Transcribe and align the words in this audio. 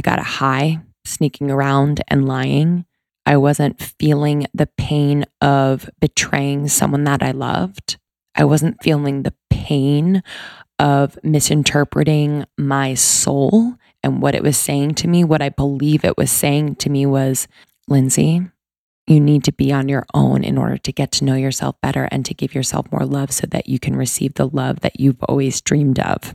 I 0.00 0.02
got 0.02 0.18
a 0.18 0.22
high 0.22 0.80
sneaking 1.04 1.50
around 1.50 2.00
and 2.08 2.26
lying. 2.26 2.86
I 3.26 3.36
wasn't 3.36 3.82
feeling 3.98 4.46
the 4.54 4.66
pain 4.78 5.26
of 5.42 5.90
betraying 6.00 6.68
someone 6.68 7.04
that 7.04 7.22
I 7.22 7.32
loved. 7.32 7.98
I 8.34 8.44
wasn't 8.44 8.82
feeling 8.82 9.24
the 9.24 9.34
pain 9.50 10.22
of 10.78 11.22
misinterpreting 11.22 12.46
my 12.56 12.94
soul 12.94 13.74
and 14.02 14.22
what 14.22 14.34
it 14.34 14.42
was 14.42 14.56
saying 14.56 14.94
to 14.94 15.06
me. 15.06 15.22
What 15.22 15.42
I 15.42 15.50
believe 15.50 16.02
it 16.02 16.16
was 16.16 16.30
saying 16.30 16.76
to 16.76 16.88
me 16.88 17.04
was, 17.04 17.46
Lindsay, 17.86 18.40
you 19.06 19.20
need 19.20 19.44
to 19.44 19.52
be 19.52 19.70
on 19.70 19.90
your 19.90 20.06
own 20.14 20.42
in 20.42 20.56
order 20.56 20.78
to 20.78 20.92
get 20.92 21.12
to 21.12 21.26
know 21.26 21.34
yourself 21.34 21.76
better 21.82 22.08
and 22.10 22.24
to 22.24 22.32
give 22.32 22.54
yourself 22.54 22.90
more 22.90 23.04
love 23.04 23.32
so 23.32 23.46
that 23.48 23.68
you 23.68 23.78
can 23.78 23.96
receive 23.96 24.32
the 24.32 24.48
love 24.48 24.80
that 24.80 24.98
you've 24.98 25.22
always 25.24 25.60
dreamed 25.60 25.98
of. 25.98 26.34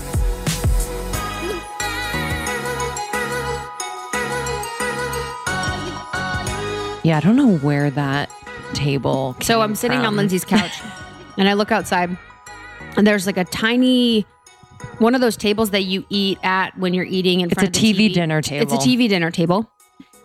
Yeah, 7.03 7.17
I 7.17 7.19
don't 7.19 7.35
know 7.35 7.57
where 7.57 7.89
that 7.91 8.29
table. 8.73 9.35
So 9.41 9.61
I'm 9.61 9.75
sitting 9.75 9.99
from. 9.99 10.07
on 10.07 10.15
Lindsay's 10.15 10.45
couch 10.45 10.81
and 11.37 11.49
I 11.49 11.53
look 11.53 11.71
outside 11.71 12.17
and 12.97 13.07
there's 13.07 13.25
like 13.25 13.37
a 13.37 13.45
tiny 13.45 14.25
one 14.97 15.15
of 15.15 15.21
those 15.21 15.37
tables 15.37 15.71
that 15.71 15.83
you 15.83 16.05
eat 16.09 16.39
at 16.43 16.77
when 16.77 16.93
you're 16.93 17.05
eating 17.05 17.41
in 17.41 17.47
it's 17.47 17.53
front 17.53 17.75
a 17.75 17.79
of 17.79 17.83
the 17.83 17.93
TV, 17.93 18.13
dinner 18.13 18.41
table. 18.41 18.63
It's 18.63 18.85
a 18.85 18.87
TV 18.87 19.07
dinner 19.09 19.31
table. 19.31 19.71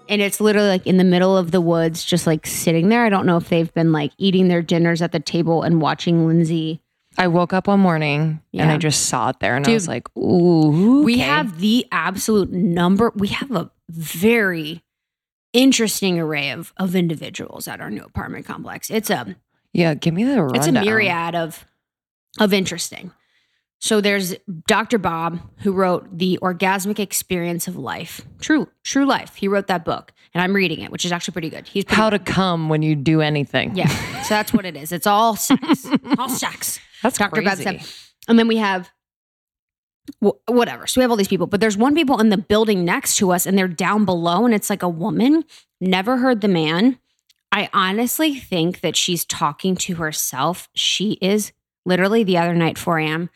And 0.08 0.22
it's 0.22 0.40
literally 0.40 0.68
like 0.68 0.86
in 0.86 0.98
the 0.98 1.04
middle 1.04 1.36
of 1.36 1.50
the 1.50 1.60
woods, 1.60 2.04
just 2.04 2.26
like 2.26 2.46
sitting 2.46 2.88
there. 2.88 3.04
I 3.04 3.08
don't 3.08 3.26
know 3.26 3.36
if 3.36 3.48
they've 3.48 3.72
been 3.74 3.92
like 3.92 4.12
eating 4.18 4.48
their 4.48 4.62
dinners 4.62 5.02
at 5.02 5.12
the 5.12 5.20
table 5.20 5.62
and 5.62 5.80
watching 5.80 6.26
Lindsay. 6.26 6.80
I 7.18 7.28
woke 7.28 7.52
up 7.52 7.66
one 7.66 7.80
morning 7.80 8.40
yeah. 8.52 8.62
and 8.62 8.70
I 8.70 8.76
just 8.76 9.06
saw 9.06 9.30
it 9.30 9.40
there 9.40 9.56
and 9.56 9.64
Dude, 9.64 9.72
I 9.72 9.74
was 9.74 9.88
like, 9.88 10.16
ooh. 10.16 10.98
Okay. 10.98 11.04
We 11.04 11.18
have 11.18 11.60
the 11.60 11.86
absolute 11.90 12.52
number. 12.52 13.12
We 13.16 13.28
have 13.28 13.50
a 13.50 13.70
very 13.88 14.82
interesting 15.56 16.20
array 16.20 16.50
of 16.50 16.72
of 16.76 16.94
individuals 16.94 17.66
at 17.66 17.80
our 17.80 17.90
new 17.90 18.02
apartment 18.02 18.46
complex. 18.46 18.90
It's 18.90 19.10
a 19.10 19.36
yeah. 19.72 19.94
Give 19.94 20.14
me 20.14 20.24
the 20.24 20.42
rundown. 20.42 20.56
It's 20.56 20.66
a 20.66 20.72
myriad 20.72 21.34
of 21.34 21.64
of 22.38 22.52
interesting. 22.52 23.10
So 23.78 24.00
there's 24.00 24.34
Dr. 24.66 24.98
Bob 24.98 25.38
who 25.58 25.72
wrote 25.72 26.06
The 26.16 26.38
Orgasmic 26.40 26.98
Experience 26.98 27.68
of 27.68 27.76
Life. 27.76 28.22
True, 28.40 28.68
true 28.84 29.04
life. 29.04 29.34
He 29.36 29.48
wrote 29.48 29.66
that 29.66 29.84
book 29.84 30.12
and 30.32 30.42
I'm 30.42 30.54
reading 30.54 30.80
it, 30.80 30.90
which 30.90 31.04
is 31.04 31.12
actually 31.12 31.32
pretty 31.32 31.50
good. 31.50 31.68
He's 31.68 31.84
pretty 31.84 32.00
How 32.00 32.10
to 32.10 32.18
come 32.18 32.68
when 32.70 32.80
you 32.82 32.96
do 32.96 33.20
anything. 33.20 33.76
Yeah. 33.76 33.88
So 34.22 34.34
that's 34.34 34.52
what 34.52 34.64
it 34.64 34.76
is. 34.76 34.92
It's 34.92 35.06
all 35.06 35.36
sex. 35.36 35.86
all 36.18 36.30
sex. 36.30 36.80
That's 37.02 37.18
Dr. 37.18 37.42
crazy. 37.42 37.64
Bob 37.64 37.80
said. 37.80 37.88
And 38.28 38.38
then 38.38 38.48
we 38.48 38.56
have 38.56 38.90
whatever. 40.20 40.86
So 40.86 41.00
we 41.00 41.02
have 41.02 41.10
all 41.10 41.16
these 41.16 41.28
people, 41.28 41.46
but 41.46 41.60
there's 41.60 41.76
one 41.76 41.94
people 41.94 42.20
in 42.20 42.30
the 42.30 42.38
building 42.38 42.84
next 42.84 43.16
to 43.16 43.32
us 43.32 43.46
and 43.46 43.56
they're 43.56 43.68
down 43.68 44.04
below 44.04 44.44
and 44.44 44.54
it's 44.54 44.70
like 44.70 44.82
a 44.82 44.88
woman. 44.88 45.44
Never 45.80 46.18
heard 46.18 46.40
the 46.40 46.48
man. 46.48 46.98
I 47.52 47.68
honestly 47.72 48.34
think 48.34 48.80
that 48.80 48.96
she's 48.96 49.24
talking 49.24 49.76
to 49.76 49.96
herself. 49.96 50.68
She 50.74 51.12
is 51.22 51.52
literally 51.84 52.24
the 52.24 52.38
other 52.38 52.54
night, 52.54 52.78
4 52.78 52.98
a.m. 52.98 53.30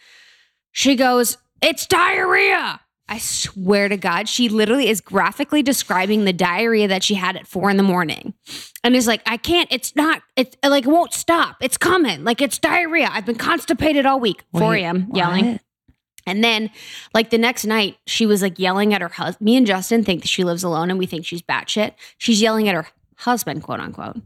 She 0.72 0.96
goes, 0.96 1.38
It's 1.62 1.86
diarrhea. 1.86 2.80
I 3.10 3.18
swear 3.18 3.88
to 3.88 3.96
God, 3.96 4.28
she 4.28 4.48
literally 4.48 4.88
is 4.88 5.00
graphically 5.00 5.64
describing 5.64 6.24
the 6.24 6.32
diarrhea 6.32 6.86
that 6.86 7.02
she 7.02 7.14
had 7.14 7.34
at 7.34 7.44
four 7.44 7.68
in 7.68 7.76
the 7.76 7.82
morning. 7.82 8.34
And 8.84 8.94
is 8.94 9.08
like, 9.08 9.20
I 9.26 9.36
can't, 9.36 9.66
it's 9.72 9.96
not, 9.96 10.22
it's 10.36 10.56
like, 10.64 10.84
it 10.84 10.90
won't 10.90 11.12
stop. 11.12 11.56
It's 11.60 11.76
coming. 11.76 12.22
Like, 12.22 12.40
it's 12.40 12.56
diarrhea. 12.58 13.10
I've 13.10 13.26
been 13.26 13.34
constipated 13.34 14.06
all 14.06 14.20
week. 14.20 14.44
4 14.52 14.74
a.m. 14.76 15.10
yelling. 15.12 15.58
And 16.26 16.44
then, 16.44 16.70
like 17.14 17.30
the 17.30 17.38
next 17.38 17.64
night, 17.64 17.96
she 18.06 18.26
was 18.26 18.42
like 18.42 18.58
yelling 18.58 18.94
at 18.94 19.00
her 19.00 19.08
husband. 19.08 19.44
Me 19.44 19.56
and 19.56 19.66
Justin 19.66 20.04
think 20.04 20.22
that 20.22 20.28
she 20.28 20.44
lives 20.44 20.62
alone 20.62 20.90
and 20.90 20.98
we 20.98 21.06
think 21.06 21.24
she's 21.24 21.42
batshit. 21.42 21.94
She's 22.18 22.40
yelling 22.40 22.68
at 22.68 22.74
her 22.74 22.86
husband, 23.20 23.62
quote 23.62 23.80
unquote. 23.80 24.16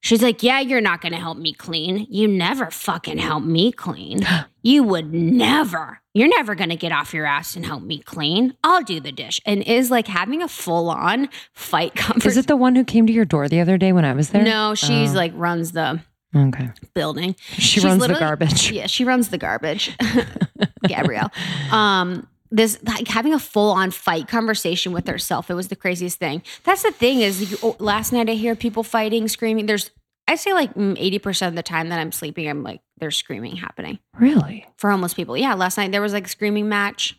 She's 0.00 0.22
like, 0.22 0.42
Yeah, 0.42 0.60
you're 0.60 0.80
not 0.80 1.00
going 1.00 1.12
to 1.12 1.18
help 1.18 1.38
me 1.38 1.52
clean. 1.52 2.06
You 2.08 2.28
never 2.28 2.70
fucking 2.70 3.18
help 3.18 3.44
me 3.44 3.72
clean. 3.72 4.26
You 4.60 4.82
would 4.82 5.14
never. 5.14 6.00
You're 6.12 6.28
never 6.28 6.54
going 6.54 6.68
to 6.68 6.76
get 6.76 6.92
off 6.92 7.14
your 7.14 7.24
ass 7.24 7.56
and 7.56 7.64
help 7.64 7.82
me 7.82 8.00
clean. 8.00 8.54
I'll 8.62 8.82
do 8.82 9.00
the 9.00 9.12
dish. 9.12 9.40
And 9.46 9.62
is 9.62 9.90
like 9.90 10.08
having 10.08 10.42
a 10.42 10.48
full 10.48 10.90
on 10.90 11.30
fight 11.54 11.94
conversation. 11.94 12.30
Is 12.30 12.36
it 12.36 12.48
the 12.48 12.56
one 12.56 12.74
who 12.74 12.84
came 12.84 13.06
to 13.06 13.12
your 13.12 13.24
door 13.24 13.48
the 13.48 13.60
other 13.60 13.78
day 13.78 13.94
when 13.94 14.04
I 14.04 14.12
was 14.12 14.28
there? 14.28 14.42
No, 14.42 14.74
she's 14.74 15.12
oh. 15.12 15.16
like 15.16 15.32
runs 15.34 15.72
the 15.72 16.02
okay 16.34 16.70
building. 16.94 17.34
She 17.52 17.62
she's 17.62 17.84
runs 17.84 18.06
the 18.06 18.14
garbage. 18.14 18.70
Yeah, 18.70 18.86
she 18.86 19.04
runs 19.04 19.28
the 19.28 19.38
garbage. 19.38 19.96
Gabrielle. 20.86 21.30
Um, 21.70 22.26
this 22.50 22.78
like 22.82 23.08
having 23.08 23.34
a 23.34 23.38
full 23.38 23.72
on 23.72 23.90
fight 23.90 24.28
conversation 24.28 24.92
with 24.92 25.06
herself. 25.06 25.50
It 25.50 25.54
was 25.54 25.68
the 25.68 25.76
craziest 25.76 26.18
thing. 26.18 26.42
That's 26.64 26.82
the 26.82 26.92
thing 26.92 27.20
is 27.20 27.52
you, 27.52 27.58
oh, 27.62 27.76
last 27.78 28.12
night 28.12 28.28
I 28.28 28.34
hear 28.34 28.54
people 28.54 28.82
fighting, 28.82 29.28
screaming. 29.28 29.66
There's 29.66 29.90
I 30.26 30.34
say 30.34 30.52
like 30.52 30.74
80% 30.74 30.94
mm, 30.94 31.46
of 31.46 31.54
the 31.54 31.62
time 31.62 31.88
that 31.88 31.98
I'm 31.98 32.12
sleeping, 32.12 32.48
I'm 32.48 32.62
like, 32.62 32.82
there's 32.98 33.16
screaming 33.16 33.56
happening. 33.56 33.98
Really? 34.18 34.66
For 34.76 34.90
homeless 34.90 35.14
people. 35.14 35.36
Yeah. 35.36 35.54
Last 35.54 35.78
night 35.78 35.90
there 35.92 36.02
was 36.02 36.12
like 36.12 36.26
a 36.26 36.28
screaming 36.28 36.68
match. 36.68 37.18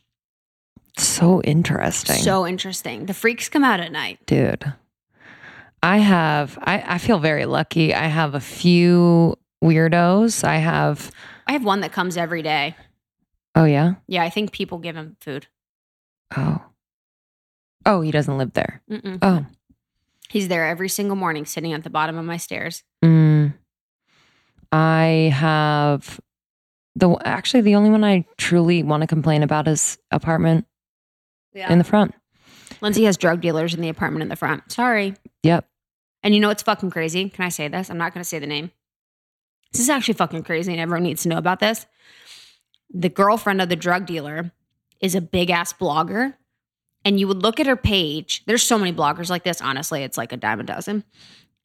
So 0.97 1.41
interesting. 1.41 2.17
So 2.17 2.45
interesting. 2.45 3.05
The 3.05 3.13
freaks 3.13 3.49
come 3.49 3.63
out 3.63 3.79
at 3.79 3.91
night. 3.91 4.19
Dude. 4.25 4.73
I 5.81 5.97
have, 5.99 6.57
I, 6.61 6.83
I 6.85 6.97
feel 6.97 7.19
very 7.19 7.45
lucky. 7.45 7.93
I 7.93 8.07
have 8.07 8.35
a 8.35 8.39
few 8.39 9.37
weirdos. 9.63 10.43
I 10.43 10.57
have, 10.57 11.11
I 11.47 11.53
have 11.53 11.63
one 11.63 11.81
that 11.81 11.91
comes 11.91 12.17
every 12.17 12.41
day. 12.41 12.75
Oh 13.55 13.65
yeah. 13.65 13.95
Yeah, 14.07 14.23
I 14.23 14.29
think 14.29 14.51
people 14.51 14.77
give 14.77 14.95
him 14.95 15.15
food. 15.19 15.47
Oh. 16.35 16.61
Oh, 17.85 18.01
he 18.01 18.11
doesn't 18.11 18.37
live 18.37 18.53
there. 18.53 18.81
Mm-mm. 18.89 19.19
Oh. 19.21 19.45
He's 20.29 20.47
there 20.47 20.67
every 20.67 20.89
single 20.89 21.15
morning, 21.15 21.45
sitting 21.45 21.73
at 21.73 21.83
the 21.83 21.89
bottom 21.89 22.17
of 22.17 22.25
my 22.25 22.37
stairs. 22.37 22.83
Mm. 23.03 23.53
I 24.71 25.31
have 25.33 26.19
the 26.95 27.17
actually 27.23 27.61
the 27.61 27.75
only 27.75 27.89
one 27.89 28.03
I 28.03 28.25
truly 28.37 28.83
want 28.83 29.01
to 29.01 29.07
complain 29.07 29.41
about 29.41 29.67
is 29.67 29.97
apartment 30.11 30.67
yeah. 31.53 31.71
in 31.71 31.77
the 31.77 31.83
front. 31.83 32.13
Lindsay 32.81 33.05
has 33.05 33.17
drug 33.17 33.41
dealers 33.41 33.73
in 33.73 33.81
the 33.81 33.89
apartment 33.89 34.23
in 34.23 34.29
the 34.29 34.35
front. 34.35 34.71
Sorry. 34.71 35.15
Yep. 35.43 35.67
And 36.23 36.33
you 36.33 36.41
know 36.41 36.49
what's 36.49 36.63
fucking 36.63 36.91
crazy? 36.91 37.29
Can 37.29 37.45
I 37.45 37.49
say 37.49 37.67
this? 37.67 37.89
I'm 37.89 37.97
not 37.97 38.13
going 38.13 38.23
to 38.23 38.27
say 38.27 38.39
the 38.39 38.47
name. 38.47 38.71
This 39.71 39.81
is 39.81 39.89
actually 39.89 40.15
fucking 40.15 40.43
crazy, 40.43 40.71
and 40.71 40.81
everyone 40.81 41.03
needs 41.03 41.23
to 41.23 41.29
know 41.29 41.37
about 41.37 41.59
this 41.59 41.85
the 42.91 43.09
girlfriend 43.09 43.61
of 43.61 43.69
the 43.69 43.75
drug 43.75 44.05
dealer 44.05 44.51
is 45.01 45.15
a 45.15 45.21
big 45.21 45.49
ass 45.49 45.73
blogger. 45.73 46.35
And 47.05 47.19
you 47.19 47.27
would 47.27 47.41
look 47.41 47.59
at 47.59 47.67
her 47.67 47.77
page. 47.77 48.43
There's 48.45 48.63
so 48.63 48.77
many 48.77 48.91
bloggers 48.91 49.29
like 49.29 49.43
this. 49.43 49.61
Honestly, 49.61 50.03
it's 50.03 50.17
like 50.17 50.33
a 50.33 50.37
dime 50.37 50.59
a 50.59 50.63
dozen. 50.63 51.05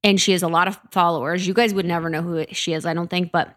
And 0.05 0.21
she 0.21 0.33
has 0.33 0.43
a 0.43 0.49
lot 0.49 0.69
of 0.69 0.79
followers. 0.91 1.47
You 1.47 1.55
guys 1.55 1.75
would 1.75 1.87
never 1.87 2.09
know 2.09 2.23
who 2.23 2.45
she 2.53 2.73
is, 2.73 2.87
I 2.87 2.95
don't 2.95 3.11
think, 3.11 3.33
but 3.33 3.57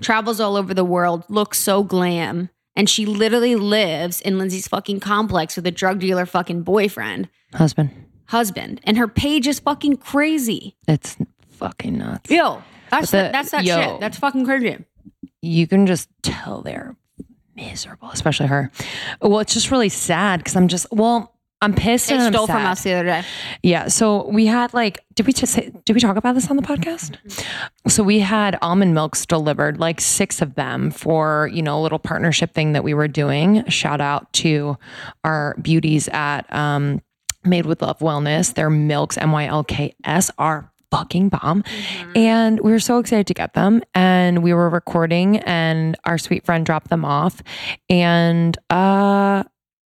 travels 0.00 0.40
all 0.40 0.56
over 0.56 0.74
the 0.74 0.84
world, 0.84 1.24
looks 1.28 1.58
so 1.58 1.84
glam. 1.84 2.50
And 2.74 2.90
she 2.90 3.06
literally 3.06 3.56
lives 3.56 4.20
in 4.20 4.38
Lindsay's 4.38 4.68
fucking 4.68 5.00
complex 5.00 5.56
with 5.56 5.66
a 5.66 5.70
drug 5.70 6.00
dealer 6.00 6.26
fucking 6.26 6.62
boyfriend. 6.62 7.28
Husband. 7.54 7.90
Husband. 8.28 8.80
And 8.84 8.98
her 8.98 9.08
page 9.08 9.46
is 9.46 9.60
fucking 9.60 9.98
crazy. 9.98 10.76
It's 10.86 11.16
fucking 11.50 11.98
nuts. 11.98 12.30
Yo, 12.30 12.62
that's 12.90 13.10
the, 13.10 13.30
that's 13.32 13.50
that 13.50 13.64
yo, 13.64 13.76
shit. 13.76 14.00
That's 14.00 14.18
fucking 14.18 14.44
crazy 14.44 14.84
you 15.46 15.66
can 15.66 15.86
just 15.86 16.08
tell 16.22 16.62
they're 16.62 16.96
miserable, 17.54 18.10
especially 18.10 18.46
her. 18.46 18.70
Well, 19.20 19.40
it's 19.40 19.54
just 19.54 19.70
really 19.70 19.88
sad 19.88 20.40
because 20.40 20.56
I'm 20.56 20.68
just, 20.68 20.86
well, 20.90 21.32
I'm 21.62 21.72
pissed 21.72 22.08
They 22.08 22.14
and 22.14 22.24
I'm 22.24 22.32
stole 22.32 22.46
from 22.46 22.66
us 22.66 22.82
the 22.82 22.92
other 22.92 23.04
day. 23.04 23.24
Yeah. 23.62 23.88
So 23.88 24.28
we 24.28 24.44
had 24.44 24.74
like, 24.74 25.02
did 25.14 25.26
we 25.26 25.32
just 25.32 25.54
say, 25.54 25.72
did 25.86 25.94
we 25.94 26.00
talk 26.00 26.16
about 26.16 26.34
this 26.34 26.50
on 26.50 26.56
the 26.56 26.62
podcast? 26.62 27.16
So 27.88 28.02
we 28.02 28.20
had 28.20 28.58
almond 28.60 28.92
milks 28.92 29.24
delivered, 29.24 29.78
like 29.78 30.00
six 30.00 30.42
of 30.42 30.54
them 30.54 30.90
for, 30.90 31.48
you 31.52 31.62
know, 31.62 31.78
a 31.78 31.82
little 31.82 31.98
partnership 31.98 32.52
thing 32.52 32.72
that 32.72 32.84
we 32.84 32.92
were 32.92 33.08
doing. 33.08 33.66
Shout 33.70 34.02
out 34.02 34.30
to 34.34 34.76
our 35.24 35.56
beauties 35.62 36.08
at 36.08 36.52
um, 36.52 37.00
Made 37.46 37.66
with 37.66 37.82
Love 37.82 37.98
Wellness. 38.00 38.54
Their 38.54 38.70
milks, 38.70 39.16
M 39.18 39.32
Y 39.32 39.46
L 39.46 39.64
K 39.64 39.94
S, 40.04 40.30
are 40.38 40.70
fucking 40.90 41.28
bomb. 41.30 41.64
And 42.14 42.60
we 42.60 42.70
were 42.70 42.78
so 42.78 42.98
excited 42.98 43.26
to 43.26 43.34
get 43.34 43.54
them. 43.54 43.82
And 43.94 44.42
we 44.42 44.54
were 44.54 44.70
recording, 44.70 45.38
and 45.38 45.96
our 46.04 46.18
sweet 46.18 46.44
friend 46.44 46.64
dropped 46.64 46.88
them 46.90 47.04
off 47.04 47.42
and 47.88 48.56
uh, 48.70 49.42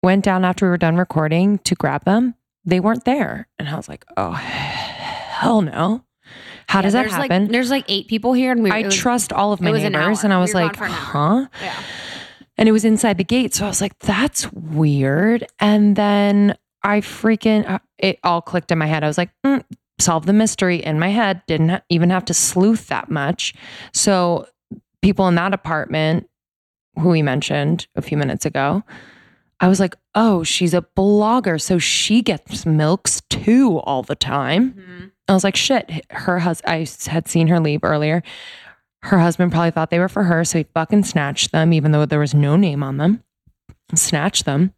went 0.03 0.23
down 0.25 0.43
after 0.45 0.65
we 0.65 0.69
were 0.69 0.77
done 0.77 0.97
recording 0.97 1.59
to 1.59 1.75
grab 1.75 2.03
them. 2.05 2.35
They 2.65 2.79
weren't 2.79 3.05
there. 3.05 3.47
And 3.59 3.69
I 3.69 3.75
was 3.75 3.87
like, 3.87 4.03
oh, 4.17 4.31
hell 4.31 5.61
no. 5.61 6.03
How 6.67 6.81
does 6.81 6.91
that 6.93 7.09
happen? 7.09 7.43
Like, 7.43 7.51
there's 7.51 7.69
like 7.69 7.85
eight 7.87 8.09
people 8.09 8.33
here, 8.33 8.51
and 8.51 8.61
we. 8.61 8.71
I 8.71 8.81
was- 8.81 8.95
trust 8.95 9.31
all 9.31 9.53
of 9.53 9.61
my 9.61 9.71
was 9.71 9.83
an 9.83 9.93
neighbors. 9.93 10.23
And 10.25 10.33
I 10.33 10.39
was 10.39 10.51
gone 10.51 10.63
like, 10.63 10.75
huh? 10.75 11.45
Yeah. 11.61 11.81
And 12.57 12.67
it 12.67 12.71
was 12.71 12.83
inside 12.83 13.17
the 13.17 13.23
gate. 13.23 13.53
So 13.53 13.65
I 13.65 13.67
was 13.69 13.79
like, 13.81 13.97
that's 13.99 14.51
weird. 14.51 15.45
And 15.59 15.95
then 15.95 16.57
I 16.87 17.01
freaking, 17.01 17.69
uh, 17.69 17.79
it 17.99 18.17
all 18.23 18.41
clicked 18.41 18.71
in 18.71 18.77
my 18.77 18.85
head. 18.85 19.03
I 19.03 19.07
was 19.07 19.17
like, 19.17 19.29
mm, 19.45 19.61
solve 19.99 20.25
the 20.25 20.31
mystery 20.33 20.77
in 20.77 20.99
my 20.99 21.09
head. 21.09 21.41
Didn't 21.47 21.83
even 21.89 22.09
have 22.11 22.23
to 22.25 22.33
sleuth 22.33 22.87
that 22.87 23.11
much. 23.11 23.53
So 23.93 24.47
people 25.01 25.27
in 25.27 25.35
that 25.35 25.53
apartment 25.53 26.29
who 26.97 27.09
we 27.09 27.21
mentioned 27.21 27.87
a 27.95 28.01
few 28.01 28.17
minutes 28.17 28.45
ago, 28.45 28.83
I 29.59 29.67
was 29.67 29.79
like, 29.81 29.95
oh, 30.15 30.43
she's 30.43 30.73
a 30.73 30.85
blogger. 30.95 31.59
So 31.59 31.77
she 31.77 32.21
gets 32.21 32.65
milks 32.65 33.21
too 33.29 33.79
all 33.79 34.03
the 34.03 34.15
time. 34.15 34.73
Mhm. 34.73 35.11
I 35.27 35.33
was 35.33 35.43
like, 35.43 35.57
shit, 35.57 36.05
her 36.11 36.39
husband, 36.39 36.71
I 36.71 36.87
had 37.09 37.27
seen 37.27 37.47
her 37.47 37.59
leave 37.59 37.81
earlier. 37.83 38.23
Her 39.03 39.19
husband 39.19 39.51
probably 39.51 39.71
thought 39.71 39.89
they 39.89 39.99
were 39.99 40.07
for 40.07 40.23
her. 40.23 40.45
So 40.45 40.59
he 40.59 40.65
fucking 40.73 41.03
snatched 41.03 41.51
them, 41.51 41.73
even 41.73 41.91
though 41.91 42.05
there 42.05 42.19
was 42.19 42.33
no 42.33 42.55
name 42.55 42.81
on 42.81 42.95
them. 42.95 43.23
Snatched 43.93 44.45
them. 44.45 44.73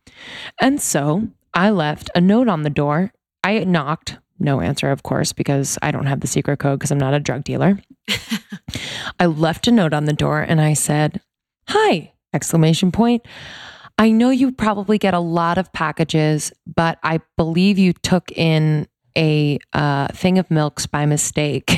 And 0.60 0.82
so 0.82 1.28
I 1.54 1.70
left 1.72 2.10
a 2.16 2.22
note 2.22 2.48
on 2.48 2.64
the 2.64 2.70
door. 2.70 3.12
I 3.44 3.60
knocked, 3.64 4.18
no 4.40 4.62
answer, 4.62 4.92
of 4.92 5.04
course, 5.04 5.34
because 5.34 5.78
I 5.82 5.92
don't 5.92 6.06
have 6.06 6.22
the 6.22 6.28
secret 6.28 6.58
code 6.58 6.80
because 6.80 6.92
I'm 6.92 6.98
not 6.98 7.14
a 7.14 7.20
drug 7.20 7.44
dealer. 7.44 7.80
I 9.20 9.26
left 9.26 9.68
a 9.68 9.72
note 9.72 9.94
on 9.94 10.06
the 10.06 10.14
door 10.14 10.42
and 10.42 10.62
I 10.62 10.74
said, 10.74 11.22
Hi, 11.68 12.14
exclamation 12.34 12.92
point. 12.92 13.26
I 13.98 14.12
know 14.12 14.30
you 14.30 14.52
probably 14.52 14.98
get 14.98 15.14
a 15.14 15.20
lot 15.20 15.58
of 15.58 15.74
packages, 15.74 16.54
but 16.66 17.00
I 17.04 17.20
believe 17.36 17.78
you 17.78 17.94
took 17.94 18.32
in 18.32 18.88
a 19.18 19.60
uh, 19.74 20.08
thing 20.08 20.38
of 20.38 20.50
milks 20.50 20.86
by 20.86 21.06
mistake. 21.06 21.78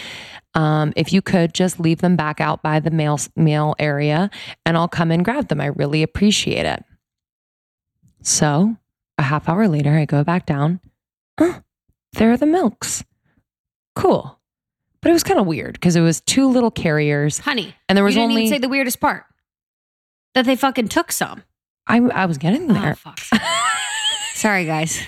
um, 0.54 0.92
if 0.96 1.12
you 1.12 1.22
could 1.22 1.54
just 1.54 1.78
leave 1.78 2.00
them 2.00 2.16
back 2.16 2.40
out 2.40 2.62
by 2.62 2.80
the 2.80 2.90
mail 2.90 3.20
mail 3.36 3.76
area, 3.78 4.30
and 4.66 4.76
I'll 4.76 4.88
come 4.88 5.12
and 5.12 5.24
grab 5.24 5.46
them. 5.48 5.60
I 5.60 5.66
really 5.66 6.02
appreciate 6.02 6.66
it. 6.66 6.84
So 8.22 8.76
a 9.20 9.22
half 9.22 9.48
hour 9.48 9.68
later, 9.68 9.92
I 9.96 10.04
go 10.04 10.24
back 10.24 10.46
down. 10.46 10.80
Oh, 11.38 11.60
there 12.14 12.32
are 12.32 12.36
the 12.36 12.46
milks. 12.46 13.04
Cool. 13.94 14.38
But 15.02 15.10
it 15.10 15.12
was 15.12 15.22
kind 15.24 15.40
of 15.40 15.46
weird 15.46 15.74
because 15.74 15.96
it 15.96 16.00
was 16.02 16.20
two 16.20 16.48
little 16.48 16.70
carriers, 16.70 17.38
honey. 17.38 17.74
and 17.88 17.96
there 17.96 18.02
You 18.02 18.06
was 18.06 18.14
didn't 18.14 18.30
only 18.30 18.42
even 18.44 18.54
say 18.54 18.58
the 18.58 18.68
weirdest 18.68 19.00
part. 19.00 19.24
That 20.34 20.44
they 20.44 20.56
fucking 20.56 20.88
took 20.88 21.10
some. 21.12 21.42
I, 21.86 21.98
I 21.98 22.26
was 22.26 22.38
getting 22.38 22.70
oh, 22.70 22.74
there. 22.74 22.92
Oh 22.92 22.94
fuck. 22.94 23.18
Sorry, 24.34 24.64
guys. 24.66 25.00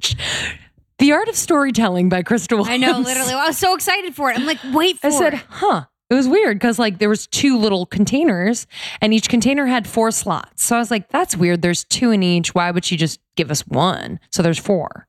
the 0.98 1.12
Art 1.12 1.28
of 1.28 1.36
Storytelling 1.36 2.08
by 2.08 2.22
Krista. 2.22 2.66
I 2.66 2.76
know, 2.76 2.88
Williams. 2.88 3.06
literally. 3.06 3.32
I 3.34 3.46
was 3.46 3.58
so 3.58 3.74
excited 3.74 4.14
for 4.14 4.30
it. 4.30 4.38
I'm 4.38 4.46
like, 4.46 4.58
wait 4.72 4.98
for 4.98 5.08
I 5.08 5.10
said, 5.10 5.34
it. 5.34 5.40
huh. 5.48 5.84
It 6.10 6.14
was 6.14 6.26
weird 6.26 6.58
because 6.58 6.78
like 6.78 6.98
there 6.98 7.08
was 7.10 7.26
two 7.26 7.58
little 7.58 7.84
containers 7.84 8.66
and 9.02 9.12
each 9.12 9.28
container 9.28 9.66
had 9.66 9.86
four 9.86 10.10
slots. 10.10 10.64
So 10.64 10.74
I 10.76 10.78
was 10.78 10.90
like, 10.90 11.08
that's 11.10 11.36
weird. 11.36 11.60
There's 11.60 11.84
two 11.84 12.10
in 12.12 12.22
each. 12.22 12.54
Why 12.54 12.70
would 12.70 12.84
she 12.84 12.96
just 12.96 13.20
give 13.36 13.50
us 13.50 13.66
one? 13.66 14.18
So 14.32 14.42
there's 14.42 14.58
four. 14.58 15.06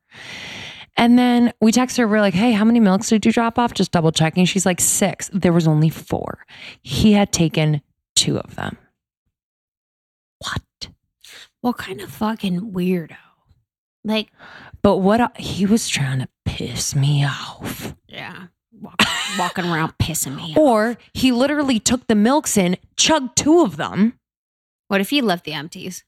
And 0.97 1.17
then 1.17 1.53
we 1.61 1.71
text 1.71 1.95
her, 1.95 2.05
we're 2.07 2.19
like, 2.19 2.33
hey, 2.33 2.51
how 2.51 2.65
many 2.65 2.81
milks 2.81 3.07
did 3.07 3.25
you 3.25 3.31
drop 3.31 3.57
off? 3.57 3.73
Just 3.73 3.91
double 3.91 4.11
checking. 4.11 4.43
She's 4.43 4.65
like, 4.65 4.81
six. 4.81 5.29
There 5.31 5.53
was 5.53 5.65
only 5.67 5.89
four. 5.89 6.45
He 6.81 7.13
had 7.13 7.31
taken 7.31 7.81
two 8.15 8.37
of 8.37 8.55
them. 8.55 8.77
What? 10.39 10.89
What 11.61 11.77
kind 11.77 12.01
of 12.01 12.09
fucking 12.11 12.71
weirdo? 12.73 13.15
Like, 14.03 14.31
But 14.81 14.97
what 14.97 15.37
he 15.37 15.65
was 15.65 15.87
trying 15.87 16.19
to 16.19 16.27
piss 16.45 16.95
me 16.95 17.25
off. 17.25 17.95
yeah, 18.07 18.47
walk, 18.81 19.01
walking 19.37 19.65
around 19.65 19.93
pissing 19.97 20.35
me 20.35 20.51
off. 20.51 20.57
Or 20.57 20.97
he 21.13 21.31
literally 21.31 21.79
took 21.79 22.07
the 22.07 22.15
milks 22.15 22.57
in, 22.57 22.77
chugged 22.97 23.35
two 23.37 23.61
of 23.61 23.77
them. 23.77 24.13
What 24.87 25.01
if 25.01 25.09
he 25.09 25.21
left 25.21 25.45
the 25.45 25.53
empties? 25.53 26.03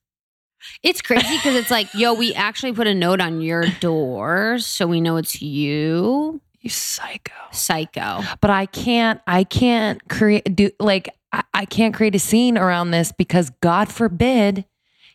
It's 0.83 1.01
crazy 1.01 1.38
because 1.38 1.56
it's 1.56 1.71
like, 1.71 1.88
yo, 1.94 2.13
we 2.13 2.33
actually 2.35 2.73
put 2.73 2.88
a 2.88 2.94
note 2.94 3.19
on 3.19 3.41
your 3.41 3.65
door 3.79 4.59
so 4.59 4.85
we 4.88 5.01
know 5.01 5.18
it's 5.18 5.41
you, 5.41 6.39
You 6.59 6.69
psycho. 6.69 7.33
psycho. 7.51 8.21
But 8.41 8.51
I 8.51 8.68
can't, 8.68 9.19
I 9.25 9.44
can't 9.44 10.07
create, 10.07 10.56
do 10.56 10.69
like, 10.79 11.09
I, 11.31 11.44
I 11.53 11.65
can't 11.65 11.94
create 11.95 12.13
a 12.13 12.19
scene 12.19 12.57
around 12.57 12.91
this 12.91 13.12
because 13.12 13.50
God 13.62 13.89
forbid 13.91 14.65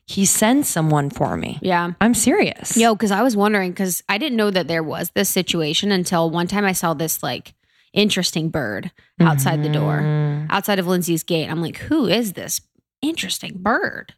he 0.07 0.25
sends 0.25 0.69
someone 0.69 1.11
for 1.11 1.37
me. 1.37 1.59
Yeah. 1.63 1.93
I'm 2.01 2.15
serious. 2.15 2.77
Yo, 2.77 2.95
because 2.95 3.11
I 3.11 3.23
was 3.23 3.37
wondering, 3.37 3.73
because 3.73 4.03
I 4.09 4.19
didn't 4.19 4.37
know 4.37 4.51
that 4.51 4.69
there 4.69 4.83
was 4.83 5.11
this 5.11 5.29
situation 5.29 5.91
until 5.91 6.31
one 6.31 6.47
time 6.47 6.65
I 6.65 6.73
saw 6.73 6.95
this 6.95 7.23
like 7.23 7.55
interesting 7.93 8.49
bird 8.51 8.93
outside 9.21 9.63
the 9.65 9.69
door, 9.69 10.01
Mhm. 10.03 10.47
outside 10.51 10.79
of 10.79 10.87
Lindsay's 10.87 11.23
gate. 11.25 11.51
I'm 11.51 11.61
like, 11.63 11.79
who 11.79 12.07
is 12.07 12.35
this 12.35 12.61
interesting 13.03 13.55
bird? 13.57 14.15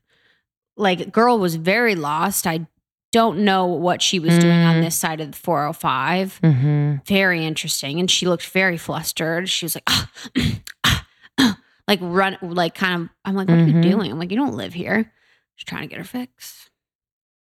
Like, 0.77 1.11
girl 1.13 1.39
was 1.39 1.55
very 1.57 1.95
lost. 1.95 2.47
I 2.47 2.67
don't 3.11 3.39
know 3.39 3.65
what 3.65 4.03
she 4.03 4.19
was 4.19 4.39
doing 4.39 4.59
on 4.61 4.77
Mm. 4.77 4.83
this 4.85 4.95
side 4.97 5.21
of 5.21 5.31
the 5.31 5.37
405. 5.39 6.39
Mhm. 6.43 7.07
Very 7.07 7.47
interesting. 7.47 7.99
And 7.99 8.11
she 8.11 8.27
looked 8.27 8.45
very 8.47 8.77
flustered. 8.77 9.49
She 9.49 9.65
was 9.65 9.75
like, 9.77 9.85
"Ah, 9.87 10.11
ah, 10.85 11.07
ah," 11.39 11.59
like 11.89 12.01
run, 12.03 12.37
like 12.43 12.75
kind 12.75 13.03
of, 13.05 13.09
I'm 13.25 13.35
like, 13.35 13.49
what 13.49 13.59
are 13.59 13.65
you 13.65 13.81
doing? 13.81 14.11
I'm 14.11 14.19
like, 14.19 14.31
you 14.31 14.37
don't 14.37 14.55
live 14.57 14.75
here. 14.75 15.11
She's 15.59 15.65
trying 15.65 15.83
to 15.83 15.89
get 15.89 15.99
her 15.99 16.05
fix. 16.05 16.71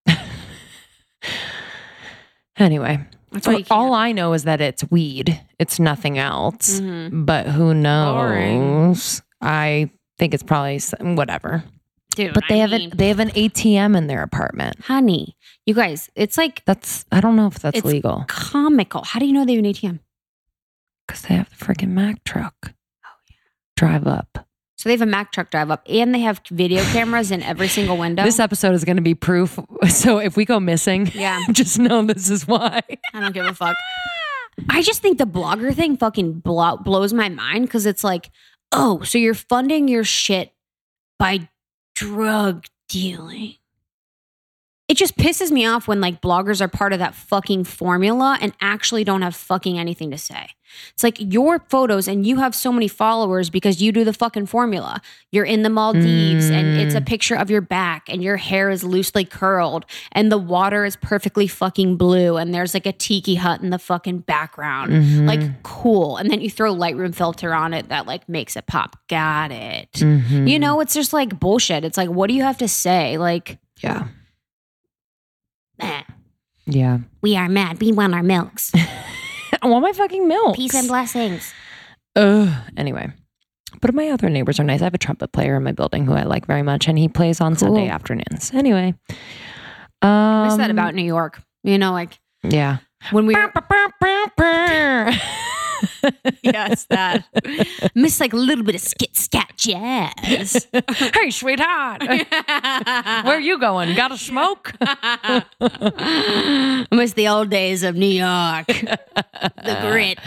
Anyway, 2.57 2.99
That's 3.33 3.47
why 3.47 3.53
you 3.55 3.59
can't. 3.65 3.71
all 3.71 3.95
I 3.95 4.13
know 4.13 4.35
is 4.35 4.45
that 4.45 4.61
it's 4.61 4.85
weed. 4.91 5.41
It's 5.59 5.81
nothing 5.81 6.19
else. 6.19 6.79
Mhm. 6.81 7.25
But 7.25 7.47
who 7.47 7.73
Boring. 7.73 7.81
knows? 7.81 9.23
I 9.41 9.91
think 10.19 10.35
it's 10.35 10.43
probably 10.43 10.79
some, 10.79 11.17
whatever. 11.17 11.65
Dude, 12.15 12.35
But 12.35 12.45
they 12.51 12.57
I 12.57 12.59
have 12.59 12.71
mean, 12.73 12.91
an 12.91 12.97
they 12.99 13.09
have 13.09 13.21
an 13.21 13.31
ATM 13.31 13.97
in 13.97 14.09
their 14.09 14.23
apartment. 14.23 14.81
honey, 14.85 15.37
you 15.65 15.73
guys, 15.73 16.11
it's 16.15 16.37
like 16.37 16.63
That's 16.67 17.07
I 17.11 17.21
don't 17.21 17.37
know 17.37 17.47
if 17.47 17.61
that's 17.61 17.83
legal 17.85 18.25
comical. 18.29 19.05
How 19.05 19.21
do 19.21 19.27
you 19.27 19.33
know 19.33 19.47
they 19.47 19.55
have 19.55 19.65
an 19.65 19.71
ATM? 19.73 20.01
because 21.07 21.23
they 21.23 21.35
have 21.37 21.49
the 21.49 21.57
freaking 21.65 21.91
Mack 21.91 22.23
truck. 22.25 22.55
Oh 23.07 23.17
yeah, 23.31 23.37
drive 23.77 24.07
up. 24.07 24.47
So 24.81 24.89
they 24.89 24.95
have 24.95 25.03
a 25.03 25.07
Mack 25.07 25.31
truck 25.31 25.51
drive 25.51 25.71
up 25.71 25.83
and 25.87 26.15
they 26.15 26.21
have 26.21 26.41
video 26.51 26.83
cameras 26.85 27.31
in 27.31 27.43
every 27.43 27.69
single 27.69 27.99
window. 27.99 28.25
This 28.25 28.41
episode 28.41 28.73
is 28.73 28.83
going 28.83 28.97
to 28.97 29.03
be 29.03 29.15
proof. 29.15 29.59
So 29.91 30.19
if 30.19 30.37
we 30.37 30.47
go 30.47 30.59
missing, 30.59 31.11
yeah, 31.15 31.41
just 31.53 31.79
know 31.79 32.03
this 32.03 32.31
is 32.31 32.49
why. 32.49 32.81
I 33.13 33.21
don't 33.21 33.35
give 33.35 33.45
a 33.45 33.53
fuck. 33.53 33.77
I 34.71 34.81
just 34.81 35.03
think 35.03 35.19
the 35.19 35.27
blogger 35.27 35.75
thing 35.75 35.99
fucking 35.99 36.41
blow, 36.41 36.79
blows 36.79 37.13
my 37.13 37.29
mind 37.29 37.67
because 37.67 37.85
it's 37.85 38.03
like, 38.03 38.31
oh, 38.73 39.03
so 39.03 39.19
you're 39.19 39.35
funding 39.35 39.87
your 39.89 40.05
shit 40.05 40.55
by 41.19 41.51
drug 41.95 42.65
dealing. 42.89 43.57
It 44.91 44.97
just 44.97 45.17
pisses 45.17 45.53
me 45.53 45.65
off 45.67 45.87
when 45.87 46.01
like 46.01 46.21
bloggers 46.21 46.61
are 46.61 46.67
part 46.67 46.93
of 46.93 46.99
that 46.99 47.15
fucking 47.15 47.63
formula 47.63 48.37
and 48.41 48.53
actually 48.61 49.05
don't 49.05 49.23
have 49.23 49.37
fucking 49.37 49.79
anything 49.79 50.11
to 50.11 50.19
say. 50.19 50.49
It's 50.93 51.05
like 51.05 51.17
your 51.21 51.61
photos 51.69 52.09
and 52.09 52.27
you 52.27 52.37
have 52.39 52.55
so 52.57 52.73
many 52.73 52.89
followers 52.89 53.51
because 53.51 53.81
you 53.81 53.93
do 53.93 54.03
the 54.05 54.13
fucking 54.13 54.47
formula. 54.47 55.01
You're 55.31 55.45
in 55.45 55.63
the 55.63 55.71
Maldives 55.71 56.51
and 56.51 56.77
it's 56.81 56.95
a 56.97 57.01
Mm. 57.01 57.07
picture 57.07 57.37
of 57.37 57.51
your 57.51 57.61
back 57.61 58.09
and 58.09 58.21
your 58.23 58.37
hair 58.37 58.69
is 58.71 58.83
loosely 58.83 59.25
curled 59.25 59.85
and 60.11 60.31
the 60.33 60.39
water 60.39 60.85
is 60.85 60.97
perfectly 60.97 61.47
fucking 61.47 61.97
blue 61.97 62.37
and 62.37 62.53
there's 62.53 62.75
like 62.75 62.87
a 62.87 62.93
tiki 62.93 63.37
hut 63.37 63.61
in 63.63 63.71
the 63.71 63.79
fucking 63.79 64.19
background. 64.21 64.91
Mhm. 64.93 65.27
Like 65.29 65.63
cool. 65.63 66.17
And 66.17 66.29
then 66.31 66.41
you 66.41 66.51
throw 66.51 66.75
Lightroom 66.75 67.15
filter 67.15 67.55
on 67.55 67.75
it 67.75 67.89
that 67.91 68.07
like 68.07 68.29
makes 68.29 68.57
it 68.57 68.67
pop. 68.67 68.97
Got 69.09 69.53
it. 69.53 69.93
Mhm. 69.93 70.49
You 70.51 70.59
know, 70.59 70.81
it's 70.81 70.95
just 70.95 71.13
like 71.13 71.39
bullshit. 71.39 71.85
It's 71.85 71.97
like, 71.97 72.09
what 72.11 72.27
do 72.29 72.35
you 72.35 72.43
have 72.43 72.59
to 72.59 72.67
say? 72.69 73.19
Like, 73.19 73.59
yeah, 73.83 74.07
yeah. 76.67 76.99
we 77.23 77.37
are 77.37 77.49
mad. 77.49 77.81
We 77.81 77.93
want 77.93 78.15
our 78.15 78.23
milks. 78.23 78.73
I 79.63 79.67
want 79.67 79.83
my 79.83 79.93
fucking 79.93 80.27
milk. 80.29 80.57
Peace 80.57 80.75
and 80.75 80.89
blessings. 80.89 81.53
Ugh. 82.17 82.49
Anyway, 82.77 83.11
but 83.81 83.95
my 83.95 84.09
other 84.11 84.29
neighbors 84.29 84.59
are 84.61 84.65
nice. 84.65 84.81
I 84.81 84.85
have 84.85 84.95
a 84.95 84.99
trumpet 84.99 85.33
player 85.33 85.57
in 85.57 85.63
my 85.65 85.73
building 85.73 86.07
who 86.07 86.13
I 86.15 86.23
like 86.25 86.47
very 86.47 86.63
much, 86.63 86.89
and 86.89 86.99
he 86.99 87.09
plays 87.09 87.41
on 87.41 87.57
Sunday 87.57 87.89
afternoons. 87.89 88.53
Anyway, 88.55 88.95
I 90.03 90.45
miss 90.47 90.57
that 90.57 90.71
Um, 90.71 90.79
about 90.79 90.95
New 90.95 91.05
York. 91.05 91.43
You 91.63 91.77
know, 91.79 91.93
like 91.93 92.19
yeah. 92.43 92.79
when 93.11 93.27
we 93.27 93.35
were, 93.35 93.53
yes, 96.43 96.87
that 96.91 97.25
miss 97.95 98.21
like 98.21 98.33
a 98.33 98.37
little 98.37 98.65
bit 98.65 98.75
of 98.75 98.81
skit 98.81 99.17
scat 99.17 99.53
jazz. 99.57 100.67
hey, 101.15 101.31
sweetheart, 101.31 102.03
where 102.03 103.37
are 103.37 103.41
you 103.41 103.59
going? 103.59 103.95
Got 103.95 104.09
to 104.09 104.19
smoke? 104.19 104.73
I 104.81 105.45
miss 106.93 107.13
the 107.15 107.29
old 107.29 107.51
days 107.51 107.83
of 107.83 107.97
New 107.97 108.07
York, 108.07 108.67
the 108.67 109.79
grit, 109.83 110.19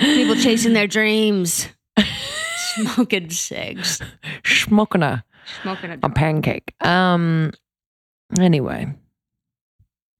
people 0.00 0.34
chasing 0.36 0.72
their 0.72 0.86
dreams, 0.86 1.68
smoking 2.74 3.30
cigs, 3.30 4.00
Smoking 4.44 5.02
a, 5.02 5.24
smoking 5.62 5.90
a. 5.90 5.98
a 6.02 6.10
pancake. 6.10 6.74
Um. 6.80 7.52
Anyway, 8.38 8.86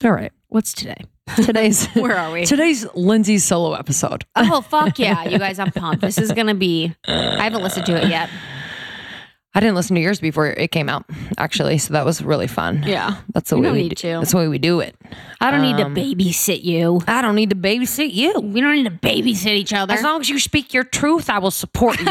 all 0.03 0.13
right. 0.13 0.33
What's 0.49 0.73
today? 0.73 1.05
Today's 1.37 1.87
Where 1.95 2.17
are 2.17 2.33
we? 2.33 2.47
today's 2.47 2.87
Lindsay's 2.95 3.45
solo 3.45 3.75
episode. 3.75 4.25
Oh 4.37 4.61
fuck 4.61 4.99
yeah, 4.99 5.25
you 5.29 5.39
guys! 5.39 5.59
I'm 5.59 5.73
pumped. 5.73 6.03
This 6.03 6.19
is 6.19 6.33
gonna 6.33 6.55
be. 6.55 6.95
I 7.07 7.43
haven't 7.45 7.63
listened 7.63 7.87
to 7.87 7.97
it 8.03 8.09
yet. 8.09 8.29
I 9.55 9.61
didn't 9.61 9.77
listen 9.77 9.97
to 9.97 10.03
yours 10.03 10.21
before 10.21 10.47
it 10.47 10.71
came 10.71 10.89
out, 10.89 11.05
actually, 11.39 11.79
so 11.79 11.95
that 11.95 12.05
was 12.05 12.23
really 12.23 12.47
fun. 12.47 12.85
Yeah, 12.87 13.17
That's 13.33 13.51
the 13.51 13.57
You 13.57 13.63
way 13.63 13.73
we 13.73 13.83
need 13.85 13.89
do. 13.89 13.95
to. 13.97 14.09
That's 14.19 14.31
the 14.33 14.37
way 14.37 14.47
we 14.47 14.59
do 14.59 14.79
it. 14.81 14.95
I 15.41 15.51
don't 15.51 15.63
need 15.63 15.81
Um, 15.81 15.95
to 15.95 16.01
babysit 16.01 16.63
you. 16.63 17.01
I 17.09 17.23
don't 17.23 17.35
need 17.35 17.51
to 17.51 17.57
babysit 17.57 18.13
you. 18.13 18.39
We 18.41 18.61
don't 18.61 18.75
need 18.77 18.85
to 18.85 18.91
babysit 18.91 19.55
each 19.57 19.73
other. 19.73 19.95
As 19.95 20.03
long 20.03 20.21
as 20.21 20.29
you 20.29 20.39
speak 20.39 20.75
your 20.75 20.85
truth, 20.85 21.31
I 21.31 21.39
will 21.39 21.51
support 21.51 21.99
you. 21.99 22.07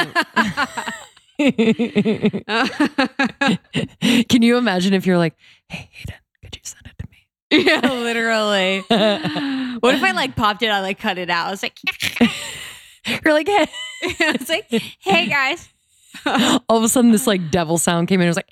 Can 4.28 4.42
you 4.42 4.58
imagine 4.58 4.94
if 4.94 5.06
you're 5.06 5.20
like, 5.20 5.36
hey, 5.70 5.90
Hayden, 5.92 6.16
could 6.44 6.56
you 6.56 6.62
send 6.64 6.82
it 6.86 6.86
to 6.86 6.87
me? 6.87 6.87
Yeah, 7.52 7.80
literally. 7.94 8.80
what 9.80 9.96
if 9.96 10.04
I 10.04 10.12
like 10.12 10.36
popped 10.36 10.64
it? 10.64 10.70
I 10.70 10.82
like 10.82 11.00
cut 11.00 11.18
it 11.18 11.30
out. 11.30 11.48
I 11.48 11.52
was 11.52 11.64
like, 11.64 11.78
You're 13.24 13.34
like, 13.34 13.48
hey. 13.48 13.68
I 14.20 14.36
was 14.38 14.50
like, 14.50 14.70
hey 15.00 15.28
guys. 15.28 15.70
All 16.26 16.78
of 16.78 16.84
a 16.84 16.90
sudden, 16.90 17.12
this 17.12 17.28
like 17.28 17.52
devil 17.52 17.78
sound 17.78 18.08
came 18.08 18.20
in. 18.20 18.28
It 18.28 18.30
was 18.30 18.38
like, 18.38 18.48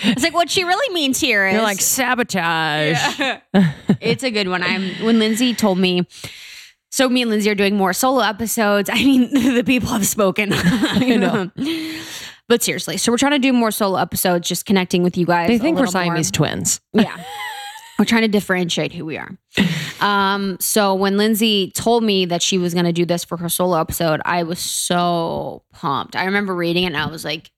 it's 0.00 0.22
like 0.22 0.34
what 0.34 0.50
she 0.50 0.64
really 0.64 0.92
means 0.94 1.20
here 1.20 1.46
is 1.46 1.54
you're 1.54 1.62
like 1.62 1.80
sabotage. 1.80 2.98
it's 4.00 4.24
a 4.24 4.30
good 4.30 4.48
one. 4.48 4.62
I'm 4.62 4.90
when 5.04 5.18
Lindsay 5.18 5.54
told 5.54 5.78
me. 5.78 6.06
So 6.92 7.08
me 7.08 7.22
and 7.22 7.30
Lindsay 7.30 7.48
are 7.48 7.54
doing 7.54 7.76
more 7.76 7.92
solo 7.92 8.22
episodes. 8.22 8.90
I 8.90 8.94
mean, 8.94 9.32
the 9.54 9.62
people 9.64 9.90
have 9.90 10.04
spoken. 10.06 10.50
I 10.52 11.16
know. 11.16 11.50
But 12.50 12.64
seriously, 12.64 12.96
so 12.96 13.12
we're 13.12 13.18
trying 13.18 13.30
to 13.30 13.38
do 13.38 13.52
more 13.52 13.70
solo 13.70 13.96
episodes, 13.96 14.48
just 14.48 14.66
connecting 14.66 15.04
with 15.04 15.16
you 15.16 15.24
guys. 15.24 15.46
They 15.46 15.56
think 15.56 15.78
we're 15.78 15.86
little 15.86 16.00
more. 16.00 16.06
Siamese 16.06 16.32
twins. 16.32 16.80
Yeah. 16.92 17.16
We're 17.96 18.06
trying 18.06 18.22
to 18.22 18.28
differentiate 18.28 18.92
who 18.92 19.04
we 19.04 19.18
are. 19.18 19.30
Um, 20.00 20.56
so 20.58 20.94
when 20.94 21.16
Lindsay 21.16 21.70
told 21.76 22.02
me 22.02 22.24
that 22.24 22.42
she 22.42 22.58
was 22.58 22.72
going 22.74 22.86
to 22.86 22.92
do 22.92 23.04
this 23.04 23.22
for 23.22 23.36
her 23.36 23.48
solo 23.48 23.78
episode, 23.78 24.20
I 24.24 24.42
was 24.42 24.58
so 24.58 25.62
pumped. 25.72 26.16
I 26.16 26.24
remember 26.24 26.52
reading 26.54 26.84
it 26.84 26.88
and 26.88 26.96
I 26.96 27.06
was 27.06 27.24
like, 27.24 27.52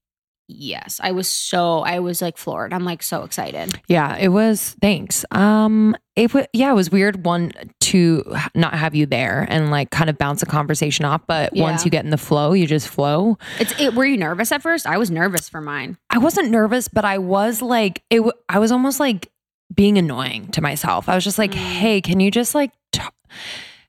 yes. 0.56 1.00
I 1.02 1.12
was 1.12 1.28
so, 1.28 1.80
I 1.80 1.98
was 2.00 2.20
like 2.22 2.36
floored. 2.36 2.72
I'm 2.72 2.84
like 2.84 3.02
so 3.02 3.22
excited. 3.24 3.80
Yeah, 3.88 4.16
it 4.16 4.28
was. 4.28 4.76
Thanks. 4.80 5.24
Um, 5.30 5.96
it 6.16 6.32
was. 6.34 6.46
Yeah, 6.52 6.70
it 6.70 6.74
was 6.74 6.90
weird. 6.90 7.24
One 7.24 7.52
to 7.80 8.22
not 8.54 8.74
have 8.74 8.94
you 8.94 9.06
there 9.06 9.46
and 9.48 9.70
like 9.70 9.90
kind 9.90 10.08
of 10.10 10.18
bounce 10.18 10.42
a 10.42 10.46
conversation 10.46 11.04
off, 11.04 11.22
but 11.26 11.52
once 11.54 11.84
you 11.84 11.90
get 11.90 12.04
in 12.04 12.10
the 12.10 12.18
flow, 12.18 12.52
you 12.52 12.66
just 12.66 12.88
flow. 12.88 13.38
It's, 13.58 13.78
it, 13.80 13.94
were 13.94 14.04
you 14.04 14.16
nervous 14.16 14.52
at 14.52 14.62
first? 14.62 14.86
I 14.86 14.98
was 14.98 15.10
nervous 15.10 15.48
for 15.48 15.60
mine. 15.60 15.96
I 16.10 16.18
wasn't 16.18 16.50
nervous, 16.50 16.88
but 16.88 17.04
I 17.04 17.18
was 17.18 17.62
like, 17.62 18.02
it. 18.10 18.16
w- 18.16 18.32
I 18.48 18.58
was 18.58 18.70
almost 18.72 19.00
like 19.00 19.30
being 19.74 19.96
annoying 19.98 20.48
to 20.48 20.60
myself. 20.60 21.08
I 21.08 21.14
was 21.14 21.24
just 21.24 21.38
like, 21.38 21.52
Mm. 21.52 21.56
hey, 21.56 22.00
can 22.00 22.20
you 22.20 22.30
just 22.30 22.54
like. 22.54 22.72
T- 22.92 23.00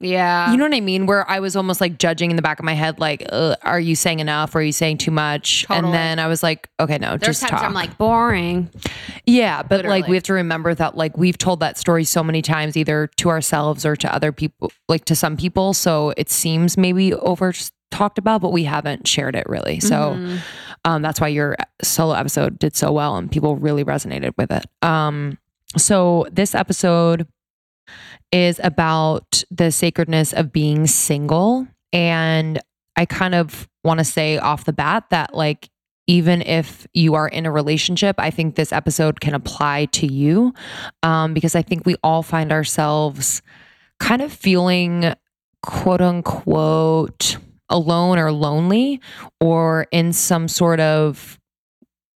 Yeah. 0.04 0.52
you 0.52 0.58
know 0.58 0.66
what 0.66 0.74
I 0.76 0.82
mean? 0.82 1.06
Where 1.06 1.30
I 1.30 1.40
was 1.40 1.56
almost 1.56 1.82
like 1.82 1.98
judging 1.98 2.30
in 2.30 2.36
the 2.36 2.42
back 2.42 2.60
of 2.60 2.66
my 2.66 2.74
head, 2.74 3.00
like, 3.00 3.26
are 3.32 3.80
you 3.80 3.96
saying 3.96 4.20
enough? 4.20 4.54
Or 4.54 4.60
are 4.60 4.62
you 4.62 4.72
saying 4.72 4.98
too 5.00 5.12
much? 5.12 5.64
Totally. 5.64 5.86
And 5.86 5.94
then 5.94 6.20
I 6.20 6.28
was 6.28 6.44
like, 6.44 6.70
okay, 6.80 6.98
no, 6.98 7.18
there's 7.18 7.40
just 7.40 7.42
times 7.42 7.52
talk. 7.52 7.64
I'm 7.64 7.74
like 7.74 7.98
boring. 7.98 8.70
Yeah, 9.26 9.64
but 9.64 9.86
like 9.86 10.08
we 10.08 10.16
have 10.16 10.24
to 10.24 10.34
remember 10.34 10.76
that 10.76 10.96
like 10.98 11.18
we've 11.18 11.38
told 11.38 11.62
that 11.62 11.78
story 11.78 12.04
so 12.04 12.24
many 12.24 12.42
times, 12.42 12.76
either 12.78 13.08
to 13.18 13.30
ourselves 13.30 13.86
or 13.86 13.96
to 13.96 14.14
other 14.14 14.32
people, 14.32 14.72
like 14.90 15.06
to 15.06 15.16
some 15.16 15.38
people. 15.38 15.74
So 15.74 16.14
it 16.18 16.30
seems 16.30 16.78
maybe 16.78 17.14
over 17.14 17.54
talked 17.92 18.18
about, 18.18 18.42
but 18.42 18.52
we 18.52 18.64
haven't 18.64 19.08
shared 19.08 19.36
it 19.36 19.48
really. 19.48 19.80
So 19.80 20.16
Mhm. 20.16 20.40
um, 20.84 21.02
that's 21.04 21.22
why 21.22 21.28
your 21.28 21.56
solo 21.84 22.14
episode 22.16 22.58
did 22.60 22.76
so 22.76 22.92
well 22.92 23.16
and 23.18 23.32
people 23.32 23.56
really 23.56 23.86
resonated 23.86 24.34
with 24.38 24.52
it. 24.52 24.66
Um, 24.82 25.38
so 25.78 26.26
this 26.32 26.56
episode 26.56 27.28
is 28.32 28.60
about 28.64 29.44
the 29.52 29.72
sacredness 29.72 30.34
of 30.34 30.52
being 30.52 30.88
single. 30.88 31.68
And 31.92 32.60
I 32.96 33.06
kind 33.06 33.36
of 33.36 33.68
want 33.84 34.00
to 34.00 34.04
say 34.04 34.38
off 34.38 34.66
the 34.66 34.74
bat 34.74 35.06
that, 35.10 35.36
like, 35.36 35.70
even 36.08 36.42
if 36.42 36.86
you 36.94 37.16
are 37.16 37.28
in 37.28 37.46
a 37.46 37.52
relationship, 37.52 38.16
I 38.20 38.30
think 38.30 38.56
this 38.56 38.74
episode 38.74 39.22
can 39.22 39.34
apply 39.34 39.86
to 39.86 40.12
you 40.12 40.54
um, 41.02 41.34
because 41.34 41.56
I 41.56 41.62
think 41.62 41.86
we 41.86 41.96
all 42.04 42.24
find 42.24 42.52
ourselves 42.52 43.42
kind 44.00 44.22
of 44.22 44.34
feeling 44.34 45.14
quote 45.62 46.02
unquote 46.02 47.38
alone 47.70 48.20
or 48.20 48.32
lonely 48.32 49.00
or 49.40 49.88
in 49.92 50.12
some 50.12 50.48
sort 50.48 50.80
of 50.82 51.40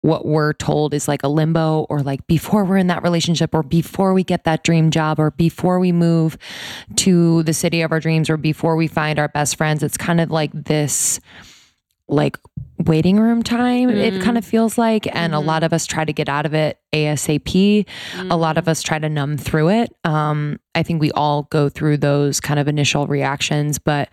what 0.06 0.24
we're 0.24 0.54
told 0.54 0.94
is 0.94 1.08
like 1.08 1.24
a 1.24 1.28
limbo 1.28 1.88
or 1.90 2.04
like 2.04 2.26
before 2.28 2.64
we're 2.64 2.78
in 2.78 2.86
that 2.86 3.02
relationship 3.02 3.56
or 3.56 3.64
before 3.64 4.14
we 4.14 4.24
get 4.24 4.44
that 4.44 4.64
dream 4.64 4.92
job 4.92 5.20
or 5.20 5.32
before 5.32 5.80
we 5.80 5.92
move 5.92 6.38
to 6.96 7.42
the 7.44 7.54
city 7.54 7.82
of 7.82 7.92
our 7.92 8.00
dreams 8.00 8.30
or 8.30 8.38
before 8.38 8.76
we 8.76 8.86
find 8.88 9.18
our 9.18 9.28
best 9.30 9.56
friends 9.56 9.82
it's 9.82 9.98
kind 9.98 10.22
of 10.22 10.30
like 10.30 10.52
this 10.54 11.20
like 12.08 12.38
waiting 12.86 13.18
room 13.20 13.42
time 13.42 13.90
it 13.90 14.14
Mhm. 14.14 14.22
kind 14.22 14.38
of 14.38 14.46
feels 14.46 14.78
like 14.78 15.08
and 15.16 15.34
a 15.34 15.38
Mhm. 15.40 15.46
lot 15.46 15.64
of 15.64 15.74
us 15.74 15.88
try 15.88 16.06
to 16.06 16.14
get 16.14 16.30
out 16.30 16.46
of 16.46 16.54
it 16.54 16.78
asap 16.94 17.86
a 18.30 18.38
lot 18.38 18.60
of 18.60 18.68
us 18.68 18.84
try 18.84 19.00
to 19.00 19.10
numb 19.10 19.38
through 19.38 19.70
it 19.70 19.92
um 20.04 20.60
i 20.76 20.84
think 20.84 21.02
we 21.02 21.12
all 21.14 21.44
go 21.50 21.68
through 21.68 21.98
those 21.98 22.40
kind 22.40 22.60
of 22.60 22.68
initial 22.68 23.08
reactions 23.08 23.80
but 23.80 24.10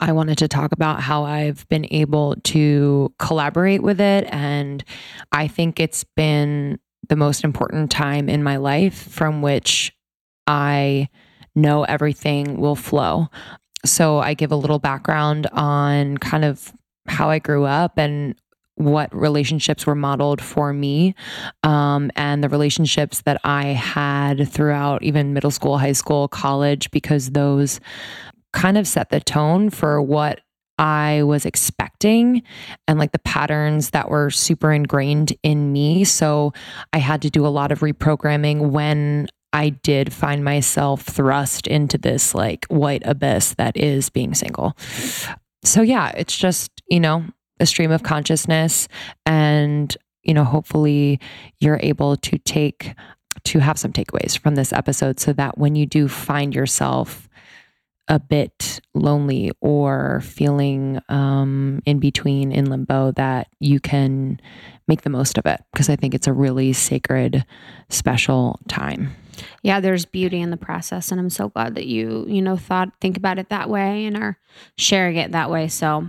I 0.00 0.12
wanted 0.12 0.38
to 0.38 0.48
talk 0.48 0.72
about 0.72 1.00
how 1.00 1.24
I've 1.24 1.68
been 1.68 1.86
able 1.90 2.36
to 2.44 3.14
collaborate 3.18 3.82
with 3.82 4.00
it. 4.00 4.26
And 4.30 4.84
I 5.30 5.48
think 5.48 5.78
it's 5.78 6.04
been 6.04 6.78
the 7.08 7.16
most 7.16 7.44
important 7.44 7.90
time 7.90 8.28
in 8.28 8.42
my 8.42 8.56
life 8.56 8.94
from 8.94 9.42
which 9.42 9.92
I 10.46 11.08
know 11.54 11.84
everything 11.84 12.58
will 12.58 12.76
flow. 12.76 13.28
So 13.84 14.18
I 14.18 14.34
give 14.34 14.52
a 14.52 14.56
little 14.56 14.78
background 14.78 15.46
on 15.52 16.18
kind 16.18 16.44
of 16.44 16.72
how 17.06 17.30
I 17.30 17.38
grew 17.38 17.64
up 17.64 17.98
and 17.98 18.34
what 18.76 19.14
relationships 19.14 19.86
were 19.86 19.94
modeled 19.94 20.40
for 20.40 20.72
me 20.72 21.14
um, 21.62 22.10
and 22.16 22.42
the 22.42 22.48
relationships 22.48 23.22
that 23.22 23.40
I 23.44 23.66
had 23.66 24.48
throughout 24.48 25.02
even 25.02 25.34
middle 25.34 25.50
school, 25.50 25.78
high 25.78 25.92
school, 25.92 26.28
college, 26.28 26.90
because 26.90 27.30
those 27.30 27.80
kind 28.52 28.78
of 28.78 28.86
set 28.86 29.10
the 29.10 29.20
tone 29.20 29.70
for 29.70 30.00
what 30.00 30.40
I 30.78 31.22
was 31.22 31.44
expecting 31.44 32.42
and 32.88 32.98
like 32.98 33.12
the 33.12 33.18
patterns 33.20 33.90
that 33.90 34.08
were 34.08 34.30
super 34.30 34.72
ingrained 34.72 35.32
in 35.42 35.72
me. 35.72 36.04
So 36.04 36.52
I 36.92 36.98
had 36.98 37.22
to 37.22 37.30
do 37.30 37.46
a 37.46 37.48
lot 37.48 37.72
of 37.72 37.80
reprogramming 37.80 38.70
when 38.70 39.28
I 39.52 39.68
did 39.68 40.12
find 40.12 40.44
myself 40.44 41.02
thrust 41.02 41.66
into 41.66 41.98
this 41.98 42.34
like 42.34 42.64
white 42.66 43.02
abyss 43.04 43.54
that 43.54 43.76
is 43.76 44.08
being 44.08 44.34
single. 44.34 44.76
So 45.62 45.82
yeah, 45.82 46.10
it's 46.16 46.36
just, 46.36 46.70
you 46.88 47.00
know, 47.00 47.24
a 47.60 47.66
stream 47.66 47.92
of 47.92 48.02
consciousness 48.02 48.88
and 49.26 49.96
you 50.22 50.34
know, 50.34 50.44
hopefully 50.44 51.20
you're 51.60 51.80
able 51.82 52.16
to 52.16 52.38
take 52.38 52.94
to 53.44 53.58
have 53.58 53.78
some 53.78 53.92
takeaways 53.92 54.38
from 54.38 54.54
this 54.54 54.72
episode 54.72 55.18
so 55.18 55.32
that 55.32 55.58
when 55.58 55.74
you 55.74 55.84
do 55.84 56.06
find 56.06 56.54
yourself 56.54 57.28
a 58.08 58.18
bit 58.18 58.80
lonely 58.94 59.52
or 59.60 60.20
feeling 60.22 61.00
um, 61.08 61.80
in 61.86 61.98
between 61.98 62.52
in 62.52 62.66
limbo 62.68 63.12
that 63.12 63.48
you 63.60 63.80
can 63.80 64.40
make 64.88 65.02
the 65.02 65.10
most 65.10 65.38
of 65.38 65.46
it 65.46 65.62
because 65.72 65.88
I 65.88 65.96
think 65.96 66.14
it's 66.14 66.26
a 66.26 66.32
really 66.32 66.72
sacred, 66.72 67.44
special 67.88 68.58
time. 68.68 69.14
yeah, 69.62 69.80
there's 69.80 70.04
beauty 70.04 70.40
in 70.40 70.50
the 70.50 70.56
process, 70.56 71.10
and 71.10 71.20
I'm 71.20 71.30
so 71.30 71.48
glad 71.48 71.76
that 71.76 71.86
you, 71.86 72.26
you 72.28 72.42
know, 72.42 72.56
thought 72.56 72.92
think 73.00 73.16
about 73.16 73.38
it 73.38 73.48
that 73.50 73.70
way 73.70 74.04
and 74.06 74.16
are 74.16 74.38
sharing 74.76 75.16
it 75.16 75.32
that 75.32 75.50
way. 75.50 75.68
So 75.68 76.06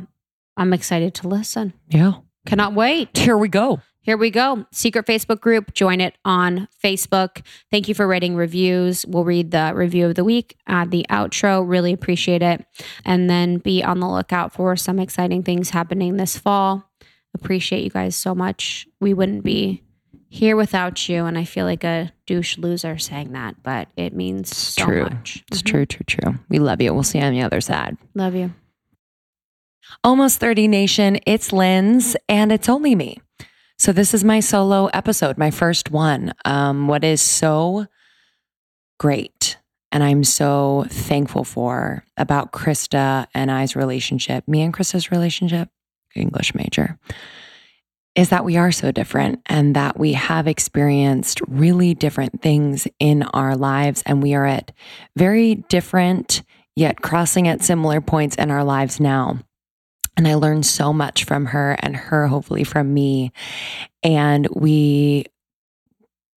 I'm 0.58 0.74
excited 0.74 1.14
to 1.16 1.28
listen. 1.28 1.74
Yeah. 1.90 2.14
Cannot 2.46 2.74
wait. 2.74 3.18
Here 3.18 3.38
we 3.38 3.48
go. 3.48 3.82
Here 4.04 4.18
we 4.18 4.32
go. 4.32 4.66
Secret 4.72 5.06
Facebook 5.06 5.40
group. 5.40 5.74
Join 5.74 6.02
it 6.02 6.18
on 6.26 6.68
Facebook. 6.84 7.42
Thank 7.72 7.88
you 7.88 7.96
for 7.96 8.06
writing 8.06 8.36
reviews. 8.36 9.06
We'll 9.06 9.24
read 9.24 9.52
the 9.52 9.72
review 9.74 10.06
of 10.08 10.16
the 10.16 10.26
week 10.26 10.58
at 10.68 10.92
the 10.92 11.06
outro. 11.10 11.64
Really 11.68 11.94
appreciate 11.94 12.42
it. 12.42 12.66
And 13.06 13.30
then 13.30 13.60
be 13.60 13.82
on 13.82 14.02
the 14.02 14.10
lookout 14.10 14.52
for 14.54 14.76
some 14.76 15.00
exciting 15.00 15.42
things 15.44 15.70
happening 15.72 16.18
this 16.18 16.38
fall. 16.38 16.90
appreciate 17.36 17.84
you 17.84 17.90
guys 17.90 18.16
so 18.16 18.36
much. 18.36 18.86
We 19.02 19.12
wouldn't 19.16 19.44
be 19.44 19.82
here 20.30 20.56
without 20.56 21.10
you. 21.10 21.26
And 21.26 21.36
I 21.36 21.46
feel 21.46 21.66
like 21.66 21.84
a 21.84 22.12
douche 22.28 22.60
loser 22.60 23.00
saying 23.00 23.32
that, 23.32 23.56
but 23.64 23.88
it 23.98 24.14
means 24.16 24.56
so 24.56 24.86
true. 24.86 25.04
much. 25.06 25.44
It's 25.52 25.64
Mhm. 25.64 25.66
true, 25.66 25.86
true, 25.88 26.06
true. 26.06 26.36
We 26.50 26.60
love 26.60 26.80
you. 26.80 26.94
We'll 26.94 27.02
see 27.02 27.18
you 27.18 27.24
on 27.26 27.34
the 27.34 27.42
other 27.42 27.60
side. 27.60 27.98
Love 28.14 28.36
you. 28.36 28.54
Almost 30.04 30.40
30 30.40 30.68
Nation, 30.68 31.18
it's 31.26 31.52
Linz, 31.52 32.16
and 32.30 32.52
it's 32.52 32.70
only 32.70 32.94
me. 32.94 33.18
So, 33.84 33.92
this 33.92 34.14
is 34.14 34.24
my 34.24 34.40
solo 34.40 34.86
episode, 34.94 35.38
my 35.38 35.52
first 35.52 35.92
one. 35.92 36.34
Um, 36.46 36.88
what 36.88 37.04
is 37.04 37.22
so 37.22 37.86
great 38.98 39.58
and 39.92 40.02
I'm 40.02 40.24
so 40.24 40.86
thankful 40.88 41.44
for 41.44 42.06
about 42.16 42.54
Krista 42.54 43.28
and 43.34 43.52
I's 43.52 43.76
relationship, 43.76 44.48
me 44.48 44.62
and 44.62 44.74
Krista's 44.74 45.12
relationship, 45.12 45.68
English 46.16 46.56
major, 46.56 46.98
is 48.16 48.30
that 48.30 48.46
we 48.46 48.56
are 48.56 48.72
so 48.72 48.94
different 48.94 49.42
and 49.48 49.76
that 49.76 50.00
we 50.00 50.14
have 50.14 50.48
experienced 50.48 51.42
really 51.50 51.94
different 51.94 52.42
things 52.42 52.88
in 53.00 53.24
our 53.34 53.58
lives 53.58 54.02
and 54.06 54.24
we 54.24 54.34
are 54.34 54.46
at 54.46 54.72
very 55.18 55.56
different 55.56 56.42
yet 56.74 57.02
crossing 57.02 57.50
at 57.50 57.62
similar 57.62 58.00
points 58.00 58.38
in 58.38 58.50
our 58.50 58.64
lives 58.64 59.02
now. 59.02 59.40
And 60.16 60.28
I 60.28 60.36
learned 60.36 60.66
so 60.66 60.94
much 60.94 61.24
from 61.24 61.48
her 61.48 61.76
and 61.80 61.96
her, 61.96 62.28
hopefully, 62.28 62.64
from 62.64 62.94
me. 62.94 63.32
And 64.04 64.48
we 64.54 65.26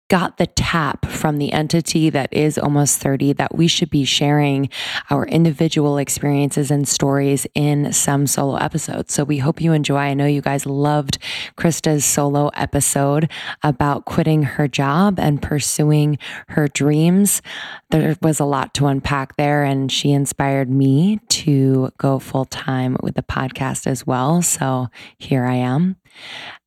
got 0.09 0.37
the 0.37 0.47
tap 0.47 1.05
from 1.05 1.37
the 1.37 1.51
entity 1.51 2.09
that 2.09 2.31
is 2.33 2.57
almost 2.57 2.99
30 2.99 3.33
that 3.33 3.55
we 3.55 3.67
should 3.67 3.89
be 3.89 4.05
sharing 4.05 4.69
our 5.09 5.25
individual 5.25 5.97
experiences 5.97 6.71
and 6.71 6.87
stories 6.87 7.45
in 7.53 7.91
some 7.91 8.25
solo 8.25 8.55
episodes. 8.55 9.13
So 9.13 9.23
we 9.23 9.39
hope 9.39 9.59
you 9.61 9.73
enjoy. 9.73 9.97
I 9.97 10.13
know 10.13 10.25
you 10.25 10.41
guys 10.41 10.65
loved 10.65 11.17
Krista's 11.57 12.05
solo 12.05 12.49
episode 12.49 13.29
about 13.63 14.05
quitting 14.05 14.43
her 14.43 14.67
job 14.67 15.19
and 15.19 15.41
pursuing 15.41 16.17
her 16.49 16.67
dreams. 16.67 17.41
There 17.89 18.15
was 18.21 18.39
a 18.39 18.45
lot 18.45 18.73
to 18.75 18.87
unpack 18.87 19.35
there, 19.35 19.63
and 19.63 19.91
she 19.91 20.11
inspired 20.11 20.69
me 20.69 21.19
to 21.29 21.91
go 21.97 22.19
full 22.19 22.45
time 22.45 22.97
with 23.01 23.15
the 23.15 23.23
podcast 23.23 23.87
as 23.87 24.07
well. 24.07 24.41
So 24.41 24.87
here 25.17 25.45
I 25.45 25.55
am. 25.55 25.97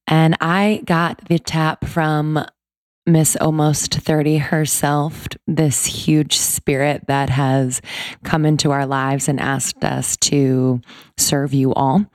And 0.07 0.37
I 0.41 0.83
got 0.85 1.29
the 1.29 1.39
tap 1.39 1.85
from 1.85 2.45
Miss 3.13 3.37
Almost 3.37 3.95
30 3.95 4.39
herself, 4.39 5.27
this 5.47 5.85
huge 5.85 6.37
spirit 6.37 7.07
that 7.09 7.29
has 7.31 7.83
come 8.25 8.47
into 8.47 8.71
our 8.71 8.87
lives 8.87 9.29
and 9.29 9.41
asked 9.41 9.85
us 9.85 10.17
to 10.19 10.81
serve 11.17 11.53
you 11.53 11.75
all, 11.75 12.07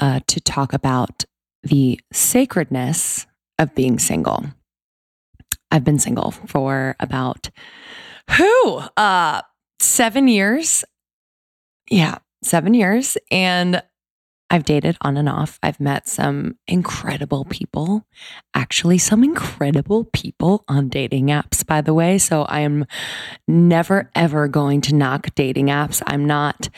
uh, 0.00 0.20
to 0.26 0.40
talk 0.40 0.72
about 0.72 1.24
the 1.62 2.00
sacredness 2.12 3.26
of 3.58 3.74
being 3.74 3.98
single. 3.98 4.44
I've 5.70 5.84
been 5.84 5.98
single 5.98 6.30
for 6.30 6.96
about 6.98 7.50
who? 8.30 8.82
Uh, 8.96 9.42
seven 9.80 10.28
years. 10.28 10.84
Yeah, 11.90 12.18
seven 12.42 12.74
years. 12.74 13.18
And 13.30 13.82
I've 14.50 14.64
dated 14.64 14.96
on 15.02 15.16
and 15.16 15.28
off. 15.28 15.58
I've 15.62 15.78
met 15.78 16.08
some 16.08 16.56
incredible 16.66 17.44
people, 17.44 18.06
actually, 18.54 18.98
some 18.98 19.22
incredible 19.22 20.04
people 20.12 20.64
on 20.68 20.88
dating 20.88 21.26
apps, 21.26 21.66
by 21.66 21.80
the 21.80 21.92
way. 21.92 22.18
So 22.18 22.42
I 22.42 22.60
am 22.60 22.86
never, 23.46 24.10
ever 24.14 24.48
going 24.48 24.80
to 24.82 24.94
knock 24.94 25.34
dating 25.34 25.66
apps. 25.66 26.02
I'm 26.06 26.26
not 26.26 26.68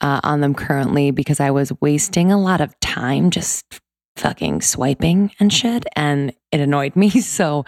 uh, 0.00 0.20
on 0.22 0.40
them 0.40 0.54
currently 0.54 1.10
because 1.10 1.40
I 1.40 1.50
was 1.50 1.72
wasting 1.80 2.30
a 2.30 2.40
lot 2.40 2.60
of 2.60 2.78
time 2.80 3.30
just 3.30 3.80
fucking 4.16 4.60
swiping 4.60 5.32
and 5.40 5.52
shit 5.52 5.84
and 5.96 6.32
it 6.52 6.60
annoyed 6.60 6.94
me 6.94 7.10
so 7.20 7.64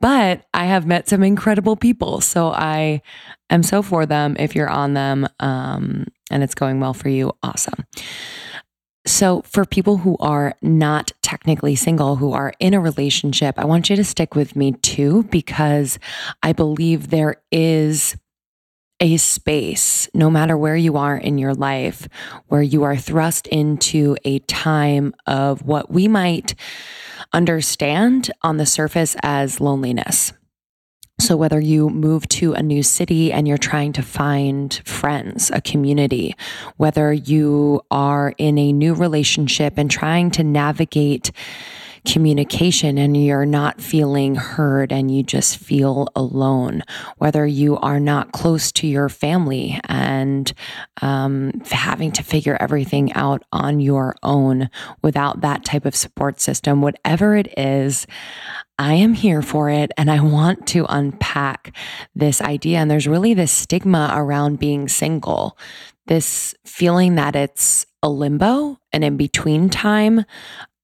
but 0.00 0.46
i 0.54 0.64
have 0.64 0.86
met 0.86 1.06
some 1.06 1.22
incredible 1.22 1.76
people 1.76 2.22
so 2.22 2.48
i 2.48 3.02
am 3.50 3.62
so 3.62 3.82
for 3.82 4.06
them 4.06 4.34
if 4.38 4.54
you're 4.54 4.70
on 4.70 4.94
them 4.94 5.28
um, 5.40 6.06
and 6.30 6.42
it's 6.42 6.54
going 6.54 6.80
well 6.80 6.94
for 6.94 7.10
you 7.10 7.30
awesome 7.42 7.84
so, 9.06 9.42
for 9.42 9.64
people 9.64 9.98
who 9.98 10.16
are 10.20 10.54
not 10.60 11.12
technically 11.22 11.74
single, 11.74 12.16
who 12.16 12.32
are 12.32 12.52
in 12.60 12.74
a 12.74 12.80
relationship, 12.80 13.58
I 13.58 13.64
want 13.64 13.88
you 13.88 13.96
to 13.96 14.04
stick 14.04 14.34
with 14.34 14.54
me 14.54 14.72
too, 14.72 15.22
because 15.24 15.98
I 16.42 16.52
believe 16.52 17.08
there 17.08 17.36
is 17.50 18.16
a 19.00 19.16
space, 19.16 20.08
no 20.12 20.30
matter 20.30 20.56
where 20.56 20.76
you 20.76 20.98
are 20.98 21.16
in 21.16 21.38
your 21.38 21.54
life, 21.54 22.06
where 22.48 22.60
you 22.60 22.82
are 22.82 22.96
thrust 22.96 23.46
into 23.46 24.16
a 24.24 24.40
time 24.40 25.14
of 25.26 25.62
what 25.62 25.90
we 25.90 26.06
might 26.06 26.54
understand 27.32 28.30
on 28.42 28.58
the 28.58 28.66
surface 28.66 29.16
as 29.22 29.60
loneliness. 29.60 30.34
So, 31.20 31.36
whether 31.36 31.60
you 31.60 31.90
move 31.90 32.26
to 32.28 32.54
a 32.54 32.62
new 32.62 32.82
city 32.82 33.30
and 33.30 33.46
you're 33.46 33.58
trying 33.58 33.92
to 33.92 34.02
find 34.02 34.72
friends, 34.86 35.50
a 35.52 35.60
community, 35.60 36.34
whether 36.78 37.12
you 37.12 37.82
are 37.90 38.32
in 38.38 38.56
a 38.56 38.72
new 38.72 38.94
relationship 38.94 39.74
and 39.76 39.90
trying 39.90 40.30
to 40.32 40.42
navigate 40.42 41.30
communication 42.06 42.96
and 42.96 43.22
you're 43.22 43.44
not 43.44 43.82
feeling 43.82 44.34
heard 44.34 44.92
and 44.92 45.14
you 45.14 45.22
just 45.22 45.58
feel 45.58 46.08
alone, 46.16 46.82
whether 47.18 47.46
you 47.46 47.76
are 47.76 48.00
not 48.00 48.32
close 48.32 48.72
to 48.72 48.86
your 48.86 49.10
family 49.10 49.78
and 49.84 50.54
um, 51.02 51.52
having 51.70 52.10
to 52.12 52.22
figure 52.22 52.56
everything 52.60 53.12
out 53.12 53.42
on 53.52 53.80
your 53.80 54.16
own 54.22 54.70
without 55.02 55.42
that 55.42 55.64
type 55.66 55.84
of 55.84 55.94
support 55.94 56.40
system, 56.40 56.80
whatever 56.80 57.36
it 57.36 57.52
is, 57.58 58.06
I 58.80 58.94
am 58.94 59.12
here 59.12 59.42
for 59.42 59.68
it 59.68 59.92
and 59.98 60.10
I 60.10 60.20
want 60.20 60.66
to 60.68 60.86
unpack 60.88 61.76
this 62.14 62.40
idea. 62.40 62.78
And 62.78 62.90
there's 62.90 63.06
really 63.06 63.34
this 63.34 63.52
stigma 63.52 64.10
around 64.14 64.58
being 64.58 64.88
single, 64.88 65.58
this 66.06 66.54
feeling 66.64 67.16
that 67.16 67.36
it's 67.36 67.84
a 68.02 68.08
limbo, 68.08 68.78
an 68.94 69.02
in 69.02 69.18
between 69.18 69.68
time 69.68 70.24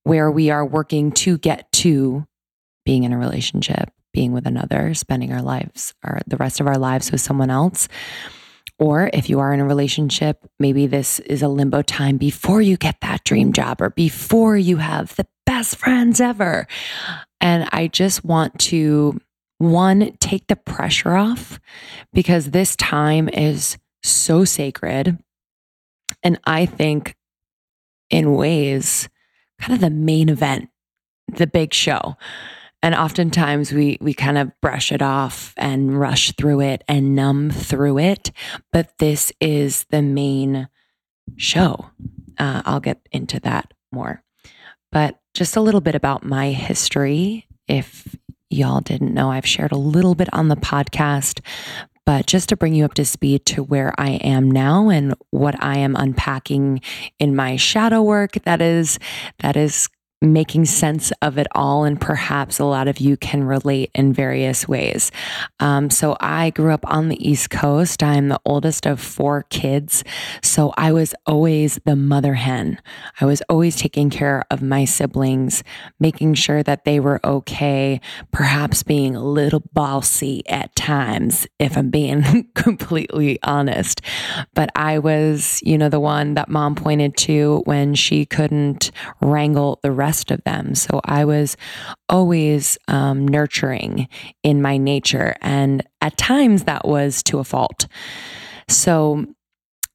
where 0.03 0.31
we 0.31 0.51
are 0.51 0.65
working 0.65 1.11
to 1.13 1.39
get 1.39 1.73
to 1.73 2.27
being 2.85 3.05
in 3.05 3.15
a 3.15 3.19
relationship, 3.19 3.91
being 4.13 4.33
with 4.33 4.47
another, 4.47 4.93
spending 4.93 5.33
our 5.33 5.41
lives 5.41 5.95
or 6.05 6.21
the 6.27 6.37
rest 6.37 6.61
of 6.61 6.67
our 6.67 6.77
lives 6.77 7.11
with 7.11 7.23
someone 7.23 7.49
else. 7.49 7.89
Or 8.79 9.09
if 9.15 9.31
you 9.31 9.41
are 9.41 9.55
in 9.55 9.61
a 9.61 9.65
relationship, 9.65 10.45
maybe 10.59 10.87
this 10.87 11.19
is 11.21 11.41
a 11.41 11.49
limbo 11.49 11.81
time 11.81 12.19
before 12.19 12.61
you 12.61 12.77
get 12.77 13.01
that 13.01 13.25
dream 13.25 13.55
job 13.55 13.81
or 13.81 13.89
before 13.89 14.55
you 14.55 14.77
have 14.77 15.17
the 15.17 15.27
best 15.47 15.77
friends 15.77 16.21
ever. 16.21 16.67
And 17.41 17.69
I 17.73 17.89
just 17.89 18.25
want 18.25 18.59
to, 18.61 19.21
one, 19.59 20.17
take 20.19 20.47
the 20.47 20.57
pressure 20.57 21.15
off 21.15 21.61
because 22.13 22.51
this 22.51 22.77
time 22.77 23.29
is 23.29 23.79
so 24.03 24.45
sacred. 24.45 25.19
And 26.23 26.39
I 26.45 26.67
think 26.67 27.17
in 28.11 28.35
ways, 28.35 29.09
kind 29.61 29.75
of 29.75 29.81
the 29.81 29.91
main 29.91 30.29
event, 30.29 30.71
the 31.29 31.47
big 31.47 31.75
show. 31.75 32.17
And 32.83 32.95
oftentimes 32.95 33.73
we 33.73 33.99
we 34.01 34.15
kind 34.15 34.39
of 34.39 34.53
brush 34.61 34.93
it 34.93 35.03
off 35.03 35.55
and 35.57 35.99
rush 35.99 36.33
through 36.33 36.61
it 36.61 36.85
and 36.87 37.17
numb 37.17 37.51
through 37.51 37.99
it. 37.99 38.31
But 38.73 38.99
this 38.99 39.33
is 39.41 39.87
the 39.91 40.03
main 40.03 40.69
show. 41.37 41.91
Uh, 42.39 42.63
I'll 42.65 42.81
get 42.81 43.01
into 43.11 43.41
that 43.41 43.73
more. 43.91 44.23
But 44.93 45.19
just 45.37 45.57
a 45.57 45.61
little 45.61 45.81
bit 45.81 45.95
about 45.95 46.25
my 46.25 46.51
history. 46.51 47.47
If 47.69 48.17
y'all 48.49 48.81
didn't 48.81 49.13
know, 49.13 49.31
I've 49.31 49.47
shared 49.47 49.73
a 49.73 49.77
little 49.77 50.15
bit 50.15 50.29
on 50.33 50.49
the 50.49 50.57
podcast, 50.57 51.41
but 52.07 52.27
just 52.27 52.49
to 52.49 52.57
bring 52.57 52.75
you 52.75 52.85
up 52.85 52.95
to 52.95 53.05
speed 53.05 53.45
to 53.47 53.63
where 53.63 53.93
I 53.99 54.13
am 54.13 54.51
now 54.51 54.89
and 54.89 55.15
what 55.31 55.63
I 55.63 55.79
am 55.79 55.97
unpacking 55.97 56.81
in 57.19 57.37
my 57.37 57.57
shadow 57.57 58.03
work 58.03 58.33
that 58.45 58.63
is 58.63 58.99
that 59.41 59.57
is 59.57 59.89
making 60.23 60.65
sense 60.65 61.13
of 61.21 61.37
it 61.37 61.47
all. 61.53 61.85
And 61.85 62.01
perhaps 62.01 62.59
a 62.59 62.65
lot 62.65 62.89
of 62.89 62.99
you 62.99 63.17
can 63.17 63.45
relate 63.45 63.91
in 63.95 64.13
various 64.13 64.67
ways. 64.67 65.13
Um, 65.61 65.91
so 65.91 66.17
I 66.21 66.51
grew 66.51 66.73
up 66.73 66.89
on 66.91 67.09
the 67.09 67.29
East 67.29 67.51
Coast. 67.51 68.03
I'm 68.03 68.29
the 68.29 68.41
oldest 68.47 68.87
of 68.87 68.99
four 68.99 69.45
kids. 69.51 70.05
So 70.43 70.73
I 70.77 70.93
was 70.93 71.15
always 71.27 71.79
the 71.85 71.97
mother 71.97 72.35
hen. 72.35 72.81
I 73.21 73.27
was 73.27 73.43
always 73.49 73.77
taking 73.77 74.09
care 74.09 74.45
of 74.51 74.63
my 74.63 74.87
siblings, 74.87 75.63
making 76.01 76.35
sure 76.35 76.63
that 76.63 76.85
they 76.85 76.99
were 76.99 77.21
okay, 77.23 78.01
perhaps 78.33 78.83
being 78.83 79.15
a 79.15 79.25
little 79.25 79.63
bossy 79.75 80.43
at 80.49 80.75
times, 80.75 81.47
if 81.59 81.77
I'm 81.77 81.91
being 81.91 82.49
completely 82.55 83.39
honest. 83.43 84.01
But 84.55 84.71
I 84.75 84.99
was, 84.99 85.61
you 85.63 85.77
know, 85.77 85.91
the 85.91 86.01
one 86.01 86.35
that 86.35 86.49
mom 86.49 86.75
pointed 86.75 87.17
to 87.19 87.63
when 87.67 87.95
she 87.95 88.25
couldn't 88.25 88.91
wrangle 89.21 89.79
the 89.83 89.93
rest 89.93 90.06
of 90.31 90.43
them. 90.45 90.75
So 90.75 91.01
I 91.05 91.25
was 91.25 91.57
always 92.09 92.79
um, 92.89 93.27
nurturing 93.27 94.09
in 94.43 94.63
my 94.63 94.77
nature. 94.77 95.37
And 95.41 95.87
at 96.01 96.17
times 96.17 96.65
that 96.65 96.87
was 96.87 97.23
to 97.25 97.39
a 97.39 97.45
fault. 97.45 97.87
So 98.69 99.27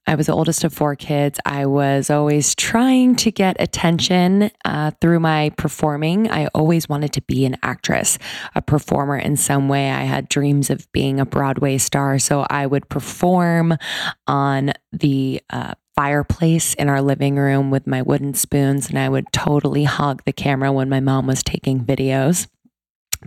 I 0.08 0.16
was 0.16 0.26
the 0.26 0.34
oldest 0.34 0.64
of 0.64 0.74
four 0.74 0.96
kids. 0.96 1.40
I 1.46 1.68
was 1.68 2.10
always 2.10 2.56
trying 2.56 3.16
to 3.18 3.32
get 3.32 3.56
attention 3.60 4.50
uh, 4.66 4.92
through 5.00 5.20
my 5.20 5.52
performing. 5.58 6.30
I 6.30 6.48
always 6.48 6.90
wanted 6.90 7.14
to 7.14 7.22
be 7.22 7.46
an 7.46 7.56
actress, 7.62 8.18
a 8.56 8.62
performer 8.62 9.16
in 9.16 9.38
some 9.38 9.70
way. 9.70 9.92
I 9.92 10.04
had 10.04 10.28
dreams 10.28 10.70
of 10.70 10.92
being 10.92 11.20
a 11.20 11.26
Broadway 11.26 11.78
star. 11.78 12.18
So 12.18 12.48
I 12.50 12.66
would 12.66 12.90
perform 12.90 13.78
on 14.26 14.74
the 14.92 15.42
uh, 15.52 15.76
fireplace 15.96 16.74
in 16.76 16.90
our 16.90 17.02
living 17.02 17.36
room 17.36 17.72
with 17.72 17.88
my 17.88 18.02
wooden 18.02 18.34
spoons, 18.34 18.90
and 18.90 18.98
I 18.98 19.10
would 19.10 19.32
totally 19.32 19.84
hog 19.84 20.24
the 20.26 20.34
camera 20.34 20.72
when 20.72 20.90
my 20.90 21.00
mom 21.00 21.28
was 21.28 21.44
taking 21.44 21.84
videos 21.84 22.48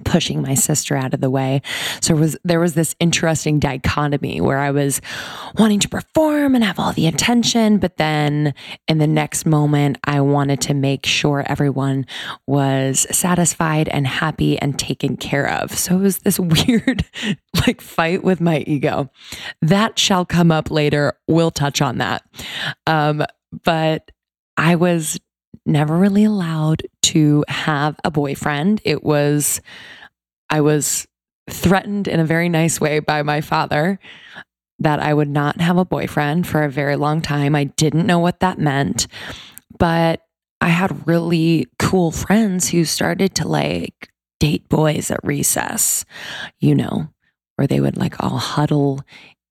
pushing 0.04 0.42
my 0.42 0.54
sister 0.54 0.96
out 0.96 1.14
of 1.14 1.20
the 1.20 1.30
way. 1.30 1.62
So 2.00 2.14
was 2.14 2.36
there 2.44 2.60
was 2.60 2.74
this 2.74 2.94
interesting 2.98 3.58
dichotomy 3.58 4.40
where 4.40 4.58
I 4.58 4.70
was 4.70 5.00
wanting 5.56 5.80
to 5.80 5.88
perform 5.88 6.54
and 6.54 6.64
have 6.64 6.78
all 6.78 6.92
the 6.92 7.06
attention, 7.06 7.78
but 7.78 7.96
then 7.96 8.54
in 8.88 8.98
the 8.98 9.06
next 9.06 9.46
moment 9.46 9.98
I 10.04 10.20
wanted 10.20 10.60
to 10.62 10.74
make 10.74 11.06
sure 11.06 11.44
everyone 11.46 12.06
was 12.46 13.06
satisfied 13.10 13.88
and 13.88 14.06
happy 14.06 14.58
and 14.58 14.78
taken 14.78 15.16
care 15.16 15.48
of. 15.48 15.70
So 15.72 15.96
it 15.96 16.00
was 16.00 16.18
this 16.18 16.38
weird 16.66 17.04
like 17.66 17.80
fight 17.80 18.24
with 18.24 18.40
my 18.40 18.64
ego. 18.66 19.10
That 19.62 19.98
shall 19.98 20.24
come 20.24 20.50
up 20.50 20.70
later. 20.70 21.14
We'll 21.28 21.50
touch 21.50 21.80
on 21.80 21.98
that. 21.98 22.24
Um, 22.86 23.24
but 23.64 24.10
I 24.56 24.76
was 24.76 25.18
never 25.66 25.96
really 25.96 26.24
allowed 26.24 26.82
to 27.02 27.44
have 27.48 27.98
a 28.04 28.10
boyfriend. 28.10 28.80
It 28.84 29.02
was, 29.02 29.60
I 30.50 30.60
was 30.60 31.06
threatened 31.50 32.08
in 32.08 32.20
a 32.20 32.24
very 32.24 32.48
nice 32.48 32.80
way 32.80 32.98
by 32.98 33.22
my 33.22 33.40
father 33.40 33.98
that 34.78 35.00
I 35.00 35.14
would 35.14 35.28
not 35.28 35.60
have 35.60 35.78
a 35.78 35.84
boyfriend 35.84 36.46
for 36.46 36.64
a 36.64 36.70
very 36.70 36.96
long 36.96 37.20
time. 37.20 37.54
I 37.54 37.64
didn't 37.64 38.06
know 38.06 38.18
what 38.18 38.40
that 38.40 38.58
meant, 38.58 39.06
but 39.78 40.22
I 40.60 40.68
had 40.68 41.06
really 41.06 41.66
cool 41.78 42.10
friends 42.10 42.70
who 42.70 42.84
started 42.84 43.34
to 43.36 43.48
like 43.48 44.10
date 44.40 44.68
boys 44.68 45.10
at 45.10 45.20
recess, 45.22 46.04
you 46.58 46.74
know, 46.74 47.08
where 47.56 47.66
they 47.66 47.80
would 47.80 47.96
like 47.96 48.22
all 48.22 48.38
huddle 48.38 49.02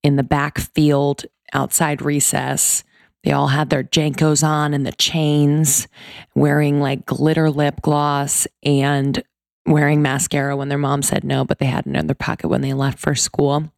in 0.02 0.16
the 0.16 0.22
back 0.22 0.58
field 0.58 1.24
outside 1.52 2.02
recess 2.02 2.83
they 3.24 3.32
all 3.32 3.48
had 3.48 3.70
their 3.70 3.82
JNCOs 3.82 4.46
on 4.46 4.74
and 4.74 4.86
the 4.86 4.92
chains, 4.92 5.88
wearing 6.34 6.80
like 6.80 7.06
glitter 7.06 7.50
lip 7.50 7.80
gloss 7.80 8.46
and 8.62 9.22
wearing 9.66 10.02
mascara 10.02 10.56
when 10.56 10.68
their 10.68 10.78
mom 10.78 11.02
said 11.02 11.24
no, 11.24 11.44
but 11.44 11.58
they 11.58 11.66
had 11.66 11.86
it 11.86 11.96
in 11.96 12.06
their 12.06 12.14
pocket 12.14 12.48
when 12.48 12.60
they 12.60 12.74
left 12.74 12.98
for 12.98 13.14
school. 13.14 13.72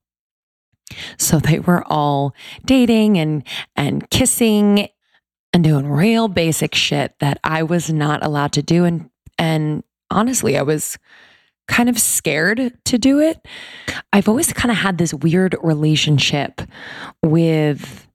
So 1.17 1.39
they 1.39 1.61
were 1.61 1.85
all 1.87 2.35
dating 2.65 3.19
and 3.19 3.45
and 3.77 4.09
kissing 4.11 4.89
and 5.53 5.65
doing 5.65 5.89
real 5.89 6.29
basic 6.29 6.75
shit 6.75 7.15
that 7.21 7.39
I 7.43 7.63
was 7.63 7.91
not 7.91 8.25
allowed 8.25 8.53
to 8.53 8.63
do 8.63 8.85
and 8.85 9.11
and 9.39 9.85
honestly 10.11 10.59
I 10.59 10.63
was 10.63 10.99
kind 11.69 11.89
of 11.89 11.99
scared 11.99 12.73
to 12.85 12.99
do 12.99 13.21
it. 13.21 13.45
I've 14.13 14.29
always 14.29 14.53
kind 14.53 14.71
of 14.71 14.79
had 14.79 14.99
this 14.99 15.13
weird 15.13 15.57
relationship 15.63 16.63
with 17.23 18.06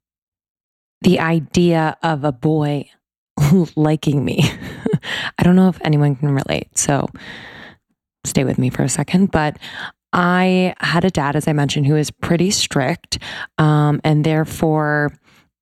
the 1.01 1.19
idea 1.19 1.97
of 2.03 2.23
a 2.23 2.31
boy 2.31 2.89
liking 3.75 4.23
me. 4.23 4.41
I 5.37 5.43
don't 5.43 5.55
know 5.55 5.69
if 5.69 5.79
anyone 5.83 6.15
can 6.15 6.31
relate. 6.31 6.77
So 6.77 7.07
stay 8.23 8.43
with 8.43 8.57
me 8.57 8.69
for 8.69 8.83
a 8.83 8.89
second. 8.89 9.31
But 9.31 9.57
I 10.13 10.75
had 10.79 11.05
a 11.05 11.09
dad, 11.09 11.35
as 11.35 11.47
I 11.47 11.53
mentioned, 11.53 11.87
who 11.87 11.95
is 11.95 12.11
pretty 12.11 12.51
strict. 12.51 13.17
Um, 13.57 14.01
and 14.03 14.23
therefore, 14.23 15.13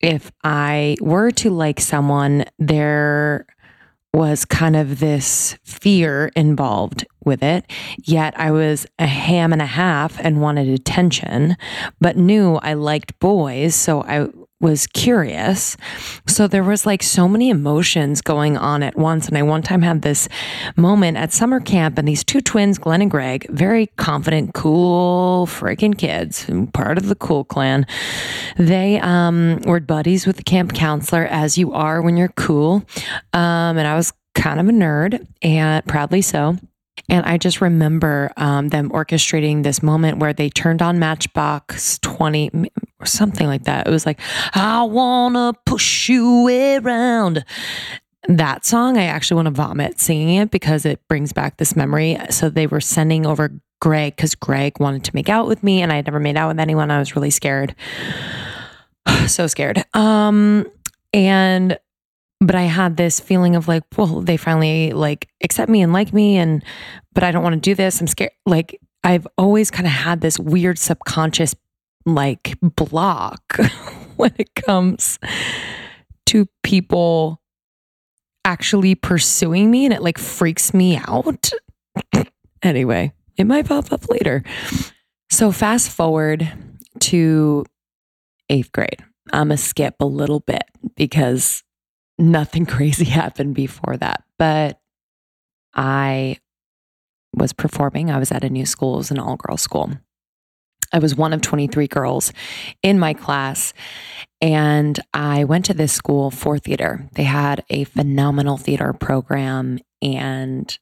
if 0.01 0.31
I 0.43 0.97
were 1.01 1.31
to 1.31 1.49
like 1.49 1.79
someone, 1.79 2.45
there 2.57 3.45
was 4.13 4.43
kind 4.43 4.75
of 4.75 4.99
this 4.99 5.55
fear 5.63 6.31
involved 6.35 7.05
with 7.23 7.43
it. 7.43 7.69
Yet 8.03 8.33
I 8.39 8.49
was 8.49 8.87
a 8.97 9.05
ham 9.05 9.53
and 9.53 9.61
a 9.61 9.67
half 9.67 10.19
and 10.19 10.41
wanted 10.41 10.67
attention, 10.67 11.55
but 12.01 12.17
knew 12.17 12.55
I 12.55 12.73
liked 12.73 13.19
boys. 13.19 13.75
So 13.75 14.01
I 14.01 14.29
was 14.61 14.87
curious. 14.87 15.77
So 16.27 16.47
there 16.47 16.63
was 16.63 16.85
like 16.85 17.01
so 17.01 17.27
many 17.27 17.49
emotions 17.49 18.21
going 18.21 18.57
on 18.57 18.83
at 18.83 18.97
once. 18.97 19.27
And 19.27 19.37
I 19.37 19.41
one 19.43 19.61
time 19.61 19.81
had 19.81 20.01
this 20.01 20.27
moment 20.75 21.17
at 21.17 21.31
summer 21.31 21.59
camp, 21.59 21.97
and 21.97 22.07
these 22.07 22.23
two 22.23 22.41
twins, 22.41 22.77
Glenn 22.77 23.01
and 23.01 23.11
Greg, 23.11 23.47
very 23.49 23.87
confident, 23.97 24.53
cool, 24.53 25.45
freaking 25.47 25.97
kids, 25.97 26.49
part 26.73 26.97
of 26.97 27.07
the 27.07 27.15
cool 27.15 27.45
clan. 27.45 27.85
They 28.57 28.99
um, 28.99 29.59
were 29.65 29.79
buddies 29.79 30.27
with 30.27 30.37
the 30.37 30.43
camp 30.43 30.73
counselor, 30.73 31.25
as 31.25 31.57
you 31.57 31.71
are 31.73 32.01
when 32.01 32.17
you're 32.17 32.27
cool. 32.29 32.83
Um, 33.33 33.77
and 33.77 33.87
I 33.87 33.95
was 33.95 34.11
kind 34.35 34.59
of 34.59 34.67
a 34.67 34.71
nerd, 34.71 35.25
and 35.41 35.85
proudly 35.85 36.21
so. 36.21 36.57
And 37.07 37.25
I 37.25 37.37
just 37.37 37.61
remember 37.61 38.31
um, 38.35 38.69
them 38.69 38.89
orchestrating 38.89 39.63
this 39.63 39.81
moment 39.81 40.19
where 40.19 40.33
they 40.33 40.49
turned 40.49 40.81
on 40.81 40.99
Matchbox 40.99 41.97
20 41.99 42.69
or 42.99 43.05
something 43.05 43.47
like 43.47 43.63
that. 43.63 43.87
It 43.87 43.91
was 43.91 44.05
like, 44.05 44.19
I 44.53 44.83
want 44.83 45.35
to 45.35 45.59
push 45.65 46.09
you 46.09 46.47
around. 46.77 47.45
That 48.27 48.65
song, 48.65 48.97
I 48.97 49.05
actually 49.05 49.35
want 49.35 49.47
to 49.47 49.51
vomit 49.51 49.99
singing 49.99 50.35
it 50.35 50.51
because 50.51 50.85
it 50.85 50.99
brings 51.07 51.33
back 51.33 51.57
this 51.57 51.75
memory. 51.75 52.17
So 52.29 52.49
they 52.49 52.67
were 52.67 52.81
sending 52.81 53.25
over 53.25 53.51
Greg 53.81 54.15
because 54.15 54.35
Greg 54.35 54.79
wanted 54.79 55.05
to 55.05 55.11
make 55.15 55.29
out 55.29 55.47
with 55.47 55.63
me 55.63 55.81
and 55.81 55.91
I 55.91 55.95
had 55.97 56.05
never 56.05 56.19
made 56.19 56.37
out 56.37 56.49
with 56.49 56.59
anyone. 56.59 56.91
I 56.91 56.99
was 56.99 57.15
really 57.15 57.29
scared. 57.29 57.75
so 59.27 59.47
scared. 59.47 59.83
Um, 59.93 60.65
and 61.13 61.79
but 62.41 62.55
I 62.55 62.63
had 62.63 62.97
this 62.97 63.19
feeling 63.19 63.55
of 63.55 63.67
like, 63.67 63.83
well, 63.97 64.21
they 64.21 64.37
finally 64.37 64.91
like 64.91 65.27
accept 65.43 65.69
me 65.69 65.81
and 65.81 65.91
like 65.91 66.13
me, 66.13 66.37
and 66.37 66.63
but 67.13 67.23
I 67.23 67.31
don't 67.31 67.43
want 67.43 67.53
to 67.55 67.59
do 67.59 67.75
this. 67.75 67.99
I'm 67.99 68.07
scared. 68.07 68.31
Like 68.45 68.79
I've 69.03 69.27
always 69.37 69.71
kind 69.71 69.85
of 69.85 69.93
had 69.93 70.21
this 70.21 70.39
weird 70.39 70.79
subconscious 70.79 71.55
like 72.15 72.57
block 72.61 73.57
when 74.15 74.33
it 74.37 74.53
comes 74.55 75.19
to 76.27 76.47
people 76.63 77.41
actually 78.45 78.95
pursuing 78.95 79.69
me, 79.69 79.85
and 79.85 79.93
it 79.93 80.01
like 80.01 80.17
freaks 80.17 80.73
me 80.73 80.97
out. 81.07 81.51
anyway, 82.63 83.13
it 83.37 83.45
might 83.45 83.67
pop 83.67 83.91
up 83.91 84.09
later. 84.09 84.43
So 85.29 85.51
fast 85.51 85.91
forward 85.91 86.51
to 86.99 87.65
eighth 88.49 88.71
grade. 88.71 89.03
I'm 89.31 89.51
a 89.51 89.57
skip 89.57 89.95
a 89.99 90.05
little 90.05 90.39
bit 90.39 90.63
because 90.95 91.63
nothing 92.17 92.65
crazy 92.67 93.05
happened 93.05 93.55
before 93.55 93.97
that. 93.97 94.23
But 94.37 94.79
I 95.73 96.37
was 97.33 97.53
performing. 97.53 98.09
I 98.09 98.19
was 98.19 98.31
at 98.31 98.43
a 98.43 98.49
new 98.49 98.65
school, 98.65 98.95
it 98.95 98.97
was 98.97 99.11
an 99.11 99.19
all 99.19 99.37
girls 99.37 99.61
school. 99.61 99.91
I 100.91 100.99
was 100.99 101.15
one 101.15 101.33
of 101.33 101.41
23 101.41 101.87
girls 101.87 102.33
in 102.81 102.99
my 102.99 103.13
class. 103.13 103.73
And 104.41 104.99
I 105.13 105.43
went 105.43 105.65
to 105.65 105.73
this 105.73 105.91
school 105.91 106.31
for 106.31 106.57
theater. 106.57 107.07
They 107.13 107.23
had 107.23 107.63
a 107.69 107.83
phenomenal 107.83 108.57
theater 108.57 108.93
program. 108.93 109.79
And 110.01 110.77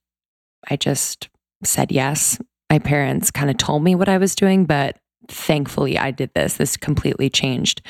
I 0.70 0.76
just 0.76 1.30
said 1.64 1.92
yes. 1.92 2.40
My 2.70 2.80
parents 2.80 3.32
kind 3.32 3.50
of 3.50 3.58
told 3.58 3.84
me 3.84 3.96
what 3.96 4.10
I 4.10 4.18
was 4.18 4.36
doing, 4.36 4.66
but 4.66 4.98
thankfully 5.30 5.98
I 5.98 6.12
did 6.12 6.32
this. 6.34 6.56
This 6.56 6.78
completely 6.78 7.30
changed 7.30 7.82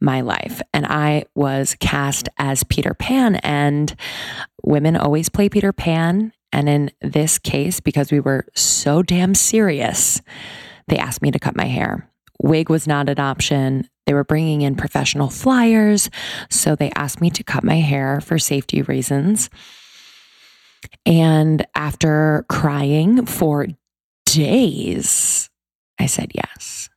my 0.00 0.20
life. 0.20 0.60
And 0.74 0.86
I 0.86 1.24
was 1.34 1.76
cast 1.80 2.28
as 2.38 2.64
Peter 2.64 2.94
Pan, 2.94 3.36
and 3.36 3.94
women 4.62 4.96
always 4.96 5.28
play 5.28 5.48
Peter 5.48 5.72
Pan. 5.72 6.32
And 6.52 6.68
in 6.68 6.90
this 7.00 7.38
case, 7.38 7.80
because 7.80 8.10
we 8.10 8.20
were 8.20 8.46
so 8.54 9.02
damn 9.02 9.34
serious, 9.34 10.22
they 10.88 10.98
asked 10.98 11.22
me 11.22 11.30
to 11.30 11.38
cut 11.38 11.56
my 11.56 11.66
hair. 11.66 12.08
Wig 12.42 12.68
was 12.68 12.86
not 12.86 13.08
an 13.08 13.18
option. 13.18 13.88
They 14.06 14.14
were 14.14 14.24
bringing 14.24 14.62
in 14.62 14.76
professional 14.76 15.28
flyers. 15.28 16.10
So 16.50 16.76
they 16.76 16.90
asked 16.94 17.20
me 17.20 17.30
to 17.30 17.42
cut 17.42 17.64
my 17.64 17.76
hair 17.76 18.20
for 18.20 18.38
safety 18.38 18.82
reasons. 18.82 19.50
And 21.04 21.66
after 21.74 22.44
crying 22.48 23.26
for 23.26 23.66
days, 24.26 25.50
I 25.98 26.06
said 26.06 26.32
yes. 26.34 26.88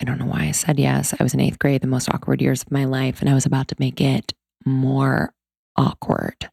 I 0.00 0.04
don't 0.04 0.18
know 0.18 0.26
why 0.26 0.44
I 0.44 0.50
said 0.50 0.80
yes. 0.80 1.14
I 1.18 1.22
was 1.22 1.34
in 1.34 1.40
eighth 1.40 1.58
grade, 1.58 1.80
the 1.80 1.86
most 1.86 2.08
awkward 2.08 2.42
years 2.42 2.62
of 2.62 2.72
my 2.72 2.86
life, 2.86 3.20
and 3.20 3.30
I 3.30 3.34
was 3.34 3.46
about 3.46 3.68
to 3.68 3.76
make 3.78 4.00
it 4.00 4.32
more 4.64 5.32
awkward. 5.76 6.50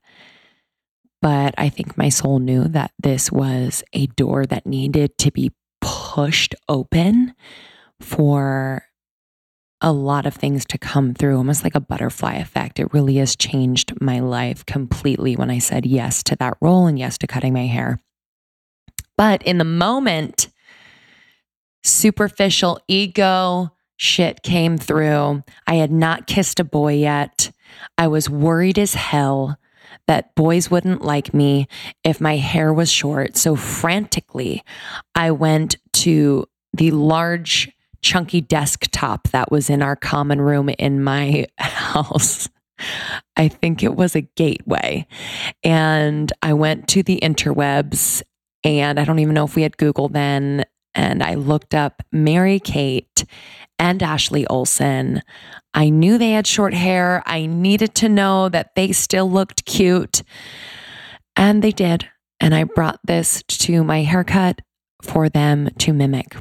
But 1.22 1.56
I 1.58 1.70
think 1.70 1.98
my 1.98 2.10
soul 2.10 2.40
knew 2.40 2.68
that 2.68 2.92
this 3.00 3.32
was 3.32 3.84
a 3.92 4.06
door 4.08 4.46
that 4.46 4.68
needed 4.68 5.18
to 5.20 5.32
be 5.32 5.52
pushed 5.82 6.56
open 6.68 7.34
for 8.00 8.84
a 9.82 9.92
lot 9.92 10.26
of 10.26 10.36
things 10.36 10.65
to 10.65 10.78
come 10.78 11.13
through, 11.13 11.38
almost 11.38 11.63
like 11.63 11.76
a 11.76 11.80
butterfly 11.80 12.36
effect. 12.36 12.80
It 12.80 12.94
really 12.94 13.15
has 13.15 13.36
changed 13.36 13.94
my 14.02 14.20
life 14.20 14.65
completely 14.65 15.36
when 15.36 15.50
I 15.50 15.60
said 15.60 15.86
yes 15.86 16.22
to 16.24 16.36
that 16.38 16.58
role 16.62 16.88
and 16.88 17.00
yes 17.00 17.18
to 17.20 17.28
cutting 17.28 17.54
my 17.54 17.65
hair. 17.65 18.00
But 19.15 19.42
in 19.44 19.58
the 19.58 19.63
moment, 19.65 20.50
superficial 21.84 22.80
ego 22.88 23.72
shit 23.96 24.44
came 24.44 24.78
through. 24.78 25.44
I 25.68 25.76
had 25.76 25.92
not 25.92 26.28
kissed 26.28 26.60
a 26.60 26.63
boy 26.63 26.96
yet. 26.96 27.52
I 27.98 28.08
was 28.08 28.30
worried 28.30 28.80
as 28.80 28.94
hell 28.94 29.58
that 30.08 30.34
boys 30.36 30.72
wouldn't 30.72 31.04
like 31.04 31.34
me 31.34 31.68
if 32.04 32.20
my 32.20 32.38
hair 32.38 32.74
was 32.74 32.92
short. 32.92 33.38
So 33.38 33.56
frantically, 33.56 34.64
I 35.16 35.32
went 35.32 35.76
to 35.94 36.46
the 36.74 36.92
large, 36.92 37.72
chunky 38.02 38.42
desktop 38.42 39.28
that 39.30 39.52
was 39.52 39.70
in 39.70 39.82
our 39.82 39.96
common 39.96 40.42
room 40.42 40.70
in 40.70 41.04
my 41.04 41.46
house. 41.58 42.50
I 43.36 43.50
think 43.50 43.84
it 43.84 43.96
was 43.96 44.16
a 44.16 44.22
gateway. 44.22 45.06
And 45.64 46.32
I 46.42 46.54
went 46.54 46.88
to 46.90 47.04
the 47.04 47.20
interwebs, 47.22 48.22
and 48.64 49.00
I 49.00 49.06
don't 49.06 49.20
even 49.20 49.34
know 49.34 49.46
if 49.46 49.56
we 49.56 49.64
had 49.64 49.78
Google 49.78 50.08
then. 50.08 50.66
And 50.96 51.22
I 51.22 51.36
looked 51.36 51.76
up 51.76 52.02
Mary 52.12 52.60
Kate 52.60 53.26
and 53.78 54.02
Ashley 54.02 54.48
Olsen. 54.48 55.22
I 55.74 55.90
knew 55.90 56.18
they 56.18 56.32
had 56.32 56.48
short 56.48 56.74
hair. 56.74 57.24
I 57.26 57.46
needed 57.46 57.96
to 57.96 58.10
know 58.10 58.50
that 58.50 58.76
they 58.76 58.92
still 58.92 59.30
looked 59.30 59.66
cute. 59.66 60.24
And 61.36 61.64
they 61.64 61.72
did. 61.72 62.10
And 62.40 62.56
I 62.56 62.64
brought 62.64 63.00
this 63.04 63.44
to 63.44 63.84
my 63.84 64.02
haircut 64.02 64.62
for 65.02 65.30
them 65.30 65.70
to 65.80 65.94
mimic. 65.94 66.36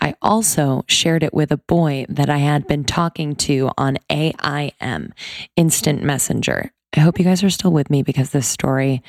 I 0.00 0.14
also 0.20 0.84
shared 0.88 1.22
it 1.22 1.32
with 1.32 1.52
a 1.52 1.56
boy 1.56 2.06
that 2.08 2.28
I 2.28 2.38
had 2.38 2.66
been 2.66 2.84
talking 2.84 3.36
to 3.36 3.70
on 3.78 3.98
AIM, 4.10 5.14
Instant 5.56 6.02
Messenger. 6.02 6.72
I 6.96 7.00
hope 7.00 7.18
you 7.18 7.24
guys 7.24 7.44
are 7.44 7.50
still 7.50 7.72
with 7.72 7.88
me 7.88 8.02
because 8.02 8.30
this 8.30 8.48
story 8.48 9.02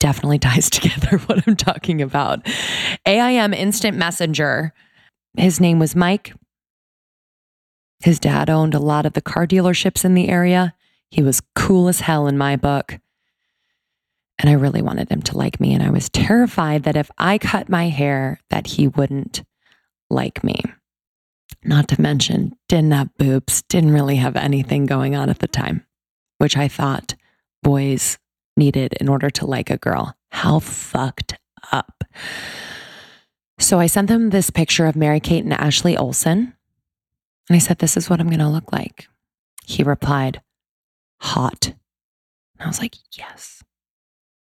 definitely 0.00 0.38
ties 0.38 0.68
together 0.68 1.18
what 1.26 1.46
I'm 1.46 1.56
talking 1.56 2.02
about. 2.02 2.46
AIM 3.06 3.54
Instant 3.54 3.96
Messenger 3.96 4.74
his 5.36 5.60
name 5.60 5.78
was 5.78 5.94
Mike. 5.94 6.32
His 8.00 8.20
dad 8.20 8.48
owned 8.48 8.74
a 8.74 8.78
lot 8.80 9.06
of 9.06 9.14
the 9.14 9.20
car 9.20 9.46
dealerships 9.46 10.04
in 10.04 10.14
the 10.14 10.28
area. 10.28 10.74
He 11.10 11.22
was 11.22 11.42
cool 11.54 11.88
as 11.88 12.00
hell 12.00 12.26
in 12.26 12.38
my 12.38 12.56
book. 12.56 12.98
And 14.38 14.48
I 14.48 14.52
really 14.52 14.82
wanted 14.82 15.10
him 15.10 15.22
to 15.22 15.36
like 15.36 15.58
me. 15.58 15.74
And 15.74 15.82
I 15.82 15.90
was 15.90 16.08
terrified 16.08 16.84
that 16.84 16.96
if 16.96 17.10
I 17.18 17.38
cut 17.38 17.68
my 17.68 17.88
hair, 17.88 18.40
that 18.50 18.68
he 18.68 18.86
wouldn't 18.86 19.42
like 20.10 20.44
me. 20.44 20.62
Not 21.64 21.88
to 21.88 22.00
mention, 22.00 22.54
didn't 22.68 22.92
have 22.92 23.16
boobs, 23.18 23.62
didn't 23.62 23.92
really 23.92 24.16
have 24.16 24.36
anything 24.36 24.86
going 24.86 25.16
on 25.16 25.28
at 25.28 25.40
the 25.40 25.48
time, 25.48 25.84
which 26.38 26.56
I 26.56 26.68
thought 26.68 27.16
boys 27.64 28.18
needed 28.56 28.92
in 29.00 29.08
order 29.08 29.28
to 29.30 29.46
like 29.46 29.70
a 29.70 29.76
girl. 29.76 30.16
How 30.30 30.60
fucked 30.60 31.36
up. 31.72 32.04
So 33.58 33.80
I 33.80 33.86
sent 33.86 34.06
them 34.08 34.30
this 34.30 34.50
picture 34.50 34.86
of 34.86 34.94
Mary 34.94 35.18
Kate 35.18 35.42
and 35.42 35.52
Ashley 35.52 35.96
Olsen. 35.96 36.54
And 37.48 37.56
I 37.56 37.58
said, 37.58 37.78
This 37.78 37.96
is 37.96 38.10
what 38.10 38.20
I'm 38.20 38.28
going 38.28 38.38
to 38.38 38.48
look 38.48 38.72
like. 38.72 39.08
He 39.64 39.82
replied, 39.82 40.40
Hot. 41.20 41.66
And 41.66 42.64
I 42.64 42.66
was 42.66 42.80
like, 42.80 42.96
Yes. 43.16 43.62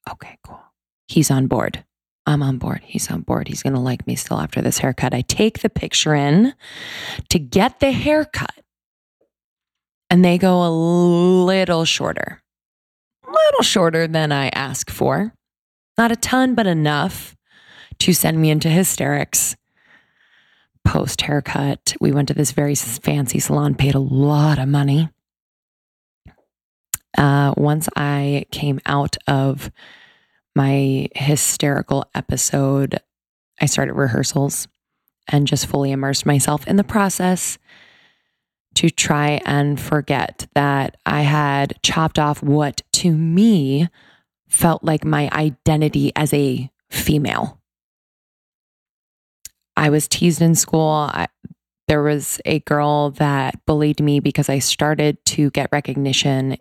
Okay, 0.09 0.37
cool. 0.43 0.59
He's 1.07 1.31
on 1.31 1.47
board. 1.47 1.83
I'm 2.25 2.43
on 2.43 2.57
board. 2.57 2.81
He's 2.83 3.09
on 3.09 3.21
board. 3.21 3.47
He's 3.47 3.63
going 3.63 3.73
to 3.73 3.79
like 3.79 4.05
me 4.07 4.15
still 4.15 4.39
after 4.39 4.61
this 4.61 4.77
haircut. 4.79 5.13
I 5.13 5.21
take 5.21 5.59
the 5.59 5.69
picture 5.69 6.13
in 6.13 6.53
to 7.29 7.39
get 7.39 7.79
the 7.79 7.91
haircut, 7.91 8.53
and 10.09 10.23
they 10.23 10.37
go 10.37 10.63
a 10.63 10.69
little 10.69 11.83
shorter, 11.83 12.41
a 13.27 13.31
little 13.31 13.63
shorter 13.63 14.07
than 14.07 14.31
I 14.31 14.49
ask 14.49 14.89
for. 14.89 15.33
Not 15.97 16.11
a 16.11 16.15
ton, 16.15 16.55
but 16.55 16.67
enough 16.67 17.35
to 17.99 18.13
send 18.13 18.39
me 18.39 18.49
into 18.49 18.69
hysterics. 18.69 19.55
Post 20.85 21.21
haircut, 21.21 21.95
we 22.01 22.11
went 22.11 22.27
to 22.27 22.33
this 22.33 22.51
very 22.51 22.75
fancy 22.75 23.39
salon, 23.39 23.75
paid 23.75 23.95
a 23.95 23.99
lot 23.99 24.59
of 24.59 24.67
money. 24.67 25.09
Uh, 27.17 27.53
once 27.57 27.87
I 27.95 28.45
came 28.51 28.79
out 28.85 29.17
of 29.27 29.71
my 30.55 31.07
hysterical 31.15 32.05
episode, 32.15 32.99
I 33.59 33.65
started 33.65 33.93
rehearsals 33.93 34.67
and 35.27 35.47
just 35.47 35.67
fully 35.67 35.91
immersed 35.91 36.25
myself 36.25 36.67
in 36.67 36.75
the 36.75 36.83
process 36.83 37.57
to 38.75 38.89
try 38.89 39.41
and 39.45 39.79
forget 39.79 40.47
that 40.55 40.97
I 41.05 41.21
had 41.21 41.75
chopped 41.83 42.17
off 42.17 42.41
what 42.41 42.81
to 42.93 43.11
me 43.11 43.89
felt 44.47 44.83
like 44.83 45.05
my 45.05 45.29
identity 45.31 46.11
as 46.15 46.33
a 46.33 46.69
female. 46.89 47.60
I 49.75 49.89
was 49.89 50.07
teased 50.07 50.41
in 50.41 50.55
school. 50.55 51.09
I, 51.11 51.27
there 51.87 52.03
was 52.03 52.39
a 52.45 52.59
girl 52.59 53.11
that 53.11 53.65
bullied 53.65 54.01
me 54.01 54.19
because 54.19 54.49
I 54.49 54.59
started 54.59 55.23
to 55.25 55.49
get 55.51 55.69
recognition 55.71 56.57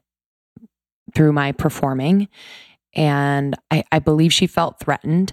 through 1.15 1.33
my 1.33 1.53
performing. 1.53 2.29
And 2.95 3.57
I, 3.71 3.85
I 3.93 4.01
believe 4.01 4.33
she 4.33 4.47
felt 4.47 4.81
threatened. 4.81 5.33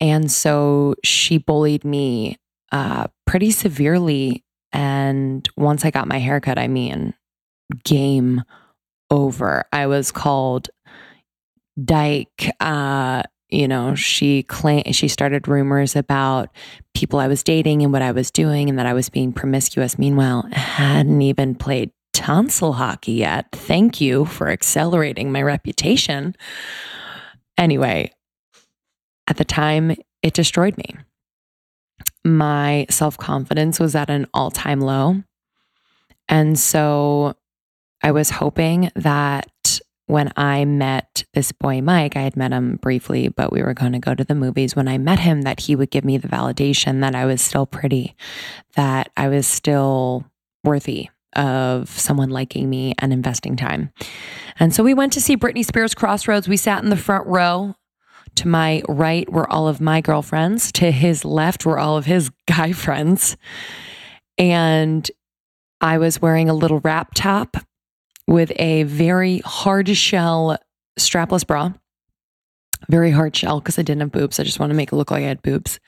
And 0.00 0.30
so 0.30 0.94
she 1.04 1.38
bullied 1.38 1.84
me 1.84 2.38
uh, 2.72 3.06
pretty 3.26 3.50
severely. 3.50 4.44
And 4.72 5.48
once 5.56 5.84
I 5.84 5.90
got 5.90 6.08
my 6.08 6.18
haircut, 6.18 6.58
I 6.58 6.68
mean, 6.68 7.14
game 7.84 8.42
over. 9.10 9.64
I 9.72 9.86
was 9.86 10.10
called 10.10 10.68
dyke, 11.82 12.50
uh, 12.60 13.22
you 13.48 13.68
know, 13.68 13.94
she 13.94 14.42
claimed 14.42 14.94
she 14.94 15.08
started 15.08 15.46
rumors 15.46 15.94
about 15.94 16.50
people 16.94 17.20
I 17.20 17.28
was 17.28 17.42
dating 17.44 17.82
and 17.82 17.92
what 17.92 18.02
I 18.02 18.12
was 18.12 18.30
doing 18.30 18.68
and 18.68 18.78
that 18.78 18.86
I 18.86 18.94
was 18.94 19.08
being 19.08 19.32
promiscuous. 19.32 19.98
Meanwhile, 19.98 20.48
hadn't 20.52 21.22
even 21.22 21.54
played 21.54 21.90
tonsil 22.12 22.72
hockey 22.72 23.12
yet. 23.12 23.46
Thank 23.52 24.00
you 24.00 24.24
for 24.24 24.48
accelerating 24.48 25.30
my 25.30 25.42
reputation. 25.42 26.34
Anyway, 27.56 28.12
at 29.28 29.36
the 29.36 29.44
time, 29.44 29.94
it 30.22 30.34
destroyed 30.34 30.76
me. 30.76 30.96
My 32.24 32.86
self 32.90 33.16
confidence 33.16 33.78
was 33.78 33.94
at 33.94 34.10
an 34.10 34.26
all 34.34 34.50
time 34.50 34.80
low. 34.80 35.22
And 36.28 36.58
so 36.58 37.36
I 38.02 38.10
was 38.10 38.30
hoping 38.30 38.90
that 38.96 39.50
when 40.06 40.32
I 40.36 40.64
met 40.64 41.24
this 41.34 41.50
boy, 41.52 41.80
Mike, 41.82 42.16
I 42.16 42.22
had 42.22 42.36
met 42.36 42.52
him 42.52 42.76
briefly, 42.76 43.28
but 43.28 43.52
we 43.52 43.62
were 43.62 43.74
going 43.74 43.92
to 43.92 43.98
go 43.98 44.14
to 44.14 44.24
the 44.24 44.34
movies. 44.34 44.76
When 44.76 44.88
I 44.88 44.98
met 44.98 45.18
him, 45.18 45.42
that 45.42 45.60
he 45.60 45.74
would 45.74 45.90
give 45.90 46.04
me 46.04 46.16
the 46.16 46.28
validation 46.28 47.00
that 47.00 47.14
I 47.14 47.24
was 47.26 47.42
still 47.42 47.66
pretty, 47.66 48.14
that 48.76 49.10
I 49.16 49.28
was 49.28 49.46
still 49.46 50.24
worthy 50.62 51.08
of 51.34 51.88
someone 51.88 52.30
liking 52.30 52.70
me 52.70 52.94
and 52.98 53.12
investing 53.12 53.56
time. 53.56 53.92
And 54.58 54.72
so 54.72 54.82
we 54.82 54.94
went 54.94 55.12
to 55.14 55.20
see 55.20 55.36
Britney 55.36 55.64
Spears 55.64 55.94
Crossroads. 55.94 56.48
We 56.48 56.56
sat 56.56 56.82
in 56.82 56.90
the 56.90 56.96
front 56.96 57.26
row. 57.26 57.74
To 58.36 58.48
my 58.48 58.82
right 58.86 59.30
were 59.32 59.50
all 59.50 59.66
of 59.66 59.80
my 59.80 60.00
girlfriends. 60.00 60.70
To 60.72 60.90
his 60.90 61.24
left 61.24 61.64
were 61.64 61.78
all 61.78 61.96
of 61.96 62.04
his 62.04 62.30
guy 62.46 62.72
friends. 62.72 63.36
And 64.38 65.10
I 65.80 65.98
was 65.98 66.22
wearing 66.22 66.48
a 66.48 66.54
little 66.54 66.80
wrap 66.80 67.14
top 67.14 67.56
with 68.26 68.52
a 68.56 68.82
very 68.84 69.38
hard 69.40 69.88
shell 69.96 70.58
strapless 70.98 71.46
bra. 71.46 71.72
Very 72.88 73.10
hard 73.10 73.34
shell 73.34 73.60
because 73.60 73.78
I 73.78 73.82
didn't 73.82 74.00
have 74.00 74.12
boobs. 74.12 74.38
I 74.38 74.44
just 74.44 74.60
want 74.60 74.70
to 74.70 74.76
make 74.76 74.92
it 74.92 74.96
look 74.96 75.10
like 75.10 75.22
I 75.22 75.28
had 75.28 75.42
boobs. 75.42 75.80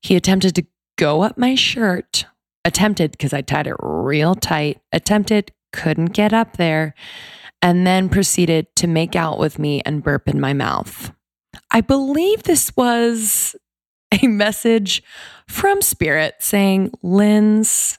He 0.00 0.16
attempted 0.16 0.54
to 0.56 0.66
go 0.96 1.22
up 1.22 1.38
my 1.38 1.54
shirt, 1.54 2.26
attempted 2.64 3.12
because 3.12 3.32
I 3.32 3.40
tied 3.40 3.66
it 3.66 3.76
real 3.80 4.34
tight, 4.34 4.80
attempted, 4.92 5.52
couldn't 5.72 6.12
get 6.12 6.32
up 6.32 6.56
there, 6.56 6.94
and 7.60 7.86
then 7.86 8.08
proceeded 8.08 8.66
to 8.76 8.86
make 8.86 9.16
out 9.16 9.38
with 9.38 9.58
me 9.58 9.82
and 9.84 10.04
burp 10.04 10.28
in 10.28 10.40
my 10.40 10.52
mouth. 10.52 11.12
I 11.70 11.80
believe 11.80 12.42
this 12.42 12.74
was 12.76 13.56
a 14.22 14.26
message 14.26 15.02
from 15.48 15.82
Spirit 15.82 16.36
saying, 16.40 16.92
Linz, 17.02 17.98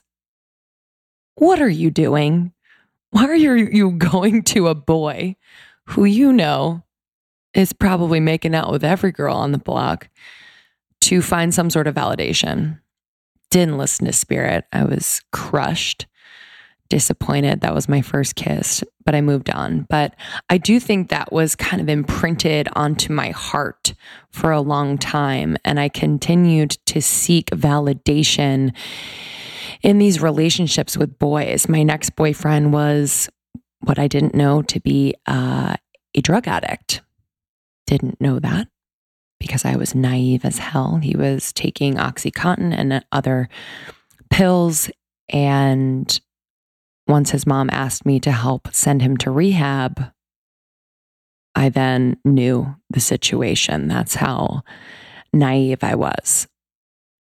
what 1.34 1.60
are 1.60 1.68
you 1.68 1.90
doing? 1.90 2.52
Why 3.16 3.24
are 3.28 3.34
you 3.34 3.92
going 3.92 4.42
to 4.42 4.68
a 4.68 4.74
boy 4.74 5.36
who 5.86 6.04
you 6.04 6.34
know 6.34 6.82
is 7.54 7.72
probably 7.72 8.20
making 8.20 8.54
out 8.54 8.70
with 8.70 8.84
every 8.84 9.10
girl 9.10 9.34
on 9.34 9.52
the 9.52 9.58
block 9.58 10.10
to 11.00 11.22
find 11.22 11.54
some 11.54 11.70
sort 11.70 11.86
of 11.86 11.94
validation? 11.94 12.78
Didn't 13.50 13.78
listen 13.78 14.04
to 14.04 14.12
Spirit. 14.12 14.66
I 14.70 14.84
was 14.84 15.22
crushed, 15.32 16.06
disappointed. 16.88 17.60
That 17.60 17.74
was 17.74 17.88
my 17.88 18.02
first 18.02 18.36
kiss, 18.36 18.82
but 19.04 19.14
I 19.14 19.20
moved 19.20 19.50
on. 19.50 19.86
But 19.88 20.14
I 20.48 20.58
do 20.58 20.80
think 20.80 21.08
that 21.08 21.32
was 21.32 21.54
kind 21.56 21.80
of 21.80 21.88
imprinted 21.88 22.68
onto 22.74 23.12
my 23.12 23.30
heart 23.30 23.94
for 24.30 24.50
a 24.52 24.60
long 24.60 24.98
time. 24.98 25.56
And 25.64 25.80
I 25.80 25.88
continued 25.88 26.78
to 26.86 27.00
seek 27.00 27.50
validation 27.50 28.74
in 29.82 29.98
these 29.98 30.20
relationships 30.20 30.96
with 30.96 31.18
boys. 31.18 31.68
My 31.68 31.82
next 31.82 32.16
boyfriend 32.16 32.72
was 32.72 33.28
what 33.80 33.98
I 33.98 34.08
didn't 34.08 34.34
know 34.34 34.62
to 34.62 34.80
be 34.80 35.14
uh, 35.26 35.76
a 36.14 36.20
drug 36.20 36.48
addict. 36.48 37.02
Didn't 37.86 38.20
know 38.20 38.38
that 38.40 38.68
because 39.38 39.64
I 39.64 39.76
was 39.76 39.94
naive 39.94 40.44
as 40.44 40.58
hell. 40.58 40.96
He 40.96 41.16
was 41.16 41.52
taking 41.52 41.94
Oxycontin 41.94 42.72
and 42.76 43.04
other 43.12 43.48
pills. 44.30 44.90
And 45.28 46.20
once 47.06 47.30
his 47.30 47.46
mom 47.46 47.68
asked 47.72 48.04
me 48.04 48.18
to 48.20 48.32
help 48.32 48.68
send 48.72 49.02
him 49.02 49.16
to 49.18 49.30
rehab, 49.30 50.12
I 51.54 51.68
then 51.68 52.18
knew 52.24 52.76
the 52.90 53.00
situation. 53.00 53.88
That's 53.88 54.16
how 54.16 54.62
naive 55.32 55.82
I 55.82 55.94
was. 55.94 56.46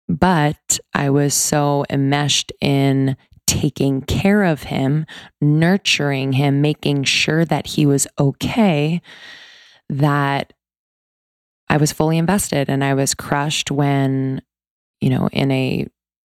But 0.09 0.81
I 0.93 1.11
was 1.11 1.35
so 1.35 1.85
enmeshed 1.89 2.53
in 2.61 3.17
taking 3.47 4.03
care 4.03 4.45
of 4.45 4.65
him, 4.65 5.07
nurturing 5.41 6.33
him, 6.33 6.61
making 6.61 7.05
sure 7.05 7.45
that 7.45 7.67
he 7.69 7.87
was 7.87 8.07
okay, 8.19 9.01
that 9.89 10.53
I 11.69 11.77
was 11.77 11.93
fully 11.93 12.19
invested 12.19 12.69
and 12.69 12.83
I 12.83 12.95
was 12.95 13.15
crushed 13.15 13.71
when, 13.71 14.43
you 15.01 15.11
know, 15.11 15.29
in 15.33 15.51
a 15.51 15.87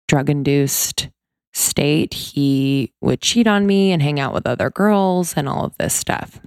drug 0.08 0.30
induced 0.30 1.10
state, 1.56 2.14
he 2.14 2.92
would 3.02 3.22
cheat 3.22 3.48
on 3.48 3.66
me 3.66 3.92
and 3.92 4.02
hang 4.02 4.20
out 4.20 4.34
with 4.34 4.46
other 4.46 4.70
girls 4.70 5.34
and 5.36 5.48
all 5.48 5.66
of 5.66 5.78
this 5.78 5.94
stuff. 5.94 6.40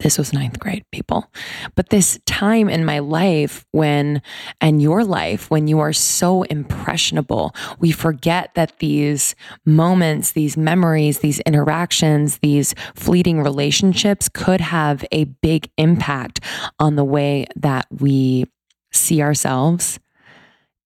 This 0.00 0.16
was 0.16 0.32
ninth 0.32 0.60
grade, 0.60 0.84
people. 0.92 1.28
But 1.74 1.88
this 1.88 2.20
time 2.24 2.68
in 2.68 2.84
my 2.84 3.00
life 3.00 3.66
when, 3.72 4.22
and 4.60 4.80
your 4.80 5.02
life, 5.02 5.50
when 5.50 5.66
you 5.66 5.80
are 5.80 5.92
so 5.92 6.44
impressionable, 6.44 7.52
we 7.80 7.90
forget 7.90 8.54
that 8.54 8.78
these 8.78 9.34
moments, 9.66 10.32
these 10.32 10.56
memories, 10.56 11.18
these 11.18 11.40
interactions, 11.40 12.38
these 12.38 12.76
fleeting 12.94 13.42
relationships 13.42 14.28
could 14.28 14.60
have 14.60 15.04
a 15.10 15.24
big 15.24 15.68
impact 15.76 16.38
on 16.78 16.94
the 16.94 17.04
way 17.04 17.46
that 17.56 17.86
we 17.90 18.46
see 18.92 19.20
ourselves, 19.20 19.98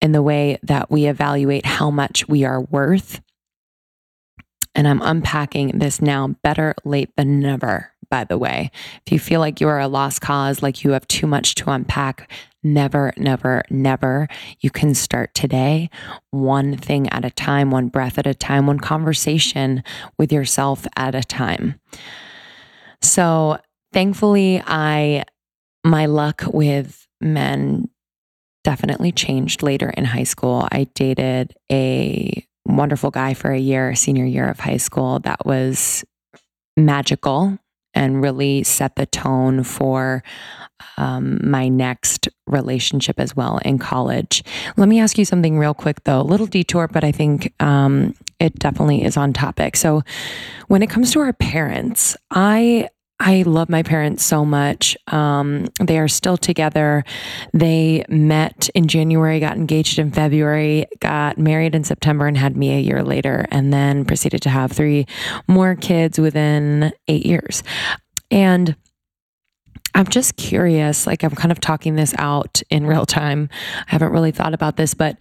in 0.02 0.12
the 0.12 0.22
way 0.22 0.58
that 0.64 0.90
we 0.90 1.06
evaluate 1.06 1.64
how 1.64 1.90
much 1.90 2.28
we 2.28 2.44
are 2.44 2.60
worth. 2.60 3.22
And 4.74 4.86
I'm 4.86 5.00
unpacking 5.00 5.78
this 5.78 6.02
now 6.02 6.28
better 6.42 6.74
late 6.84 7.10
than 7.16 7.40
never 7.40 7.92
by 8.12 8.24
the 8.24 8.36
way. 8.36 8.70
If 9.06 9.12
you 9.12 9.18
feel 9.18 9.40
like 9.40 9.58
you 9.58 9.68
are 9.68 9.80
a 9.80 9.88
lost 9.88 10.20
cause, 10.20 10.62
like 10.62 10.84
you 10.84 10.90
have 10.90 11.08
too 11.08 11.26
much 11.26 11.54
to 11.54 11.70
unpack, 11.70 12.30
never, 12.62 13.14
never, 13.16 13.62
never. 13.70 14.28
You 14.60 14.68
can 14.68 14.94
start 14.94 15.32
today, 15.32 15.88
one 16.30 16.76
thing 16.76 17.08
at 17.08 17.24
a 17.24 17.30
time, 17.30 17.70
one 17.70 17.88
breath 17.88 18.18
at 18.18 18.26
a 18.26 18.34
time, 18.34 18.66
one 18.66 18.80
conversation 18.80 19.82
with 20.18 20.30
yourself 20.30 20.86
at 20.94 21.14
a 21.14 21.22
time. 21.22 21.80
So, 23.00 23.56
thankfully, 23.94 24.62
I, 24.66 25.24
my 25.82 26.04
luck 26.04 26.42
with 26.52 27.08
men 27.22 27.88
definitely 28.64 29.12
changed 29.12 29.62
later 29.62 29.90
in 29.90 30.04
high 30.04 30.24
school. 30.24 30.68
I 30.70 30.84
dated 30.94 31.54
a 31.70 32.46
wonderful 32.66 33.10
guy 33.10 33.34
for 33.34 33.50
a 33.50 33.58
year, 33.58 33.94
senior 33.94 34.24
year 34.24 34.48
of 34.48 34.60
high 34.60 34.76
school. 34.76 35.18
That 35.20 35.44
was 35.44 36.04
magical 36.76 37.58
and 37.94 38.22
really 38.22 38.62
set 38.62 38.96
the 38.96 39.06
tone 39.06 39.64
for 39.64 40.22
um, 40.96 41.38
my 41.42 41.68
next 41.68 42.28
relationship 42.46 43.20
as 43.20 43.36
well 43.36 43.58
in 43.64 43.78
college. 43.78 44.42
Let 44.76 44.88
me 44.88 45.00
ask 45.00 45.18
you 45.18 45.24
something 45.24 45.58
real 45.58 45.74
quick, 45.74 46.04
though. 46.04 46.20
A 46.20 46.22
little 46.22 46.46
detour, 46.46 46.88
but 46.88 47.04
I 47.04 47.12
think 47.12 47.52
um, 47.62 48.14
it 48.40 48.58
definitely 48.58 49.04
is 49.04 49.16
on 49.16 49.32
topic. 49.32 49.76
So, 49.76 50.02
when 50.68 50.82
it 50.82 50.88
comes 50.90 51.12
to 51.12 51.20
our 51.20 51.32
parents, 51.32 52.16
I 52.30 52.88
I 53.24 53.42
love 53.42 53.68
my 53.68 53.84
parents 53.84 54.24
so 54.24 54.44
much. 54.44 54.96
Um, 55.06 55.66
they 55.80 56.00
are 56.00 56.08
still 56.08 56.36
together. 56.36 57.04
They 57.54 58.04
met 58.08 58.68
in 58.74 58.88
January, 58.88 59.38
got 59.38 59.56
engaged 59.56 60.00
in 60.00 60.10
February, 60.10 60.86
got 60.98 61.38
married 61.38 61.76
in 61.76 61.84
September, 61.84 62.26
and 62.26 62.36
had 62.36 62.56
me 62.56 62.74
a 62.74 62.80
year 62.80 63.04
later, 63.04 63.46
and 63.52 63.72
then 63.72 64.04
proceeded 64.04 64.42
to 64.42 64.48
have 64.48 64.72
three 64.72 65.06
more 65.46 65.76
kids 65.76 66.18
within 66.18 66.92
eight 67.06 67.24
years. 67.24 67.62
And 68.32 68.74
I'm 69.94 70.08
just 70.08 70.36
curious, 70.36 71.06
like, 71.06 71.22
I'm 71.22 71.36
kind 71.36 71.52
of 71.52 71.60
talking 71.60 71.94
this 71.94 72.14
out 72.18 72.60
in 72.70 72.86
real 72.86 73.06
time. 73.06 73.48
I 73.86 73.92
haven't 73.92 74.10
really 74.10 74.32
thought 74.32 74.52
about 74.52 74.76
this, 74.76 74.94
but 74.94 75.16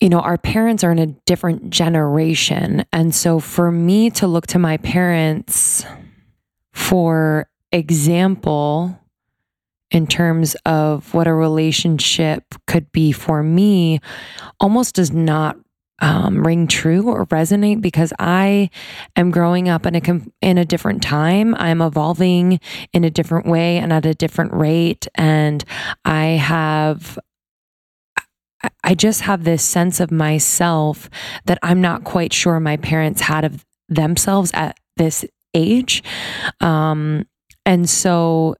you 0.00 0.08
know, 0.08 0.20
our 0.20 0.38
parents 0.38 0.84
are 0.84 0.92
in 0.92 0.98
a 0.98 1.06
different 1.06 1.70
generation. 1.70 2.84
And 2.92 3.14
so 3.14 3.40
for 3.40 3.72
me 3.72 4.10
to 4.10 4.26
look 4.26 4.46
to 4.48 4.58
my 4.58 4.76
parents 4.76 5.84
for 6.78 7.50
example, 7.72 8.98
in 9.90 10.06
terms 10.06 10.54
of 10.64 11.12
what 11.12 11.26
a 11.26 11.34
relationship 11.34 12.44
could 12.68 12.90
be 12.92 13.10
for 13.10 13.42
me, 13.42 13.98
almost 14.60 14.94
does 14.94 15.10
not 15.10 15.56
um, 16.00 16.46
ring 16.46 16.68
true 16.68 17.08
or 17.08 17.26
resonate 17.26 17.80
because 17.80 18.12
I 18.20 18.70
am 19.16 19.32
growing 19.32 19.68
up 19.68 19.86
in 19.86 19.96
a 19.96 20.20
in 20.40 20.56
a 20.56 20.64
different 20.64 21.02
time. 21.02 21.56
I'm 21.56 21.82
evolving 21.82 22.60
in 22.92 23.02
a 23.02 23.10
different 23.10 23.46
way 23.46 23.78
and 23.78 23.92
at 23.92 24.06
a 24.06 24.14
different 24.14 24.54
rate, 24.54 25.08
and 25.16 25.64
I 26.04 26.26
have 26.26 27.18
I 28.82 28.94
just 28.94 29.22
have 29.22 29.44
this 29.44 29.62
sense 29.62 30.00
of 30.00 30.10
myself 30.10 31.08
that 31.44 31.58
I'm 31.62 31.80
not 31.80 32.04
quite 32.04 32.32
sure 32.32 32.58
my 32.58 32.76
parents 32.76 33.20
had 33.20 33.44
of 33.44 33.64
themselves 33.88 34.50
at 34.54 34.78
this 34.96 35.24
age. 35.54 36.02
Um, 36.60 37.26
and 37.64 37.88
so, 37.88 38.56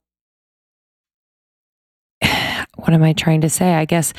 what 2.76 2.92
am 2.92 3.02
I 3.02 3.12
trying 3.12 3.40
to 3.40 3.50
say? 3.50 3.74
I 3.74 3.84
guess, 3.84 4.12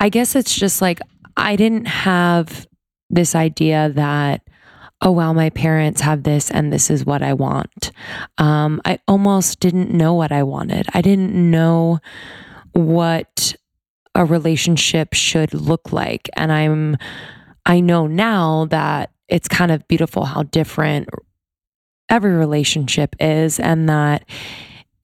I 0.00 0.08
guess 0.08 0.34
it's 0.34 0.54
just 0.54 0.80
like 0.80 1.00
I 1.36 1.56
didn't 1.56 1.86
have 1.86 2.66
this 3.10 3.34
idea 3.34 3.90
that 3.94 4.42
oh 5.00 5.12
wow 5.12 5.32
my 5.32 5.50
parents 5.50 6.00
have 6.00 6.24
this 6.24 6.50
and 6.50 6.72
this 6.72 6.90
is 6.90 7.06
what 7.06 7.22
i 7.22 7.32
want 7.32 7.90
um, 8.38 8.80
i 8.84 8.98
almost 9.08 9.60
didn't 9.60 9.90
know 9.90 10.12
what 10.12 10.32
i 10.32 10.42
wanted 10.42 10.86
i 10.92 11.00
didn't 11.00 11.32
know 11.32 11.98
what 12.72 13.54
a 14.18 14.24
relationship 14.24 15.14
should 15.14 15.54
look 15.54 15.92
like. 15.92 16.28
And 16.36 16.52
I'm, 16.52 16.96
I 17.64 17.78
know 17.78 18.08
now 18.08 18.66
that 18.66 19.12
it's 19.28 19.46
kind 19.46 19.70
of 19.70 19.86
beautiful 19.86 20.24
how 20.24 20.42
different 20.42 21.08
every 22.10 22.32
relationship 22.32 23.14
is, 23.20 23.60
and 23.60 23.88
that 23.88 24.24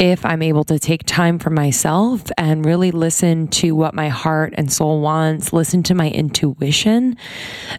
if 0.01 0.27
I'm 0.27 0.43
able 0.43 0.65
to 0.65 0.81
take 0.81 1.05
time 1.07 1.39
for 1.39 1.51
myself 1.51 2.25
and 2.37 2.65
really 2.65 2.91
listen 2.91 3.47
to 3.49 3.73
what 3.73 3.95
my 3.95 4.09
heart 4.09 4.53
and 4.57 4.73
soul 4.73 5.01
wants, 5.01 5.53
listen 5.53 5.85
to 5.85 5.95
my 5.95 6.11
intuition, 6.11 7.17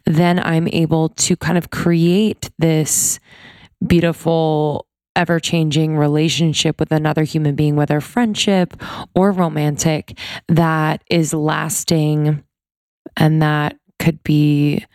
then 0.06 0.40
I'm 0.40 0.70
able 0.70 1.10
to 1.10 1.36
kind 1.36 1.58
of 1.58 1.70
create 1.70 2.50
this 2.58 3.20
beautiful 3.86 4.85
ever 5.16 5.40
changing 5.40 5.98
relationship 5.98 6.80
with 6.80 6.92
another 6.92 7.24
human 7.24 7.56
being, 7.56 7.76
whether 7.76 8.02
friendship 8.02 8.76
or 9.14 9.32
romantic, 9.32 10.18
that 10.48 11.04
is 11.10 11.34
lasting 11.34 12.44
and 13.18 13.42
that 13.42 13.78
could 14.00 14.22
be 14.24 14.86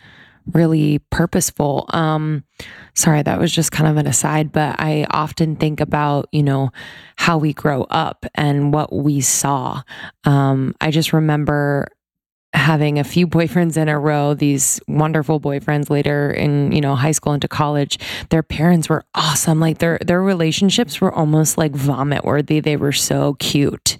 really 0.53 0.99
purposeful. 1.09 1.85
Um, 1.89 2.43
sorry, 2.93 3.21
that 3.23 3.39
was 3.39 3.51
just 3.51 3.71
kind 3.71 3.89
of 3.89 3.97
an 3.97 4.07
aside, 4.07 4.51
but 4.51 4.75
I 4.79 5.05
often 5.09 5.55
think 5.55 5.79
about, 5.79 6.27
you 6.31 6.43
know, 6.43 6.71
how 7.15 7.37
we 7.37 7.53
grow 7.53 7.83
up 7.83 8.25
and 8.35 8.73
what 8.73 8.91
we 8.93 9.21
saw. 9.21 9.81
Um, 10.23 10.75
I 10.81 10.91
just 10.91 11.13
remember 11.13 11.87
having 12.53 12.99
a 12.99 13.03
few 13.03 13.27
boyfriends 13.27 13.77
in 13.77 13.87
a 13.87 13.97
row 13.97 14.33
these 14.33 14.79
wonderful 14.87 15.39
boyfriends 15.39 15.89
later 15.89 16.31
in 16.31 16.71
you 16.71 16.81
know 16.81 16.95
high 16.95 17.11
school 17.11 17.33
into 17.33 17.47
college 17.47 17.97
their 18.29 18.43
parents 18.43 18.89
were 18.89 19.03
awesome. 19.15 19.59
Like 19.59 19.79
their 19.79 19.99
their 20.05 20.21
relationships 20.21 21.01
were 21.01 21.13
almost 21.13 21.57
like 21.57 21.73
vomit 21.73 22.23
worthy. 22.23 22.59
They 22.59 22.77
were 22.77 22.91
so 22.91 23.35
cute. 23.35 23.97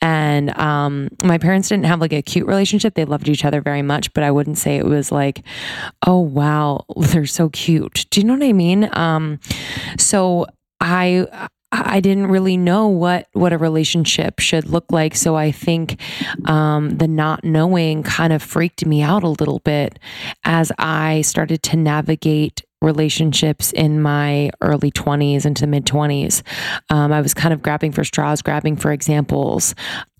And 0.00 0.56
um 0.58 1.08
my 1.22 1.38
parents 1.38 1.68
didn't 1.68 1.86
have 1.86 2.00
like 2.00 2.12
a 2.12 2.22
cute 2.22 2.46
relationship. 2.46 2.94
They 2.94 3.04
loved 3.04 3.28
each 3.28 3.44
other 3.44 3.60
very 3.60 3.82
much 3.82 4.12
but 4.12 4.24
i 4.24 4.30
wouldn't 4.30 4.58
say 4.58 4.76
it 4.76 4.84
was 4.84 5.12
like 5.12 5.42
oh 6.06 6.20
wow 6.20 6.84
they're 6.96 7.26
so 7.26 7.48
cute. 7.50 8.06
Do 8.10 8.20
you 8.20 8.26
know 8.26 8.34
what 8.34 8.42
i 8.42 8.52
mean? 8.52 8.88
Um 8.92 9.40
so 9.98 10.46
I 10.80 11.48
I 11.84 12.00
didn't 12.00 12.28
really 12.28 12.56
know 12.56 12.88
what 12.88 13.28
what 13.32 13.52
a 13.52 13.58
relationship 13.58 14.40
should 14.40 14.66
look 14.66 14.90
like. 14.90 15.14
So 15.14 15.36
I 15.36 15.52
think 15.52 16.00
um, 16.46 16.90
the 16.98 17.08
not 17.08 17.44
knowing 17.44 18.02
kind 18.02 18.32
of 18.32 18.42
freaked 18.42 18.86
me 18.86 19.02
out 19.02 19.22
a 19.22 19.28
little 19.28 19.58
bit 19.60 19.98
as 20.44 20.72
I 20.78 21.22
started 21.22 21.62
to 21.64 21.76
navigate 21.76 22.62
relationships 22.82 23.72
in 23.72 24.00
my 24.00 24.50
early 24.60 24.90
20s 24.90 25.44
into 25.44 25.62
the 25.62 25.66
mid 25.66 25.84
20s. 25.86 26.42
Um, 26.90 27.12
I 27.12 27.20
was 27.20 27.34
kind 27.34 27.52
of 27.52 27.62
grabbing 27.62 27.92
for 27.92 28.04
straws, 28.04 28.42
grabbing 28.42 28.76
for 28.76 28.92
examples. 28.92 29.74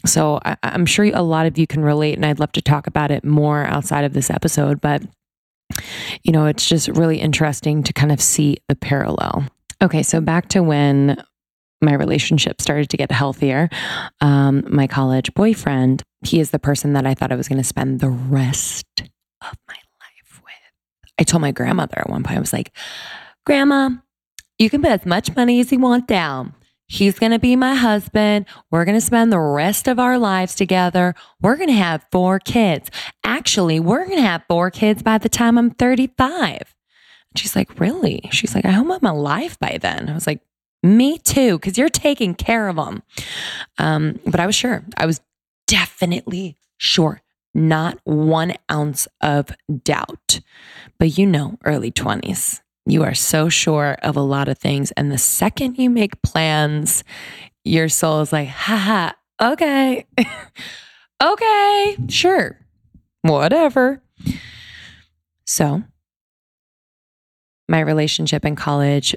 So 0.04 0.40
I, 0.44 0.57
I'm 0.62 0.86
sure 0.86 1.04
a 1.07 1.22
lot 1.22 1.46
of 1.46 1.59
you 1.59 1.66
can 1.66 1.82
relate, 1.82 2.16
and 2.16 2.26
I'd 2.26 2.40
love 2.40 2.52
to 2.52 2.62
talk 2.62 2.86
about 2.86 3.11
it 3.11 3.24
more 3.24 3.64
outside 3.64 4.04
of 4.04 4.12
this 4.12 4.30
episode. 4.30 4.80
But 4.80 5.02
you 6.22 6.32
know, 6.32 6.46
it's 6.46 6.68
just 6.68 6.88
really 6.88 7.18
interesting 7.18 7.82
to 7.82 7.92
kind 7.92 8.12
of 8.12 8.20
see 8.20 8.59
the 8.68 8.76
parallel. 8.76 9.46
Okay, 9.82 10.02
so 10.02 10.20
back 10.20 10.48
to 10.50 10.62
when 10.62 11.22
my 11.81 11.95
relationship 11.95 12.61
started 12.61 12.89
to 12.91 12.97
get 12.97 13.11
healthier. 13.11 13.68
Um, 14.20 14.64
my 14.68 14.87
college 14.87 15.33
boyfriend, 15.35 16.03
he 16.22 16.41
is 16.41 16.51
the 16.51 16.59
person 16.59 16.95
that 16.95 17.07
I 17.07 17.14
thought 17.14 17.33
I 17.33 17.37
was 17.37 17.49
going 17.49 17.61
to 17.61 17.64
spend 17.64 18.01
the 18.01 18.11
rest 18.11 18.87
of 19.01 19.59
my 19.68 19.74
life 19.74 20.41
with. 20.43 20.53
I 21.18 21.24
told 21.24 21.43
my 21.43 21.53
grandmother 21.53 21.99
at 21.99 22.11
one 22.11 22.22
point, 22.22 22.37
I 22.37 22.41
was 22.41 22.53
like, 22.53 22.72
Grandma, 23.45 23.91
you 24.59 24.70
can 24.70 24.83
put 24.83 24.91
as 24.91 25.07
much 25.07 25.35
money 25.37 25.61
as 25.61 25.70
you 25.70 25.79
want 25.79 26.09
down. 26.09 26.55
He's 26.89 27.18
going 27.18 27.33
to 27.33 27.39
be 27.39 27.57
my 27.57 27.74
husband. 27.74 28.47
We're 28.70 28.85
going 28.85 28.97
to 28.97 29.05
spend 29.05 29.33
the 29.33 29.41
rest 29.41 29.89
of 29.89 29.99
our 29.99 30.18
lives 30.18 30.55
together. 30.55 31.14
We're 31.43 31.57
going 31.57 31.68
to 31.68 31.74
have 31.74 32.07
four 32.12 32.39
kids. 32.39 32.91
Actually, 33.24 33.81
we're 33.81 34.05
going 34.05 34.18
to 34.18 34.22
have 34.22 34.45
four 34.49 34.70
kids 34.70 35.03
by 35.03 35.18
the 35.18 35.29
time 35.29 35.59
I'm 35.59 35.70
35. 35.70 36.74
She's 37.35 37.57
like, 37.57 37.81
Really? 37.81 38.29
She's 38.31 38.55
like, 38.55 38.64
I 38.64 38.70
hope 38.70 38.89
I'm 38.89 39.05
alive 39.05 39.59
by 39.59 39.79
then. 39.81 40.09
I 40.09 40.14
was 40.14 40.27
like, 40.27 40.41
Me 40.83 41.18
too, 41.18 41.59
because 41.59 41.79
you're 41.79 41.89
taking 41.89 42.35
care 42.35 42.68
of 42.68 42.77
them. 42.77 43.03
Um, 43.79 44.20
but 44.27 44.41
I 44.41 44.47
was 44.47 44.55
sure. 44.55 44.85
I 44.97 45.07
was 45.07 45.20
definitely 45.66 46.57
sure. 46.77 47.22
Not 47.55 47.99
one 48.05 48.55
ounce 48.70 49.09
of 49.20 49.51
doubt. 49.85 50.41
But 50.99 51.18
you 51.18 51.27
know, 51.27 51.59
early 51.64 51.91
20s 51.91 52.61
you 52.87 53.03
are 53.03 53.14
so 53.14 53.49
sure 53.49 53.97
of 54.03 54.16
a 54.16 54.20
lot 54.20 54.49
of 54.49 54.59
things. 54.59 54.93
And 54.93 55.11
the 55.11 55.18
second 55.18 55.77
you 55.77 55.91
make 55.91 56.22
plans, 56.22 57.03
your 57.64 57.89
soul 57.89 58.20
is 58.20 58.33
like, 58.33 58.49
haha, 58.49 59.11
okay, 59.43 60.07
okay, 61.22 61.97
sure, 62.09 62.59
whatever. 63.22 64.01
So, 65.45 65.83
my 67.68 67.81
relationship 67.81 68.45
in 68.45 68.55
college 68.55 69.16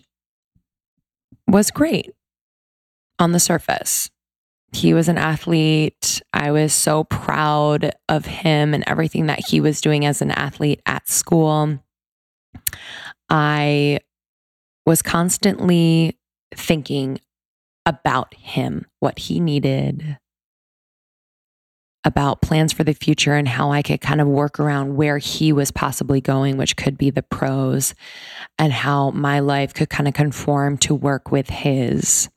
was 1.52 1.72
great 1.72 2.12
on 3.18 3.32
the 3.32 3.40
surface. 3.40 4.10
He 4.72 4.94
was 4.94 5.08
an 5.10 5.18
athlete. 5.18 6.22
I 6.32 6.52
was 6.52 6.74
so 6.74 7.04
proud 7.04 7.92
of 8.08 8.26
him 8.26 8.74
and 8.74 8.84
everything 8.88 9.26
that 9.26 9.48
he 9.48 9.60
was 9.60 9.82
doing 9.82 10.06
as 10.06 10.22
an 10.22 10.32
athlete 10.32 10.82
at 10.86 11.08
school. 11.10 11.80
I 13.30 14.00
was 14.86 15.02
constantly 15.02 16.18
thinking 16.56 17.20
about 17.86 18.34
him, 18.36 18.86
what 19.00 19.18
he 19.18 19.40
needed, 19.40 20.18
about 22.06 22.42
plans 22.42 22.72
for 22.72 22.84
the 22.84 22.94
future 22.94 23.34
and 23.34 23.48
how 23.48 23.72
I 23.72 23.82
could 23.82 24.02
kind 24.02 24.22
of 24.22 24.28
work 24.28 24.60
around 24.60 24.96
where 24.96 25.18
he 25.18 25.52
was 25.52 25.72
possibly 25.72 26.22
going, 26.22 26.58
which 26.58 26.78
could 26.78 26.98
be 26.98 27.10
the 27.10 27.24
pros, 27.24 27.94
and 28.58 28.72
how 28.72 29.12
my 29.12 29.40
life 29.40 29.74
could 29.74 29.90
kind 29.90 30.08
of 30.08 30.14
conform 30.14 30.78
to 30.80 30.96
work 30.96 31.32
with 31.32 31.50
his. 31.50 32.30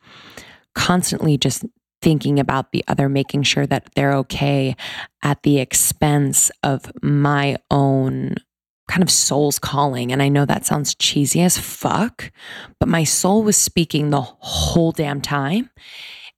Constantly 0.75 1.37
just 1.37 1.65
thinking 2.01 2.41
about 2.41 2.73
the 2.73 2.85
other, 2.89 3.09
making 3.09 3.45
sure 3.45 3.67
that 3.67 3.89
they're 3.95 4.15
okay 4.15 4.75
at 5.23 5.43
the 5.45 5.59
expense 5.59 6.51
of 6.63 6.91
my 7.03 7.57
own 7.71 8.35
kind 8.89 9.03
of 9.03 9.11
soul's 9.11 9.59
calling. 9.59 10.13
And 10.13 10.23
I 10.23 10.29
know 10.29 10.45
that 10.45 10.67
sounds 10.67 10.95
cheesy 10.95 11.41
as 11.41 11.57
fuck, 11.57 12.31
but 12.81 12.89
my 12.89 13.05
soul 13.05 13.43
was 13.43 13.57
speaking 13.57 14.11
the 14.11 14.21
whole 14.21 14.93
damn 14.93 15.21
time. 15.21 15.71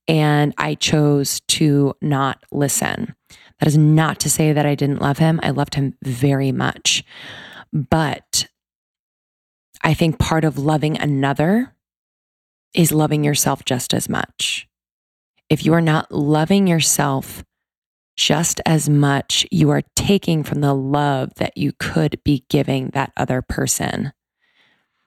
And 0.07 0.55
I 0.59 0.75
chose 0.75 1.41
to 1.49 1.95
not 2.01 2.45
listen. 2.53 3.15
That 3.61 3.67
is 3.67 3.79
not 3.79 4.21
to 4.21 4.31
say 4.31 4.53
that 4.53 4.67
I 4.67 4.75
didn't 4.75 5.01
love 5.01 5.19
him. 5.19 5.41
I 5.43 5.51
loved 5.51 5.75
him 5.75 5.95
very 6.03 6.53
much. 6.53 7.05
But 7.73 8.47
I 9.83 9.95
think 9.95 10.19
part 10.19 10.45
of 10.45 10.59
loving 10.59 10.99
another 10.99 11.75
is 12.75 12.93
loving 12.93 13.25
yourself 13.25 13.65
just 13.65 13.95
as 13.95 14.09
much. 14.09 14.69
If 15.49 15.65
you 15.65 15.73
are 15.75 15.81
not 15.81 16.11
loving 16.11 16.67
yourself 16.67 17.45
just 18.17 18.61
as 18.65 18.89
much 18.89 19.47
you 19.51 19.71
are 19.71 19.83
taking 19.97 20.43
from 20.43 20.61
the 20.61 20.75
love 20.75 21.35
that 21.37 21.57
you 21.57 21.73
could 21.79 22.21
be 22.25 22.45
giving 22.49 22.91
that 22.91 23.13
other 23.17 23.43
person. 23.43 24.13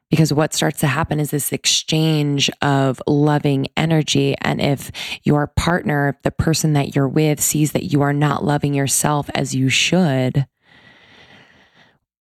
Because 0.10 0.32
what 0.32 0.53
starts 0.53 0.80
to 0.80 0.88
happen 0.88 1.20
is 1.20 1.32
this 1.32 1.51
exchange 1.51 2.49
of 2.62 3.01
loving 3.08 3.68
energy. 3.76 4.36
And 4.41 4.62
if 4.62 4.91
your 5.24 5.47
partner, 5.47 6.18
the 6.24 6.32
person 6.32 6.74
that 6.74 6.95
you're 6.95 7.10
with, 7.10 7.41
sees 7.41 7.74
that 7.74 7.91
you 7.91 8.01
are 8.01 8.14
not 8.14 8.45
loving 8.45 8.74
yourself 8.74 9.30
as 9.36 9.53
you 9.53 9.68
should, 9.70 10.47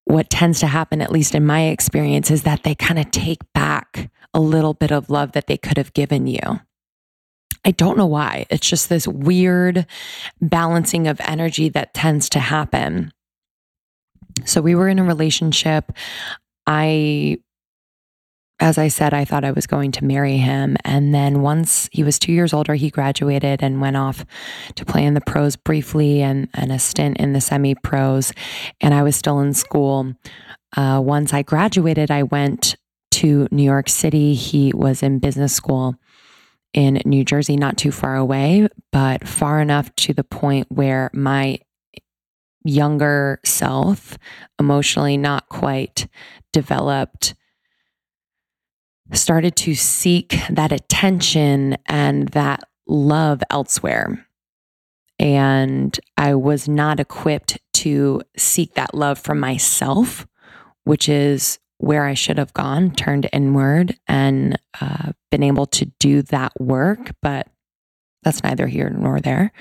what 0.05 0.31
tends 0.31 0.61
to 0.61 0.67
happen, 0.67 1.01
at 1.01 1.13
least 1.13 1.35
in 1.35 1.47
my 1.47 1.67
experience, 1.67 2.31
is 2.31 2.43
that 2.43 2.63
they 2.65 2.75
kind 2.75 2.99
of 2.99 3.11
take 3.11 3.41
back 3.53 4.11
a 4.35 4.41
little 4.41 4.75
bit 4.75 4.93
of 4.93 5.11
love 5.11 5.33
that 5.33 5.47
they 5.47 5.57
could 5.57 5.77
have 5.77 5.93
given 5.95 6.27
you. 6.27 6.61
I 7.65 7.73
don't 7.73 7.99
know 7.99 8.07
why. 8.07 8.47
It's 8.49 8.69
just 8.69 8.89
this 8.89 9.09
weird 9.09 9.87
balancing 10.41 11.09
of 11.09 11.21
energy 11.21 11.69
that 11.71 11.95
tends 11.95 12.29
to 12.31 12.39
happen. 12.39 13.13
So 14.45 14.61
we 14.61 14.77
were 14.77 14.89
in 14.89 15.01
a 15.01 15.05
relationship. 15.05 15.91
I, 16.69 17.39
as 18.59 18.79
I 18.79 18.89
said, 18.89 19.13
I 19.13 19.25
thought 19.25 19.45
I 19.45 19.51
was 19.51 19.67
going 19.67 19.93
to 19.93 20.05
marry 20.05 20.39
him. 20.39 20.77
And 20.85 21.15
then 21.15 21.43
once 21.43 21.89
he 21.93 22.03
was 22.03 22.19
two 22.19 22.33
years 22.33 22.55
older, 22.55 22.75
he 22.75 22.91
graduated 22.91 23.63
and 23.63 23.81
went 23.81 23.97
off 23.97 24.25
to 24.77 24.85
play 24.85 25.05
in 25.05 25.15
the 25.15 25.21
pros 25.21 25.57
briefly 25.57 26.23
and, 26.23 26.49
and 26.55 26.73
a 26.73 26.79
stint 26.79 27.19
in 27.19 27.33
the 27.33 27.41
semi 27.41 27.75
pros. 27.75 28.33
And 28.81 28.95
I 28.95 29.03
was 29.03 29.15
still 29.15 29.41
in 29.41 29.53
school. 29.53 30.15
Uh, 30.77 31.01
once 31.05 31.35
I 31.35 31.43
graduated, 31.43 32.11
I 32.11 32.23
went 32.23 32.77
to 33.13 33.47
New 33.51 33.63
York 33.63 33.89
City. 33.89 34.35
He 34.35 34.73
was 34.75 35.03
in 35.03 35.19
business 35.19 35.55
school 35.55 35.97
in 36.73 37.01
New 37.05 37.25
Jersey, 37.25 37.57
not 37.57 37.77
too 37.77 37.93
far 37.93 38.17
away, 38.17 38.69
but 38.91 39.27
far 39.27 39.61
enough 39.61 39.95
to 39.97 40.13
the 40.13 40.25
point 40.25 40.67
where 40.71 41.11
my 41.13 41.59
younger 42.65 43.39
self, 43.45 44.19
emotionally 44.59 45.17
not 45.17 45.49
quite 45.49 46.09
developed, 46.53 47.35
started 49.13 49.57
to 49.57 49.75
seek 49.75 50.37
that 50.51 50.73
attention 50.73 51.77
and 51.87 52.29
that 52.29 52.65
love 52.87 53.43
elsewhere. 53.51 54.27
And 55.19 55.99
I 56.17 56.35
was 56.35 56.69
not 56.69 57.01
equipped 57.01 57.59
to 57.75 58.23
seek 58.37 58.75
that 58.75 58.95
love 58.95 59.19
from 59.19 59.41
myself, 59.41 60.27
which 60.85 61.09
is 61.09 61.59
where 61.79 62.05
I 62.05 62.15
should 62.15 62.39
have 62.39 62.55
gone, 62.55 62.91
turned 62.91 63.29
inward 63.33 63.99
and 64.07 64.59
uh, 64.81 65.13
been 65.31 65.43
able 65.43 65.67
to 65.67 65.87
do 65.99 66.23
that 66.23 66.53
work, 66.61 67.13
but 67.23 67.49
that's 68.23 68.43
neither 68.43 68.67
here 68.67 68.91
nor 68.91 69.21
there. 69.21 69.53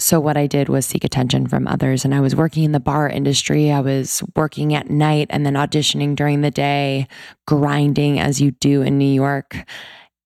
So, 0.00 0.18
what 0.18 0.36
I 0.36 0.46
did 0.46 0.68
was 0.68 0.86
seek 0.86 1.04
attention 1.04 1.46
from 1.46 1.68
others. 1.68 2.04
And 2.04 2.14
I 2.14 2.20
was 2.20 2.34
working 2.34 2.64
in 2.64 2.72
the 2.72 2.80
bar 2.80 3.08
industry. 3.08 3.70
I 3.70 3.80
was 3.80 4.22
working 4.34 4.74
at 4.74 4.90
night 4.90 5.28
and 5.30 5.44
then 5.44 5.54
auditioning 5.54 6.16
during 6.16 6.40
the 6.40 6.50
day, 6.50 7.06
grinding 7.46 8.18
as 8.18 8.40
you 8.40 8.52
do 8.52 8.82
in 8.82 8.98
New 8.98 9.12
York, 9.12 9.56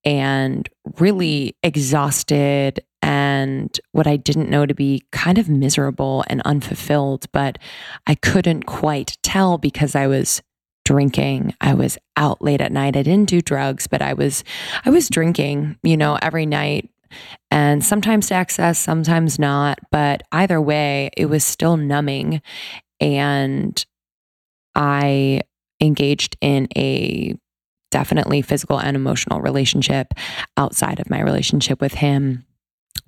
and 0.05 0.69
really 0.99 1.57
exhausted 1.63 2.85
and 3.03 3.79
what 3.93 4.07
I 4.07 4.17
didn't 4.17 4.49
know 4.49 4.65
to 4.65 4.75
be 4.75 5.03
kind 5.13 5.37
of 5.37 5.49
miserable 5.49 6.25
and 6.29 6.41
unfulfilled, 6.47 7.27
but 7.33 7.59
I 8.07 8.15
couldn't 8.15 8.63
quite 8.63 9.19
tell 9.23 9.59
because 9.59 9.95
I 9.95 10.07
was 10.07 10.41
drinking. 10.87 11.55
I 11.61 11.75
was 11.75 11.99
out 12.17 12.41
late 12.43 12.61
at 12.61 12.73
night. 12.73 12.97
I 12.97 13.03
didn't 13.03 13.29
do 13.29 13.41
drugs, 13.41 13.87
but 13.87 14.01
I 14.01 14.15
was 14.15 14.45
I 14.85 14.91
was 14.91 15.09
drinking, 15.09 15.77
you 15.83 15.97
know, 15.97 16.19
every 16.23 16.47
night 16.47 16.89
and 17.51 17.85
sometimes 17.85 18.29
to 18.29 18.35
excess, 18.35 18.79
sometimes 18.79 19.39
not, 19.39 19.79
but 19.91 20.23
either 20.33 20.61
way, 20.61 21.11
it 21.17 21.27
was 21.27 21.45
still 21.45 21.77
numbing 21.77 22.43
and 23.01 23.85
I 24.75 25.43
engaged 25.81 26.37
in 26.41 26.69
a 26.77 27.37
definitely 27.91 28.43
physical 28.43 28.81
and 28.81 28.97
emotional 28.97 29.41
relationship 29.41 30.15
outside 30.57 30.99
of 31.01 31.11
my 31.11 31.21
relationship 31.21 31.81
with 31.81 31.95
him 31.95 32.45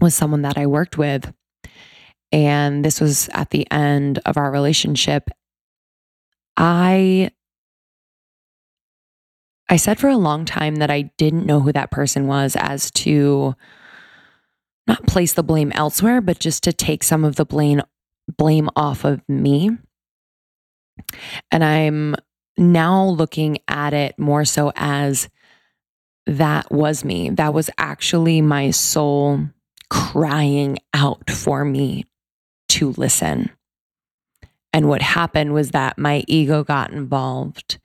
with 0.00 0.12
someone 0.12 0.42
that 0.42 0.58
I 0.58 0.66
worked 0.66 0.98
with. 0.98 1.32
And 2.30 2.84
this 2.84 3.00
was 3.00 3.28
at 3.32 3.50
the 3.50 3.70
end 3.70 4.20
of 4.26 4.36
our 4.36 4.50
relationship. 4.50 5.30
I 6.56 7.30
I 9.68 9.76
said 9.76 9.98
for 9.98 10.08
a 10.08 10.16
long 10.16 10.44
time 10.44 10.76
that 10.76 10.90
I 10.90 11.10
didn't 11.18 11.46
know 11.46 11.60
who 11.60 11.72
that 11.72 11.90
person 11.90 12.28
was 12.28 12.54
as 12.54 12.90
to 12.92 13.56
not 14.86 15.06
place 15.06 15.32
the 15.32 15.42
blame 15.42 15.72
elsewhere, 15.72 16.20
but 16.20 16.38
just 16.38 16.62
to 16.64 16.72
take 16.72 17.02
some 17.02 17.24
of 17.24 17.36
the 17.36 17.44
blame 17.44 17.82
blame 18.36 18.68
off 18.76 19.04
of 19.04 19.26
me. 19.28 19.70
And 21.50 21.64
I'm 21.64 22.16
now 22.56 23.04
looking 23.04 23.58
at 23.68 23.94
it 23.94 24.18
more 24.18 24.44
so 24.44 24.72
as 24.76 25.28
that 26.26 26.70
was 26.72 27.04
me. 27.04 27.30
That 27.30 27.54
was 27.54 27.70
actually 27.78 28.40
my 28.40 28.70
soul 28.70 29.48
crying 29.90 30.78
out 30.92 31.30
for 31.30 31.64
me 31.64 32.06
to 32.70 32.92
listen. 32.96 33.50
And 34.72 34.88
what 34.88 35.02
happened 35.02 35.54
was 35.54 35.70
that 35.70 35.98
my 35.98 36.24
ego 36.26 36.64
got 36.64 36.90
involved 36.92 37.78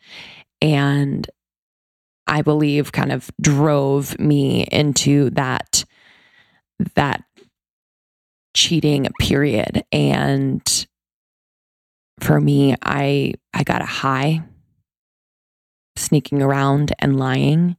and 0.61 1.29
I 2.27 2.41
believe 2.41 2.91
kind 2.91 3.11
of 3.11 3.29
drove 3.39 4.17
me 4.19 4.65
into 4.71 5.29
that 5.31 5.85
that 6.95 7.23
cheating 8.53 9.07
period 9.19 9.83
and 9.91 10.87
for 12.21 12.39
me, 12.39 12.75
I 12.81 13.33
I 13.53 13.63
got 13.63 13.81
a 13.81 13.85
high 13.85 14.43
sneaking 15.97 16.41
around 16.41 16.93
and 16.99 17.19
lying. 17.19 17.75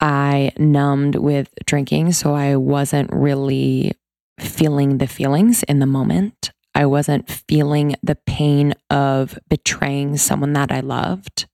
I 0.00 0.52
numbed 0.58 1.14
with 1.14 1.48
drinking, 1.64 2.12
so 2.12 2.34
I 2.34 2.56
wasn't 2.56 3.10
really 3.12 3.92
feeling 4.38 4.98
the 4.98 5.06
feelings 5.06 5.62
in 5.62 5.78
the 5.78 5.86
moment. 5.86 6.50
I 6.74 6.84
wasn't 6.84 7.30
feeling 7.48 7.94
the 8.02 8.18
pain 8.26 8.74
of 8.90 9.38
betraying 9.48 10.18
someone 10.18 10.52
that 10.52 10.70
I 10.70 10.80
loved. 10.80 11.46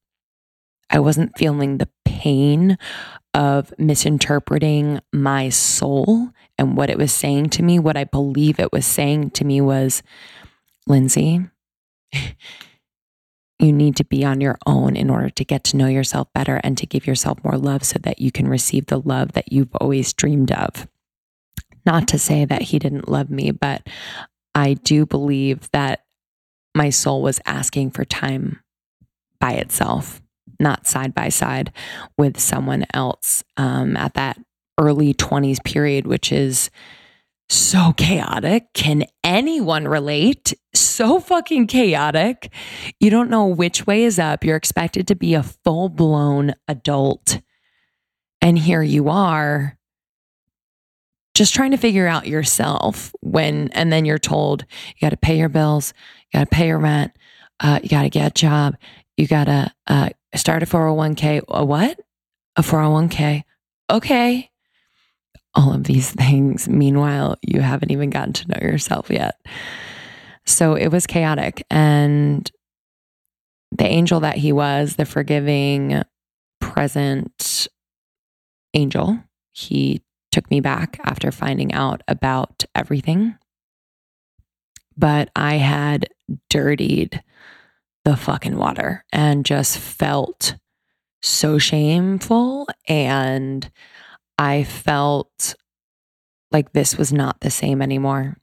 I 0.91 0.99
wasn't 0.99 1.39
feeling 1.39 1.79
the 1.79 1.89
pain 2.05 2.77
of 3.35 3.73
misinterpreting 3.79 5.01
my 5.13 5.49
soul 5.49 6.31
and 6.59 6.77
what 6.77 6.91
it 6.91 6.99
was 6.99 7.13
saying 7.13 7.51
to 7.51 7.63
me. 7.63 7.79
What 7.79 7.97
I 7.97 8.05
believe 8.05 8.59
it 8.59 8.73
was 8.73 8.87
saying 8.87 9.31
to 9.31 9.45
me 9.45 9.61
was, 9.61 10.03
Lindsay, 10.87 11.41
you 13.59 13.73
need 13.73 13.97
to 13.97 14.05
be 14.05 14.25
on 14.25 14.41
your 14.41 14.59
own 14.67 14.97
in 14.97 15.09
order 15.09 15.31
to 15.31 15.45
get 15.45 15.65
to 15.65 15.77
know 15.77 15.87
yourself 15.87 16.29
better 16.35 16.61
and 16.63 16.77
to 16.79 16.87
give 16.87 17.07
yourself 17.07 17.43
more 17.45 17.57
love 17.57 17.85
so 17.85 17.99
that 18.01 18.21
you 18.21 18.33
can 18.33 18.49
receive 18.49 18.87
the 18.87 19.01
love 19.01 19.33
that 19.33 19.53
you've 19.53 19.75
always 19.77 20.13
dreamed 20.13 20.51
of. 20.53 20.89
Not 21.85 22.09
to 22.09 22.19
say 22.19 22.45
that 22.45 22.63
he 22.63 22.79
didn't 22.79 23.09
love 23.09 23.31
me, 23.31 23.51
but 23.51 23.87
I 24.55 24.75
do 24.75 25.07
believe 25.07 25.71
that 25.73 26.05
my 26.75 26.91
soul 26.91 27.23
was 27.23 27.41
asking 27.47 27.91
for 27.91 28.05
time 28.05 28.61
by 29.41 29.53
itself, 29.53 30.22
not 30.63 30.87
side 30.87 31.15
by 31.15 31.29
side 31.29 31.73
with 32.17 32.39
someone 32.39 32.87
else 32.95 33.45
um, 33.57 33.97
at 33.97 34.15
that 34.15 34.39
early 34.79 35.15
20s 35.15 35.63
period, 35.65 36.07
which 36.07 36.33
is 36.33 36.71
so 37.49 37.93
chaotic. 37.93 38.73
Can 38.73 39.05
anyone 39.23 39.87
relate? 39.87 40.55
So 40.75 41.21
fucking 41.21 41.67
chaotic. 41.67 42.51
You 42.99 43.11
don't 43.11 43.31
know 43.31 43.47
which 43.47 43.87
way 43.87 44.05
is 44.05 44.19
up. 44.19 44.45
You're 44.45 44.57
expected 44.57 45.07
to 45.09 45.15
be 45.15 45.35
a 45.35 45.43
full 45.43 45.89
blown 45.89 46.55
adult. 46.67 47.41
And 48.41 48.59
here 48.59 48.83
you 48.83 49.09
are 49.09 49.79
just 51.35 51.55
trying 51.55 51.71
to 51.71 51.77
figure 51.77 52.07
out 52.07 52.27
yourself 52.27 53.13
when, 53.21 53.69
and 53.73 53.93
then 53.93 54.05
you're 54.05 54.19
told 54.19 54.65
you 54.89 55.01
got 55.01 55.11
to 55.11 55.17
pay 55.17 55.39
your 55.39 55.49
bills, 55.49 55.95
you 56.33 56.41
got 56.41 56.51
to 56.51 56.55
pay 56.55 56.69
your 56.69 56.79
rent, 56.79 57.13
uh, 57.61 57.81
you 57.83 57.89
got 57.89 58.03
to 58.03 58.11
get 58.11 58.31
a 58.31 58.35
job, 58.35 58.77
you 59.17 59.27
got 59.27 59.45
to 59.45 59.73
uh, 59.87 60.09
start 60.35 60.63
a 60.63 60.67
401k. 60.67 61.43
A 61.49 61.65
what? 61.65 62.01
A 62.57 62.63
401k. 62.63 63.45
Okay. 63.91 64.51
All 65.55 65.73
of 65.73 65.85
these 65.85 66.11
things. 66.13 66.69
Meanwhile, 66.69 67.39
you 67.43 67.61
haven't 67.61 67.91
even 67.91 68.11
gotten 68.11 68.33
to 68.35 68.49
know 68.49 68.61
yourself 68.61 69.11
yet. 69.11 69.41
So 70.45 70.75
it 70.75 70.89
was 70.89 71.07
chaotic. 71.07 71.65
And 71.71 72.51
the 73.71 73.87
angel 73.87 74.21
that 74.21 74.37
he 74.37 74.53
was, 74.53 74.97
the 74.97 75.05
forgiving, 75.05 76.03
present 76.61 77.69
angel, 78.75 79.19
he 79.53 80.03
took 80.31 80.51
me 80.51 80.61
back 80.61 80.99
after 81.05 81.31
finding 81.31 81.73
out 81.73 82.03
about 82.09 82.65
everything. 82.75 83.37
But 84.97 85.31
I 85.37 85.55
had 85.57 86.09
dirtied 86.51 87.23
the 88.05 88.17
fucking 88.17 88.57
water 88.57 89.05
and 89.13 89.45
just 89.45 89.79
felt 89.79 90.57
so 91.23 91.59
shameful. 91.59 92.67
And 92.89 93.71
I 94.39 94.65
felt 94.65 95.55
like 96.51 96.73
this 96.73 96.97
was 96.97 97.13
not 97.13 97.41
the 97.41 97.51
same 97.51 97.81
anymore. 97.81 98.37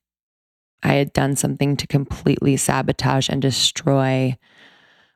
I 0.82 0.94
had 0.94 1.14
done 1.14 1.36
something 1.36 1.76
to 1.78 1.88
completely 1.88 2.56
sabotage 2.58 3.30
and 3.30 3.42
destroy 3.42 4.38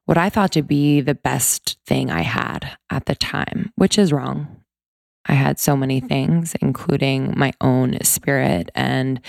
what 0.06 0.18
I 0.18 0.30
thought 0.30 0.52
to 0.54 0.62
be 0.62 1.00
the 1.00 1.16
best 1.16 1.78
thing 1.86 2.12
I 2.12 2.22
had 2.22 2.78
at 2.90 3.06
the 3.06 3.16
time, 3.16 3.72
which 3.76 3.98
is 3.98 4.12
wrong. 4.12 4.64
I 5.26 5.34
had 5.34 5.58
so 5.58 5.78
many 5.78 6.02
things, 6.02 6.54
including 6.62 7.34
my 7.38 7.54
own 7.62 7.98
spirit 8.04 8.70
and 8.76 9.22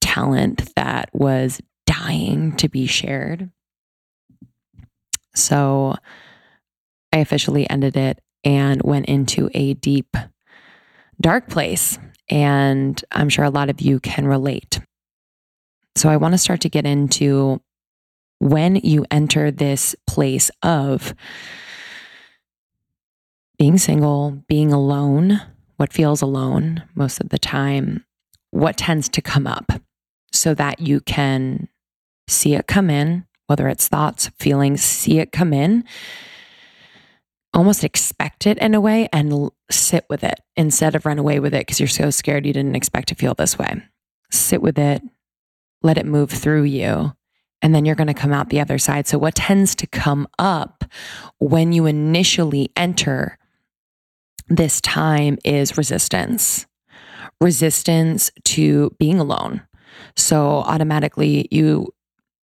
talent 0.00 0.74
that 0.74 1.08
was 1.12 1.60
dying 1.86 2.56
to 2.56 2.68
be 2.68 2.86
shared. 2.86 3.50
So 5.34 5.94
I 7.12 7.18
officially 7.18 7.68
ended 7.68 7.96
it 7.96 8.20
and 8.44 8.82
went 8.82 9.06
into 9.06 9.50
a 9.54 9.74
deep, 9.74 10.16
dark 11.20 11.48
place. 11.48 11.98
And 12.28 13.02
I'm 13.10 13.28
sure 13.28 13.44
a 13.44 13.50
lot 13.50 13.70
of 13.70 13.80
you 13.80 14.00
can 14.00 14.26
relate. 14.26 14.80
So 15.96 16.08
I 16.08 16.16
want 16.16 16.32
to 16.32 16.38
start 16.38 16.60
to 16.62 16.68
get 16.68 16.86
into 16.86 17.60
when 18.38 18.76
you 18.76 19.04
enter 19.10 19.50
this 19.50 19.94
place 20.06 20.50
of 20.62 21.14
being 23.58 23.76
single, 23.76 24.42
being 24.48 24.72
alone, 24.72 25.42
what 25.76 25.92
feels 25.92 26.22
alone 26.22 26.82
most 26.94 27.20
of 27.20 27.28
the 27.28 27.38
time, 27.38 28.04
what 28.50 28.78
tends 28.78 29.08
to 29.10 29.20
come 29.20 29.46
up 29.46 29.72
so 30.32 30.54
that 30.54 30.80
you 30.80 31.00
can 31.00 31.68
see 32.26 32.54
it 32.54 32.66
come 32.66 32.88
in, 32.88 33.26
whether 33.50 33.68
it's 33.68 33.88
thoughts, 33.88 34.28
feelings, 34.38 34.80
see 34.80 35.18
it 35.18 35.32
come 35.32 35.52
in, 35.52 35.82
almost 37.52 37.82
expect 37.82 38.46
it 38.46 38.56
in 38.58 38.76
a 38.76 38.80
way 38.80 39.08
and 39.12 39.50
sit 39.68 40.06
with 40.08 40.22
it 40.22 40.38
instead 40.56 40.94
of 40.94 41.04
run 41.04 41.18
away 41.18 41.40
with 41.40 41.52
it 41.52 41.66
because 41.66 41.80
you're 41.80 41.88
so 41.88 42.10
scared 42.10 42.46
you 42.46 42.52
didn't 42.52 42.76
expect 42.76 43.08
to 43.08 43.16
feel 43.16 43.34
this 43.34 43.58
way. 43.58 43.82
Sit 44.30 44.62
with 44.62 44.78
it, 44.78 45.02
let 45.82 45.98
it 45.98 46.06
move 46.06 46.30
through 46.30 46.62
you, 46.62 47.12
and 47.60 47.74
then 47.74 47.84
you're 47.84 47.96
going 47.96 48.06
to 48.06 48.14
come 48.14 48.32
out 48.32 48.50
the 48.50 48.60
other 48.60 48.78
side. 48.78 49.08
So, 49.08 49.18
what 49.18 49.34
tends 49.34 49.74
to 49.74 49.86
come 49.88 50.28
up 50.38 50.84
when 51.40 51.72
you 51.72 51.86
initially 51.86 52.70
enter 52.76 53.36
this 54.48 54.80
time 54.80 55.38
is 55.44 55.76
resistance 55.76 56.66
resistance 57.40 58.30
to 58.44 58.90
being 58.98 59.18
alone 59.18 59.62
so 60.16 60.58
automatically 60.66 61.48
you 61.50 61.88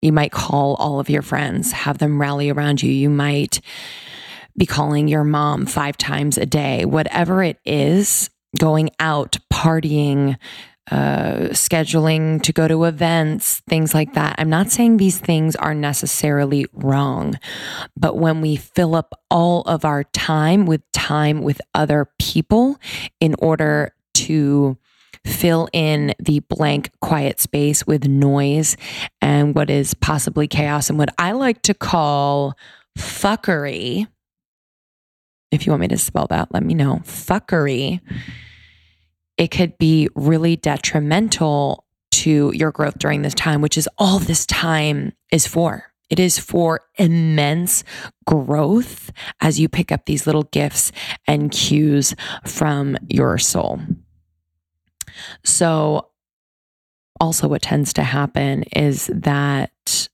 you 0.03 0.13
might 0.13 0.33
call 0.33 0.75
all 0.77 1.01
of 1.01 1.11
your 1.11 1.23
friends 1.23 1.73
have 1.73 1.99
them 1.99 2.21
rally 2.21 2.51
around 2.51 2.83
you 2.83 2.91
you 2.91 3.11
might 3.11 3.61
be 4.57 4.67
calling 4.67 5.09
your 5.09 5.25
mom 5.25 5.67
5 5.67 5.97
times 5.97 6.37
a 6.39 6.47
day 6.47 6.85
whatever 6.85 7.43
it 7.43 7.59
is 7.65 8.31
going 8.59 8.91
out 8.99 9.37
partying 9.53 10.37
uh, 10.91 11.51
scheduling 11.51 12.43
to 12.43 12.53
go 12.53 12.67
to 12.67 12.85
events, 12.85 13.61
things 13.69 13.95
like 13.95 14.15
that. 14.15 14.35
I'm 14.39 14.51
not 14.51 14.71
saying 14.71 14.97
these 14.97 15.19
things 15.19 15.55
are 15.55 15.75
necessarily 15.75 16.67
wrong, 16.73 17.39
but 17.97 18.17
when 18.17 18.41
we 18.41 18.57
fill 18.57 18.97
up 18.97 19.15
all 19.31 19.63
of 19.63 19.85
our 19.85 20.05
time 20.05 20.67
with 20.67 20.83
time 20.91 21.43
with 21.43 21.61
other 21.75 22.11
people 22.19 22.77
in 23.21 23.37
order 23.39 23.95
to 24.15 24.77
fill 25.25 25.69
in 25.73 26.15
the 26.19 26.41
blank 26.41 26.91
quiet 27.01 27.41
space 27.41 27.87
with 27.87 28.07
noise 28.07 28.77
and 29.21 29.55
what 29.55 29.71
is 29.71 29.95
possibly 29.95 30.49
chaos 30.49 30.89
and 30.91 30.99
what 30.99 31.15
I 31.19 31.33
like 31.33 31.63
to 31.63 31.75
call 31.75 32.57
fuckery. 32.99 34.07
If 35.51 35.67
you 35.67 35.73
want 35.73 35.81
me 35.81 35.89
to 35.89 35.99
spell 35.99 36.27
that, 36.31 36.53
let 36.53 36.63
me 36.63 36.75
know. 36.75 37.01
Fuckery 37.05 38.01
it 39.41 39.51
could 39.51 39.79
be 39.79 40.07
really 40.15 40.57
detrimental 40.57 41.87
to 42.11 42.53
your 42.55 42.71
growth 42.73 42.99
during 42.99 43.23
this 43.23 43.33
time, 43.33 43.63
which 43.63 43.79
is 43.79 43.89
all 43.97 44.19
this 44.19 44.45
time 44.45 45.15
is 45.33 45.47
for. 45.47 45.91
It 46.11 46.21
is 46.21 46.39
for 46.39 46.83
immense 46.99 47.85
growth 48.27 49.11
as 49.41 49.59
you 49.59 49.67
pick 49.67 49.91
up 49.91 50.05
these 50.05 50.27
little 50.27 50.43
gifts 50.43 50.93
and 51.27 51.51
cues 51.51 52.15
from 52.45 52.99
your 53.09 53.39
soul. 53.39 53.81
So, 55.45 56.09
also, 57.21 57.49
what 57.49 57.63
tends 57.63 57.93
to 57.95 58.03
happen 58.03 58.63
is 58.75 59.11
that 59.13 60.09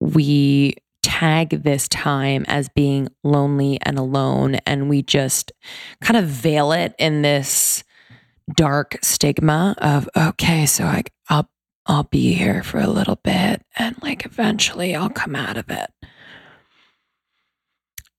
we 0.00 0.76
tag 1.02 1.62
this 1.62 1.88
time 1.88 2.44
as 2.48 2.68
being 2.70 3.08
lonely 3.22 3.78
and 3.82 3.98
alone, 3.98 4.56
and 4.66 4.88
we 4.88 5.02
just 5.02 5.52
kind 6.00 6.16
of 6.16 6.24
veil 6.24 6.72
it 6.72 6.94
in 6.98 7.22
this 7.22 7.84
dark 8.56 8.98
stigma 9.02 9.74
of 9.78 10.08
okay, 10.16 10.66
so 10.66 10.84
I, 10.84 11.04
I'll 11.28 11.48
I'll 11.86 12.04
be 12.04 12.32
here 12.34 12.62
for 12.62 12.80
a 12.80 12.86
little 12.86 13.16
bit 13.16 13.62
and 13.76 14.00
like 14.02 14.24
eventually 14.24 14.94
I'll 14.94 15.10
come 15.10 15.36
out 15.36 15.56
of 15.56 15.70
it. 15.70 15.90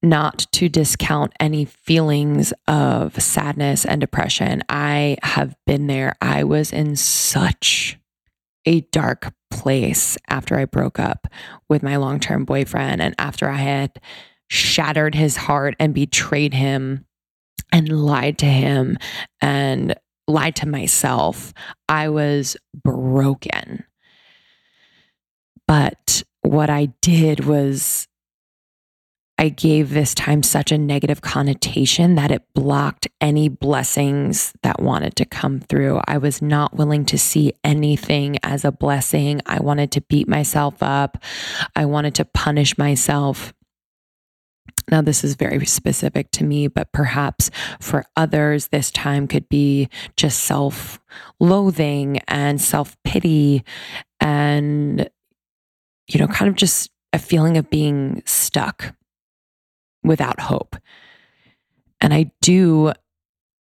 Not 0.06 0.46
to 0.52 0.70
discount 0.70 1.34
any 1.40 1.66
feelings 1.66 2.54
of 2.68 3.20
sadness 3.20 3.86
and 3.86 4.00
depression. 4.00 4.62
I 4.70 5.18
have 5.24 5.56
been 5.66 5.88
there. 5.88 6.16
I 6.22 6.44
was 6.44 6.72
in 6.72 6.96
such 6.96 7.98
a 8.68 8.82
dark 8.82 9.34
place 9.50 10.16
after 10.28 10.60
I 10.60 10.66
broke 10.66 11.00
up 11.00 11.28
with 11.70 11.82
my 11.82 11.96
long 11.96 12.20
term 12.20 12.46
boyfriend 12.46 13.02
and 13.02 13.16
after 13.18 13.50
I 13.50 13.58
had 13.58 14.00
shattered 14.48 15.16
his 15.16 15.38
heart 15.38 15.76
and 15.80 15.92
betrayed 15.92 16.54
him 16.54 17.08
and 17.72 17.90
lied 17.90 18.38
to 18.38 18.46
him 18.46 19.00
and 19.42 19.96
lied 20.28 20.56
to 20.58 20.68
myself. 20.68 21.52
I 21.90 22.10
was 22.10 22.58
broken. 22.76 23.86
But 25.68 26.22
what 26.44 26.70
I 26.70 26.94
did 27.02 27.46
was 27.46 28.08
I 29.38 29.50
gave 29.50 29.90
this 29.90 30.14
time 30.14 30.44
such 30.44 30.72
a 30.72 30.78
negative 30.78 31.22
connotation 31.22 32.16
that 32.16 32.32
it 32.32 32.44
blocked 32.54 33.08
any 33.20 33.50
blessings 33.50 34.54
that 34.64 34.82
wanted 34.82 35.18
to 35.18 35.26
come 35.26 35.60
through. 35.60 36.00
I 36.08 36.18
was 36.18 36.42
not 36.42 36.76
willing 36.76 37.06
to 37.06 37.18
see 37.18 37.52
anything 37.64 38.38
as 38.44 38.64
a 38.64 38.72
blessing. 38.72 39.42
I 39.46 39.60
wanted 39.60 39.92
to 39.94 40.02
beat 40.02 40.30
myself 40.30 40.82
up. 40.82 41.22
I 41.76 41.86
wanted 41.86 42.16
to 42.16 42.26
punish 42.26 42.78
myself. 42.78 43.54
Now, 44.90 45.02
this 45.02 45.24
is 45.24 45.36
very 45.36 45.66
specific 45.66 46.32
to 46.32 46.44
me, 46.44 46.68
but 46.68 46.94
perhaps 46.94 47.52
for 47.82 48.06
others, 48.16 48.68
this 48.68 48.90
time 48.90 49.28
could 49.28 49.50
be 49.50 49.90
just 50.16 50.42
self 50.42 51.00
loathing 51.40 52.20
and 52.28 52.62
self 52.62 52.96
pity 53.04 53.66
and, 54.22 55.10
you 56.08 56.20
know, 56.20 56.28
kind 56.28 56.48
of 56.48 56.56
just 56.56 56.90
a 57.12 57.20
feeling 57.20 57.58
of 57.58 57.70
being 57.70 58.22
stuck 58.26 58.94
without 60.06 60.40
hope. 60.40 60.76
And 62.02 62.14
I 62.14 62.32
do, 62.42 62.94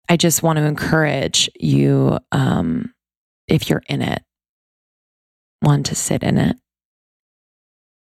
I 0.10 0.18
just 0.18 0.44
want 0.44 0.58
to 0.58 0.66
encourage 0.66 1.50
you, 1.60 2.20
um, 2.32 2.94
if 3.48 3.70
you're 3.70 3.84
in 3.88 4.02
it, 4.02 4.24
want 5.62 5.86
to 5.88 5.96
sit 5.96 6.24
in 6.24 6.38
it. 6.38 6.58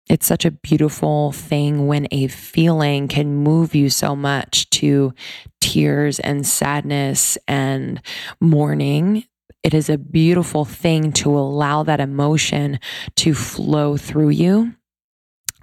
It's 0.08 0.26
such 0.26 0.44
a 0.44 0.50
beautiful 0.50 1.30
thing 1.32 1.86
when 1.86 2.08
a 2.10 2.26
feeling 2.26 3.06
can 3.06 3.36
move 3.36 3.74
you 3.74 3.90
so 3.90 4.16
much 4.16 4.68
to 4.70 5.14
tears 5.60 6.18
and 6.18 6.44
sadness 6.44 7.38
and 7.46 8.02
mourning. 8.40 9.24
It 9.62 9.72
is 9.72 9.88
a 9.88 9.98
beautiful 9.98 10.64
thing 10.64 11.12
to 11.12 11.38
allow 11.38 11.84
that 11.84 12.00
emotion 12.00 12.80
to 13.16 13.34
flow 13.34 13.96
through 13.96 14.30
you 14.30 14.74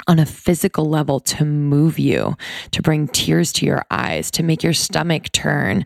on 0.08 0.20
a 0.20 0.26
physical 0.26 0.86
level 0.86 1.20
to 1.20 1.46
move 1.46 2.00
you, 2.00 2.36
to 2.72 2.82
bring 2.82 3.08
tears 3.08 3.52
to 3.54 3.66
your 3.66 3.84
eyes, 3.90 4.32
to 4.32 4.44
make 4.44 4.64
your 4.64 4.74
stomach 4.74 5.32
turn, 5.32 5.86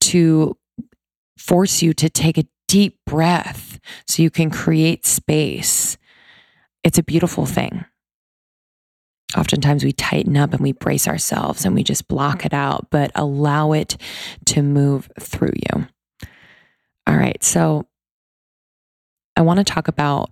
to 0.00 0.56
force 1.36 1.82
you 1.82 1.92
to 1.94 2.08
take 2.08 2.38
a 2.38 2.46
deep 2.68 2.98
breath 3.06 3.80
so 4.06 4.22
you 4.22 4.30
can 4.30 4.50
create 4.50 5.04
space. 5.06 5.96
It's 6.84 6.98
a 6.98 7.02
beautiful 7.02 7.46
thing. 7.46 7.84
Oftentimes 9.36 9.84
we 9.84 9.92
tighten 9.92 10.36
up 10.36 10.52
and 10.52 10.60
we 10.60 10.72
brace 10.72 11.06
ourselves 11.06 11.64
and 11.64 11.74
we 11.74 11.84
just 11.84 12.08
block 12.08 12.44
it 12.44 12.52
out, 12.52 12.88
but 12.90 13.12
allow 13.14 13.72
it 13.72 13.96
to 14.46 14.62
move 14.62 15.08
through 15.20 15.52
you. 15.54 15.86
All 17.06 17.16
right. 17.16 17.42
So 17.42 17.86
I 19.36 19.42
want 19.42 19.58
to 19.58 19.64
talk 19.64 19.88
about 19.88 20.30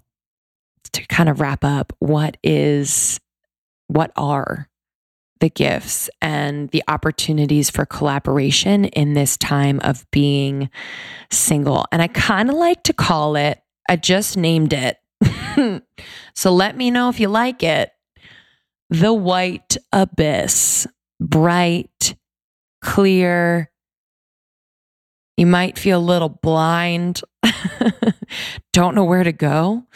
to 0.90 1.06
kind 1.06 1.28
of 1.28 1.40
wrap 1.40 1.64
up 1.64 1.92
what 1.98 2.36
is 2.42 3.20
what 3.88 4.12
are 4.16 4.68
the 5.40 5.48
gifts 5.48 6.10
and 6.20 6.68
the 6.70 6.82
opportunities 6.88 7.70
for 7.70 7.86
collaboration 7.86 8.86
in 8.86 9.14
this 9.14 9.36
time 9.36 9.80
of 9.82 10.06
being 10.10 10.70
single. 11.30 11.86
And 11.92 12.02
I 12.02 12.08
kind 12.08 12.48
of 12.48 12.56
like 12.56 12.82
to 12.84 12.92
call 12.92 13.36
it, 13.36 13.60
I 13.88 13.96
just 13.96 14.36
named 14.36 14.72
it. 14.72 14.98
so 16.34 16.52
let 16.52 16.76
me 16.76 16.90
know 16.90 17.08
if 17.08 17.20
you 17.20 17.28
like 17.28 17.62
it. 17.62 17.90
The 18.90 19.12
white 19.12 19.76
abyss, 19.92 20.86
bright, 21.20 22.16
clear. 22.82 23.70
You 25.36 25.46
might 25.46 25.78
feel 25.78 25.98
a 25.98 26.00
little 26.00 26.30
blind, 26.30 27.20
don't 28.72 28.94
know 28.96 29.04
where 29.04 29.22
to 29.22 29.32
go 29.32 29.86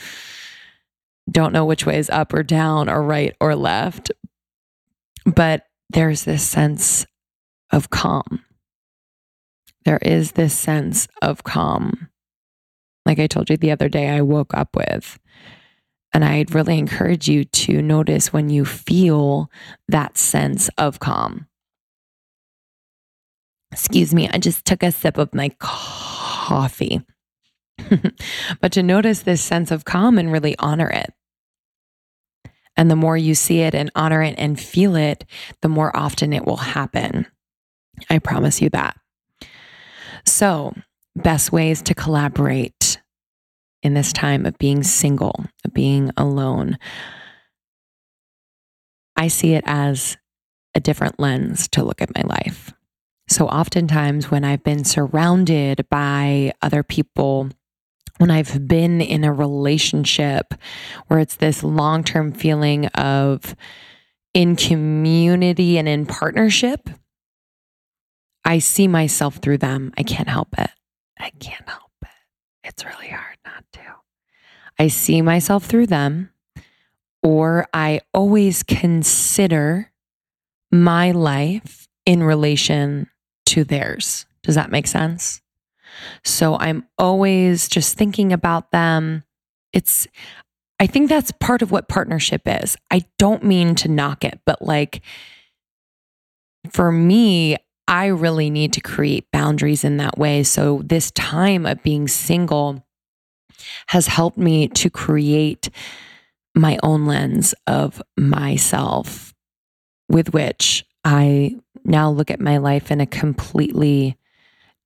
don't 1.32 1.52
know 1.52 1.64
which 1.64 1.86
way 1.86 1.98
is 1.98 2.10
up 2.10 2.32
or 2.32 2.42
down 2.42 2.88
or 2.88 3.02
right 3.02 3.34
or 3.40 3.56
left. 3.56 4.12
But 5.24 5.64
there's 5.90 6.24
this 6.24 6.42
sense 6.42 7.06
of 7.70 7.90
calm. 7.90 8.44
There 9.84 9.98
is 9.98 10.32
this 10.32 10.54
sense 10.56 11.08
of 11.20 11.44
calm. 11.44 12.08
Like 13.04 13.18
I 13.18 13.26
told 13.26 13.50
you 13.50 13.56
the 13.56 13.72
other 13.72 13.88
day, 13.88 14.08
I 14.08 14.20
woke 14.20 14.54
up 14.54 14.76
with. 14.76 15.18
And 16.14 16.24
I'd 16.24 16.54
really 16.54 16.78
encourage 16.78 17.26
you 17.28 17.44
to 17.44 17.80
notice 17.80 18.32
when 18.32 18.50
you 18.50 18.64
feel 18.64 19.50
that 19.88 20.18
sense 20.18 20.68
of 20.76 21.00
calm. 21.00 21.46
Excuse 23.72 24.14
me, 24.14 24.28
I 24.28 24.36
just 24.36 24.66
took 24.66 24.82
a 24.82 24.92
sip 24.92 25.16
of 25.16 25.34
my 25.34 25.50
coffee. 25.58 27.00
but 28.60 28.72
to 28.72 28.82
notice 28.82 29.22
this 29.22 29.40
sense 29.42 29.70
of 29.70 29.86
calm 29.86 30.18
and 30.18 30.30
really 30.30 30.54
honor 30.58 30.90
it. 30.90 31.12
And 32.76 32.90
the 32.90 32.96
more 32.96 33.16
you 33.16 33.34
see 33.34 33.60
it 33.60 33.74
and 33.74 33.90
honor 33.94 34.22
it 34.22 34.34
and 34.38 34.58
feel 34.58 34.96
it, 34.96 35.24
the 35.60 35.68
more 35.68 35.94
often 35.96 36.32
it 36.32 36.46
will 36.46 36.56
happen. 36.56 37.26
I 38.08 38.18
promise 38.18 38.62
you 38.62 38.70
that. 38.70 38.96
So, 40.24 40.74
best 41.14 41.52
ways 41.52 41.82
to 41.82 41.94
collaborate 41.94 43.00
in 43.82 43.94
this 43.94 44.12
time 44.12 44.46
of 44.46 44.56
being 44.58 44.82
single, 44.82 45.44
of 45.64 45.74
being 45.74 46.10
alone. 46.16 46.78
I 49.16 49.28
see 49.28 49.54
it 49.54 49.64
as 49.66 50.16
a 50.74 50.80
different 50.80 51.20
lens 51.20 51.68
to 51.68 51.84
look 51.84 52.00
at 52.00 52.14
my 52.14 52.22
life. 52.22 52.72
So, 53.28 53.46
oftentimes, 53.46 54.30
when 54.30 54.44
I've 54.44 54.64
been 54.64 54.84
surrounded 54.84 55.86
by 55.90 56.52
other 56.62 56.82
people 56.82 57.50
when 58.22 58.30
I've 58.30 58.68
been 58.68 59.00
in 59.00 59.24
a 59.24 59.32
relationship 59.32 60.54
where 61.08 61.18
it's 61.18 61.34
this 61.34 61.64
long 61.64 62.04
term 62.04 62.30
feeling 62.30 62.86
of 62.86 63.56
in 64.32 64.54
community 64.54 65.76
and 65.76 65.88
in 65.88 66.06
partnership, 66.06 66.88
I 68.44 68.60
see 68.60 68.86
myself 68.86 69.38
through 69.38 69.58
them. 69.58 69.92
I 69.98 70.04
can't 70.04 70.28
help 70.28 70.56
it. 70.56 70.70
I 71.18 71.30
can't 71.40 71.68
help 71.68 71.90
it. 72.02 72.08
It's 72.62 72.84
really 72.84 73.08
hard 73.08 73.38
not 73.44 73.64
to. 73.72 73.80
I 74.78 74.86
see 74.86 75.20
myself 75.20 75.64
through 75.64 75.88
them, 75.88 76.30
or 77.24 77.66
I 77.74 78.02
always 78.14 78.62
consider 78.62 79.90
my 80.70 81.10
life 81.10 81.88
in 82.06 82.22
relation 82.22 83.10
to 83.46 83.64
theirs. 83.64 84.26
Does 84.44 84.54
that 84.54 84.70
make 84.70 84.86
sense? 84.86 85.41
So 86.24 86.56
I'm 86.58 86.86
always 86.98 87.68
just 87.68 87.96
thinking 87.96 88.32
about 88.32 88.70
them. 88.70 89.24
It's, 89.72 90.06
I 90.80 90.86
think 90.86 91.08
that's 91.08 91.32
part 91.32 91.62
of 91.62 91.70
what 91.70 91.88
partnership 91.88 92.42
is. 92.46 92.76
I 92.90 93.04
don't 93.18 93.44
mean 93.44 93.74
to 93.76 93.88
knock 93.88 94.24
it, 94.24 94.40
but 94.44 94.62
like 94.62 95.02
for 96.70 96.92
me, 96.92 97.56
I 97.88 98.06
really 98.06 98.50
need 98.50 98.72
to 98.74 98.80
create 98.80 99.30
boundaries 99.32 99.84
in 99.84 99.96
that 99.98 100.18
way. 100.18 100.42
So 100.42 100.82
this 100.84 101.10
time 101.10 101.66
of 101.66 101.82
being 101.82 102.08
single 102.08 102.86
has 103.88 104.06
helped 104.06 104.38
me 104.38 104.68
to 104.68 104.90
create 104.90 105.70
my 106.54 106.78
own 106.82 107.06
lens 107.06 107.54
of 107.66 108.02
myself 108.16 109.34
with 110.08 110.32
which 110.32 110.84
I 111.04 111.56
now 111.84 112.10
look 112.10 112.30
at 112.30 112.40
my 112.40 112.58
life 112.58 112.90
in 112.90 113.00
a 113.00 113.06
completely 113.06 114.16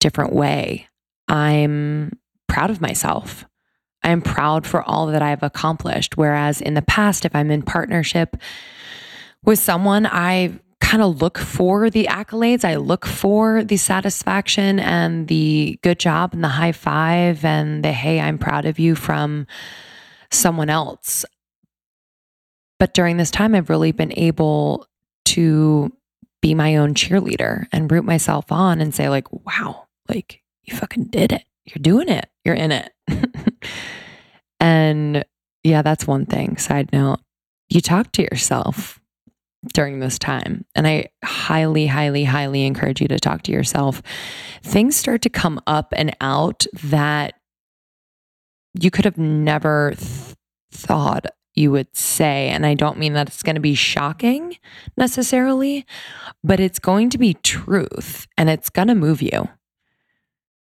different 0.01 0.33
way. 0.33 0.89
I'm 1.29 2.19
proud 2.49 2.71
of 2.71 2.81
myself. 2.81 3.45
I'm 4.03 4.23
proud 4.23 4.67
for 4.67 4.83
all 4.83 5.07
that 5.07 5.23
I've 5.23 5.43
accomplished. 5.43 6.17
Whereas 6.17 6.61
in 6.61 6.75
the 6.75 6.83
past, 6.83 7.25
if 7.25 7.35
I'm 7.35 7.51
in 7.51 7.63
partnership 7.63 8.37
with 9.45 9.59
someone, 9.59 10.07
I 10.07 10.59
kind 10.81 11.03
of 11.03 11.21
look 11.21 11.39
for 11.39 11.91
the 11.91 12.05
accolades. 12.05 12.65
I 12.65 12.77
look 12.77 13.05
for 13.05 13.65
the 13.65 13.77
satisfaction 13.77 14.79
and 14.79 15.27
the 15.27 15.79
good 15.83 15.99
job 15.99 16.33
and 16.33 16.45
the 16.45 16.49
high 16.49 16.73
five 16.73 17.45
and 17.45 17.85
the 17.85 17.93
hey, 17.93 18.21
I'm 18.21 18.39
proud 18.39 18.67
of 18.67 18.79
you 18.79 18.95
from 18.95 19.49
someone 20.31 20.71
else. 20.71 21.25
But 22.79 22.95
during 22.95 23.17
this 23.17 23.31
time, 23.31 23.55
I've 23.55 23.71
really 23.71 23.93
been 23.93 24.13
able 24.17 24.87
to 25.27 25.93
be 26.41 26.55
my 26.55 26.77
own 26.77 26.95
cheerleader 26.95 27.67
and 27.73 27.91
root 27.91 28.05
myself 28.05 28.53
on 28.53 28.81
and 28.81 28.95
say, 28.95 29.09
like, 29.09 29.33
wow, 29.33 29.89
like 30.09 30.43
you 30.67 30.77
fucking 30.77 31.05
did 31.05 31.33
it. 31.33 31.45
You're 31.65 31.83
doing 31.83 32.09
it. 32.09 32.29
You're 32.45 32.55
in 32.55 32.73
it. 32.73 32.93
and 34.61 35.25
yeah, 35.65 35.83
that's 35.83 36.07
one 36.07 36.27
thing. 36.27 36.57
Side 36.57 36.93
note, 36.93 37.21
you 37.69 37.81
talk 37.81 38.13
to 38.13 38.23
yourself 38.23 39.01
during 39.75 39.99
this 39.99 40.19
time. 40.19 40.65
And 40.75 40.87
I 40.87 41.09
highly, 41.25 41.87
highly, 41.87 42.25
highly 42.25 42.65
encourage 42.65 43.01
you 43.01 43.09
to 43.09 43.19
talk 43.19 43.43
to 43.43 43.53
yourself. 43.53 44.03
Things 44.63 44.97
start 44.97 45.23
to 45.23 45.29
come 45.29 45.61
up 45.67 45.93
and 45.97 46.17
out 46.21 46.67
that 46.85 47.35
you 48.79 48.91
could 48.91 49.05
have 49.05 49.19
never 49.19 49.95
th- 49.97 50.37
thought 50.71 51.27
you 51.55 51.71
would 51.73 51.97
say. 51.97 52.49
And 52.51 52.67
I 52.67 52.75
don't 52.75 52.99
mean 52.99 53.15
that 53.15 53.29
it's 53.29 53.43
going 53.43 53.57
to 53.57 53.61
be 53.61 53.75
shocking 53.75 54.59
necessarily, 54.97 55.87
but 56.45 56.61
it's 56.61 56.79
going 56.79 57.11
to 57.11 57.19
be 57.19 57.35
truth 57.35 58.27
and 58.37 58.51
it's 58.51 58.71
going 58.71 58.89
to 58.89 58.95
move 58.95 59.23
you 59.23 59.49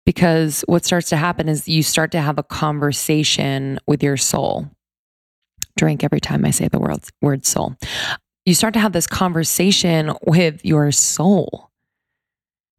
because 0.07 0.65
what 0.67 0.87
starts 0.87 1.11
to 1.11 1.17
happen 1.17 1.49
is 1.49 1.69
you 1.69 1.83
start 1.83 2.13
to 2.13 2.21
have 2.21 2.39
a 2.39 2.43
conversation 2.43 3.79
with 3.87 4.03
your 4.03 4.17
soul. 4.17 4.71
drink 5.77 6.03
every 6.03 6.21
time 6.21 6.47
I 6.47 6.51
say 6.53 6.69
the 6.69 6.79
word, 6.79 7.05
word 7.21 7.45
soul. 7.45 7.77
You 8.47 8.55
start 8.55 8.73
to 8.75 8.81
have 8.81 8.93
this 8.93 9.07
conversation 9.07 10.15
with 10.27 10.65
your 10.65 10.91
soul 10.91 11.71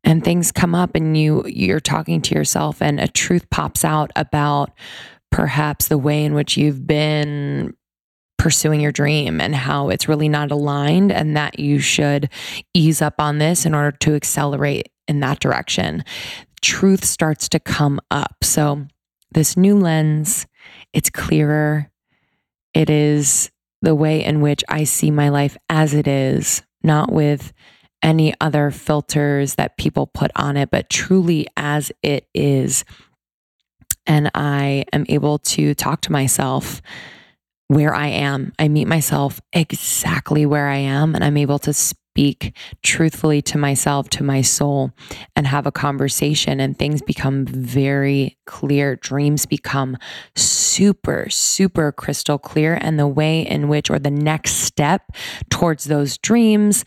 and 0.03 0.23
things 0.23 0.51
come 0.51 0.73
up 0.73 0.95
and 0.95 1.15
you 1.15 1.43
you're 1.45 1.81
talking 1.81 2.21
to 2.21 2.33
yourself 2.33 2.81
and 2.81 2.99
a 2.99 3.07
truth 3.07 3.47
pops 3.51 3.83
out 3.83 4.09
about 4.15 4.71
perhaps 5.31 5.89
the 5.89 5.97
way 5.97 6.23
in 6.23 6.33
which 6.33 6.57
you've 6.57 6.87
been 6.87 7.75
pursuing 8.37 8.79
your 8.79 8.91
dream 8.91 9.41
and 9.41 9.53
how 9.53 9.89
it's 9.89 10.07
really 10.07 10.29
not 10.29 10.51
aligned 10.51 11.11
and 11.11 11.35
that 11.35 11.59
you 11.59 11.79
should 11.79 12.29
ease 12.73 13.01
up 13.01 13.15
on 13.19 13.39
this 13.39 13.65
in 13.65 13.75
order 13.75 13.91
to 13.91 14.15
accelerate 14.15 14.89
in 15.07 15.19
that 15.19 15.39
direction. 15.39 16.03
Truth 16.61 17.05
starts 17.05 17.49
to 17.49 17.59
come 17.59 17.99
up. 18.11 18.43
So, 18.43 18.85
this 19.31 19.57
new 19.57 19.77
lens, 19.77 20.47
it's 20.93 21.09
clearer. 21.09 21.91
It 22.73 22.89
is 22.89 23.51
the 23.81 23.95
way 23.95 24.23
in 24.23 24.41
which 24.41 24.63
I 24.67 24.83
see 24.83 25.11
my 25.11 25.29
life 25.29 25.57
as 25.69 25.93
it 25.93 26.07
is, 26.07 26.63
not 26.83 27.11
with 27.11 27.53
any 28.01 28.33
other 28.39 28.71
filters 28.71 29.55
that 29.55 29.77
people 29.77 30.07
put 30.07 30.31
on 30.35 30.57
it, 30.57 30.71
but 30.71 30.89
truly 30.89 31.47
as 31.57 31.91
it 32.03 32.27
is. 32.33 32.85
And 34.05 34.31
I 34.33 34.85
am 34.93 35.05
able 35.09 35.39
to 35.39 35.73
talk 35.75 36.01
to 36.01 36.11
myself 36.11 36.81
where 37.67 37.93
I 37.93 38.07
am. 38.07 38.53
I 38.57 38.69
meet 38.69 38.87
myself 38.87 39.41
exactly 39.51 40.45
where 40.45 40.67
I 40.67 40.77
am, 40.77 41.15
and 41.15 41.23
I'm 41.23 41.37
able 41.37 41.59
to 41.59 41.73
speak 42.17 42.57
truthfully 42.81 43.43
to 43.43 43.59
myself, 43.59 44.09
to 44.09 44.23
my 44.23 44.41
soul, 44.41 44.91
and 45.35 45.45
have 45.45 45.67
a 45.67 45.71
conversation. 45.71 46.59
And 46.59 46.75
things 46.75 46.99
become 47.03 47.45
very 47.45 48.35
clear. 48.47 48.95
Dreams 48.95 49.45
become 49.45 49.97
super, 50.35 51.27
super 51.29 51.91
crystal 51.91 52.39
clear. 52.39 52.79
And 52.81 52.97
the 52.97 53.07
way 53.07 53.41
in 53.41 53.67
which, 53.67 53.91
or 53.91 53.99
the 53.99 54.09
next 54.09 54.53
step 54.53 55.03
towards 55.51 55.83
those 55.83 56.17
dreams, 56.17 56.83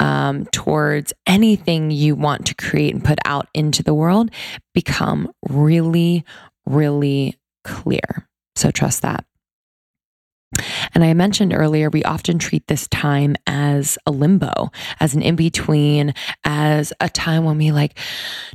um, 0.00 0.46
towards 0.46 1.12
anything 1.28 1.92
you 1.92 2.16
want 2.16 2.44
to 2.46 2.54
create 2.56 2.92
and 2.92 3.04
put 3.04 3.20
out 3.24 3.46
into 3.54 3.84
the 3.84 3.94
world, 3.94 4.32
become 4.74 5.30
really, 5.48 6.24
really 6.66 7.38
clear. 7.62 8.26
So 8.56 8.72
trust 8.72 9.02
that. 9.02 9.24
And 10.94 11.04
I 11.04 11.14
mentioned 11.14 11.52
earlier, 11.52 11.90
we 11.90 12.02
often 12.04 12.38
treat 12.38 12.66
this 12.66 12.88
time 12.88 13.36
as 13.46 13.98
a 14.06 14.10
limbo, 14.10 14.70
as 15.00 15.14
an 15.14 15.22
in 15.22 15.36
between, 15.36 16.14
as 16.44 16.92
a 17.00 17.08
time 17.08 17.44
when 17.44 17.58
we 17.58 17.72
like 17.72 17.98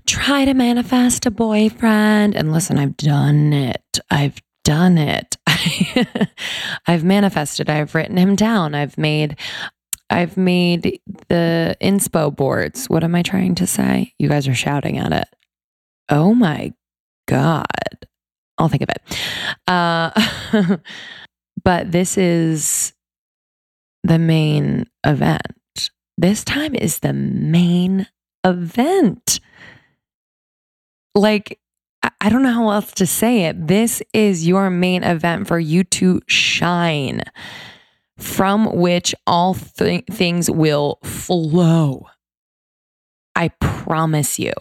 try 0.06 0.46
to 0.46 0.54
manifest 0.54 1.26
a 1.26 1.32
boyfriend. 1.32 2.36
And 2.36 2.52
listen, 2.52 2.78
I've 2.78 2.98
done 2.98 3.54
it. 3.54 4.00
I've 4.10 4.42
done 4.64 4.98
it. 4.98 5.38
I've 6.88 7.04
manifested. 7.04 7.70
I've 7.70 7.96
written 7.96 8.18
him 8.18 8.36
down. 8.36 8.76
I've 8.76 8.98
made 8.98 9.38
I've 10.10 10.38
made 10.38 11.02
the 11.28 11.76
inspo 11.82 12.34
boards. 12.34 12.88
What 12.88 13.04
am 13.04 13.16
I 13.16 13.24
trying 13.24 13.56
to 13.56 13.68
say? 13.68 14.14
You 14.18 14.30
guys 14.30 14.48
are 14.48 14.56
shouting 14.56 14.98
at 14.98 15.12
it. 15.12 15.28
Oh 16.10 16.34
my 16.34 16.74
God. 17.28 17.66
I'll 18.58 18.70
think 18.70 18.84
of 18.84 18.90
it. 18.90 19.18
Uh, 19.68 20.78
But 21.68 21.92
this 21.92 22.18
is 22.18 22.94
the 24.02 24.18
main 24.18 24.86
event. 25.06 25.90
This 26.18 26.46
time 26.46 26.74
is 26.74 27.00
the 27.00 27.12
main 27.12 28.08
event. 28.46 29.42
Like, 31.14 31.60
I 32.22 32.30
don't 32.30 32.44
know 32.44 32.54
how 32.54 32.70
else 32.70 32.94
to 32.94 33.06
say 33.06 33.48
it. 33.48 33.68
This 33.68 34.02
is 34.14 34.48
your 34.48 34.70
main 34.70 35.04
event 35.04 35.50
for 35.50 35.60
you 35.60 35.84
to 35.84 36.22
shine, 36.28 37.24
from 38.18 38.74
which 38.78 39.14
all 39.28 39.54
th- 39.54 40.06
things 40.10 40.50
will 40.50 41.00
flow. 41.04 42.06
I 43.38 43.50
promise 43.60 44.40
you. 44.40 44.52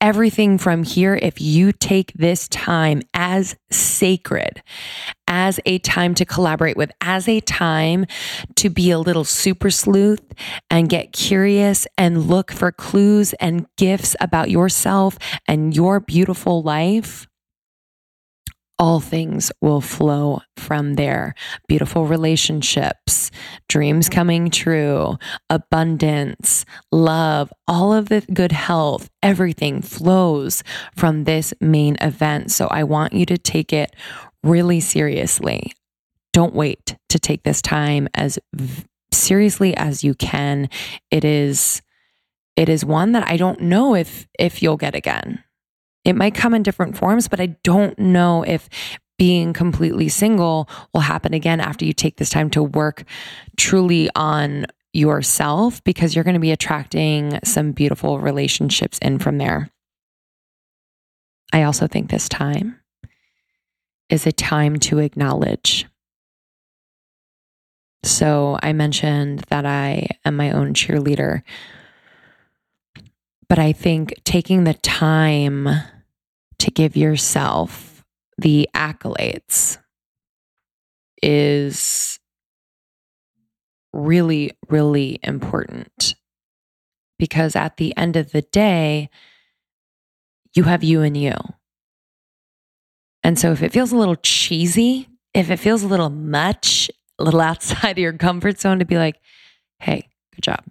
Everything 0.00 0.56
from 0.56 0.84
here, 0.84 1.18
if 1.20 1.40
you 1.40 1.72
take 1.72 2.12
this 2.12 2.46
time 2.46 3.02
as 3.12 3.56
sacred, 3.72 4.62
as 5.26 5.58
a 5.66 5.78
time 5.78 6.14
to 6.14 6.24
collaborate 6.24 6.76
with, 6.76 6.92
as 7.00 7.28
a 7.28 7.40
time 7.40 8.06
to 8.54 8.70
be 8.70 8.92
a 8.92 9.00
little 9.00 9.24
super 9.24 9.68
sleuth 9.68 10.22
and 10.70 10.88
get 10.88 11.12
curious 11.12 11.88
and 11.98 12.28
look 12.28 12.52
for 12.52 12.70
clues 12.70 13.32
and 13.34 13.66
gifts 13.76 14.14
about 14.20 14.48
yourself 14.48 15.18
and 15.48 15.74
your 15.74 15.98
beautiful 15.98 16.62
life, 16.62 17.26
all 18.78 19.00
things 19.00 19.52
will 19.60 19.80
flow 19.80 20.40
from 20.56 20.94
there. 20.94 21.34
Beautiful 21.68 22.06
relationships, 22.06 23.30
dreams 23.68 24.08
coming 24.08 24.50
true, 24.50 25.16
abundance, 25.48 26.64
love, 26.90 27.52
all 27.68 27.92
of 27.92 28.08
the 28.08 28.22
good 28.32 28.52
health, 28.52 29.10
everything 29.22 29.80
flows 29.80 30.62
from 30.96 31.24
this 31.24 31.54
main 31.60 31.96
event. 32.00 32.50
So 32.50 32.66
I 32.66 32.84
want 32.84 33.12
you 33.12 33.26
to 33.26 33.38
take 33.38 33.72
it 33.72 33.94
really 34.42 34.80
seriously. 34.80 35.72
Don't 36.32 36.54
wait 36.54 36.96
to 37.10 37.18
take 37.18 37.44
this 37.44 37.62
time 37.62 38.08
as 38.14 38.40
v- 38.52 38.84
seriously 39.12 39.76
as 39.76 40.02
you 40.02 40.14
can. 40.14 40.68
It 41.12 41.24
is 41.24 41.80
it 42.56 42.68
is 42.68 42.84
one 42.84 43.12
that 43.12 43.28
I 43.28 43.36
don't 43.36 43.60
know 43.60 43.94
if 43.94 44.26
if 44.38 44.62
you'll 44.62 44.76
get 44.76 44.94
again. 44.96 45.43
It 46.04 46.16
might 46.16 46.34
come 46.34 46.54
in 46.54 46.62
different 46.62 46.96
forms, 46.96 47.28
but 47.28 47.40
I 47.40 47.56
don't 47.62 47.98
know 47.98 48.42
if 48.42 48.68
being 49.18 49.52
completely 49.52 50.08
single 50.08 50.68
will 50.92 51.00
happen 51.00 51.34
again 51.34 51.60
after 51.60 51.84
you 51.84 51.92
take 51.92 52.16
this 52.16 52.30
time 52.30 52.50
to 52.50 52.62
work 52.62 53.04
truly 53.56 54.10
on 54.16 54.66
yourself 54.92 55.82
because 55.84 56.14
you're 56.14 56.24
going 56.24 56.34
to 56.34 56.40
be 56.40 56.52
attracting 56.52 57.38
some 57.44 57.72
beautiful 57.72 58.18
relationships 58.18 58.98
in 58.98 59.18
from 59.18 59.38
there. 59.38 59.70
I 61.52 61.62
also 61.62 61.86
think 61.86 62.10
this 62.10 62.28
time 62.28 62.80
is 64.08 64.26
a 64.26 64.32
time 64.32 64.78
to 64.78 64.98
acknowledge. 64.98 65.86
So 68.02 68.58
I 68.62 68.72
mentioned 68.72 69.40
that 69.48 69.64
I 69.64 70.08
am 70.24 70.36
my 70.36 70.50
own 70.50 70.74
cheerleader. 70.74 71.42
But 73.48 73.58
I 73.58 73.72
think 73.72 74.14
taking 74.24 74.64
the 74.64 74.74
time 74.74 75.68
to 76.64 76.70
give 76.70 76.96
yourself 76.96 78.02
the 78.38 78.66
accolades 78.74 79.76
is 81.22 82.18
really, 83.92 84.52
really 84.70 85.20
important. 85.22 86.14
Because 87.18 87.54
at 87.54 87.76
the 87.76 87.94
end 87.98 88.16
of 88.16 88.32
the 88.32 88.40
day, 88.40 89.10
you 90.54 90.62
have 90.62 90.82
you 90.82 91.02
and 91.02 91.14
you. 91.14 91.34
And 93.22 93.38
so 93.38 93.52
if 93.52 93.62
it 93.62 93.72
feels 93.72 93.92
a 93.92 93.96
little 93.98 94.16
cheesy, 94.16 95.08
if 95.34 95.50
it 95.50 95.58
feels 95.58 95.82
a 95.82 95.86
little 95.86 96.08
much, 96.08 96.90
a 97.18 97.24
little 97.24 97.42
outside 97.42 97.90
of 97.90 97.98
your 97.98 98.14
comfort 98.14 98.58
zone 98.58 98.78
to 98.78 98.86
be 98.86 98.96
like, 98.96 99.16
hey, 99.80 100.08
good 100.34 100.42
job. 100.42 100.64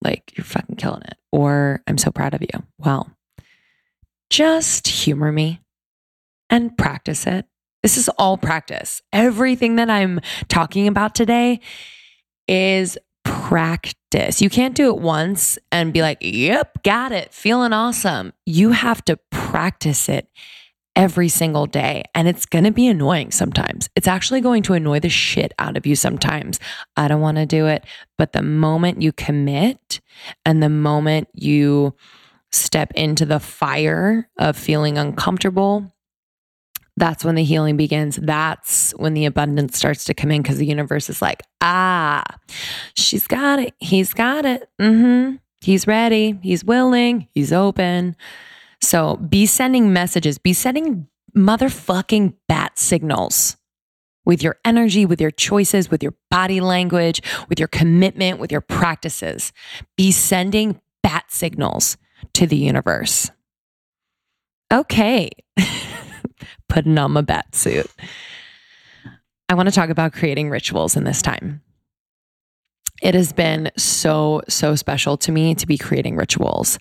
Like 0.00 0.32
you're 0.36 0.44
fucking 0.44 0.76
killing 0.76 1.02
it. 1.02 1.16
Or 1.32 1.82
I'm 1.88 1.98
so 1.98 2.12
proud 2.12 2.34
of 2.34 2.40
you. 2.40 2.62
Well, 2.78 3.10
just 4.30 4.88
humor 4.88 5.32
me 5.32 5.60
and 6.48 6.76
practice 6.78 7.26
it. 7.26 7.46
This 7.82 7.96
is 7.96 8.08
all 8.10 8.36
practice. 8.36 9.02
Everything 9.12 9.76
that 9.76 9.90
I'm 9.90 10.20
talking 10.48 10.86
about 10.86 11.14
today 11.14 11.60
is 12.46 12.96
practice. 13.24 14.40
You 14.40 14.50
can't 14.50 14.74
do 14.74 14.88
it 14.88 14.98
once 14.98 15.58
and 15.72 15.92
be 15.92 16.02
like, 16.02 16.18
yep, 16.20 16.82
got 16.82 17.12
it, 17.12 17.32
feeling 17.32 17.72
awesome. 17.72 18.32
You 18.46 18.70
have 18.70 19.04
to 19.06 19.18
practice 19.30 20.08
it 20.08 20.28
every 20.96 21.28
single 21.28 21.66
day. 21.66 22.02
And 22.14 22.28
it's 22.28 22.44
going 22.44 22.64
to 22.64 22.72
be 22.72 22.86
annoying 22.86 23.30
sometimes. 23.30 23.88
It's 23.96 24.08
actually 24.08 24.40
going 24.40 24.62
to 24.64 24.74
annoy 24.74 25.00
the 25.00 25.08
shit 25.08 25.52
out 25.58 25.76
of 25.76 25.86
you 25.86 25.96
sometimes. 25.96 26.58
I 26.96 27.08
don't 27.08 27.20
want 27.20 27.38
to 27.38 27.46
do 27.46 27.66
it. 27.66 27.84
But 28.18 28.32
the 28.32 28.42
moment 28.42 29.00
you 29.00 29.12
commit 29.12 30.00
and 30.44 30.62
the 30.62 30.68
moment 30.68 31.28
you 31.32 31.94
step 32.52 32.92
into 32.94 33.24
the 33.24 33.40
fire 33.40 34.28
of 34.38 34.56
feeling 34.56 34.98
uncomfortable, 34.98 35.92
that's 36.96 37.24
when 37.24 37.34
the 37.34 37.44
healing 37.44 37.76
begins. 37.76 38.16
That's 38.16 38.92
when 38.92 39.14
the 39.14 39.24
abundance 39.24 39.76
starts 39.76 40.04
to 40.04 40.14
come 40.14 40.30
in 40.30 40.42
because 40.42 40.58
the 40.58 40.66
universe 40.66 41.08
is 41.08 41.22
like, 41.22 41.42
ah, 41.60 42.22
she's 42.94 43.26
got 43.26 43.58
it. 43.58 43.74
He's 43.78 44.12
got 44.12 44.44
it. 44.44 44.68
Mm-hmm. 44.78 45.36
He's 45.62 45.86
ready. 45.86 46.38
He's 46.42 46.64
willing. 46.64 47.28
He's 47.32 47.52
open. 47.52 48.16
So 48.82 49.16
be 49.16 49.46
sending 49.46 49.92
messages, 49.92 50.38
be 50.38 50.52
sending 50.52 51.06
motherfucking 51.36 52.34
bat 52.48 52.78
signals 52.78 53.56
with 54.24 54.42
your 54.42 54.58
energy, 54.64 55.06
with 55.06 55.20
your 55.20 55.30
choices, 55.30 55.90
with 55.90 56.02
your 56.02 56.14
body 56.30 56.60
language, 56.60 57.22
with 57.48 57.58
your 57.58 57.68
commitment, 57.68 58.38
with 58.38 58.52
your 58.52 58.60
practices. 58.60 59.52
Be 59.96 60.10
sending 60.12 60.80
bat 61.02 61.24
signals 61.28 61.96
to 62.34 62.46
the 62.46 62.56
universe. 62.56 63.30
Okay. 64.72 65.30
Putting 66.68 66.98
on 66.98 67.12
my 67.12 67.22
bat 67.22 67.54
suit. 67.54 67.90
I 69.48 69.54
want 69.54 69.68
to 69.68 69.74
talk 69.74 69.90
about 69.90 70.12
creating 70.12 70.50
rituals 70.50 70.96
in 70.96 71.04
this 71.04 71.22
time. 71.22 71.62
It 73.02 73.14
has 73.14 73.32
been 73.32 73.70
so, 73.76 74.42
so 74.48 74.76
special 74.76 75.16
to 75.18 75.32
me 75.32 75.54
to 75.56 75.66
be 75.66 75.78
creating 75.78 76.16
rituals. 76.16 76.78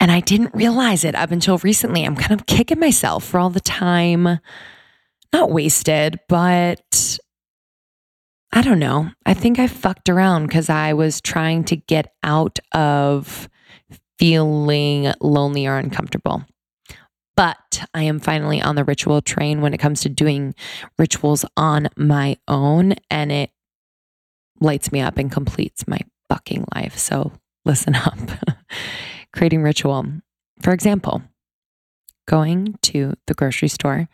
And 0.00 0.10
I 0.10 0.20
didn't 0.20 0.54
realize 0.54 1.04
it 1.04 1.14
up 1.14 1.30
until 1.30 1.58
recently. 1.58 2.04
I'm 2.04 2.16
kind 2.16 2.38
of 2.38 2.46
kicking 2.46 2.80
myself 2.80 3.24
for 3.24 3.38
all 3.38 3.50
the 3.50 3.60
time, 3.60 4.40
not 5.32 5.50
wasted, 5.50 6.18
but 6.28 7.18
I 8.52 8.62
don't 8.62 8.78
know. 8.78 9.10
I 9.24 9.34
think 9.34 9.58
I 9.58 9.66
fucked 9.66 10.08
around 10.08 10.46
because 10.46 10.68
I 10.68 10.94
was 10.94 11.20
trying 11.20 11.64
to 11.64 11.76
get 11.76 12.14
out 12.22 12.58
of 12.72 13.48
feeling 14.20 15.10
lonely 15.22 15.66
or 15.66 15.78
uncomfortable. 15.78 16.44
But 17.36 17.84
I 17.94 18.02
am 18.02 18.20
finally 18.20 18.60
on 18.60 18.74
the 18.74 18.84
ritual 18.84 19.22
train 19.22 19.62
when 19.62 19.72
it 19.72 19.78
comes 19.78 20.02
to 20.02 20.10
doing 20.10 20.54
rituals 20.98 21.46
on 21.56 21.88
my 21.96 22.36
own, 22.46 22.96
and 23.10 23.32
it 23.32 23.50
lights 24.60 24.92
me 24.92 25.00
up 25.00 25.16
and 25.16 25.32
completes 25.32 25.88
my 25.88 26.00
fucking 26.28 26.66
life. 26.74 26.98
So 26.98 27.32
listen 27.64 27.94
up. 27.94 28.18
Creating 29.32 29.62
ritual. 29.62 30.04
For 30.60 30.74
example, 30.74 31.22
going 32.28 32.78
to 32.82 33.14
the 33.26 33.32
grocery 33.32 33.68
store, 33.68 34.06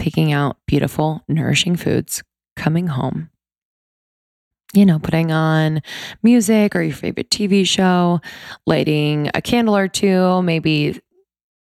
picking 0.00 0.32
out 0.32 0.56
beautiful, 0.66 1.22
nourishing 1.28 1.76
foods, 1.76 2.24
coming 2.56 2.88
home, 2.88 3.30
you 4.76 4.86
know, 4.86 4.98
putting 4.98 5.32
on 5.32 5.80
music 6.22 6.76
or 6.76 6.82
your 6.82 6.94
favorite 6.94 7.30
TV 7.30 7.66
show, 7.66 8.20
lighting 8.66 9.30
a 9.34 9.40
candle 9.40 9.76
or 9.76 9.88
two, 9.88 10.42
maybe 10.42 11.00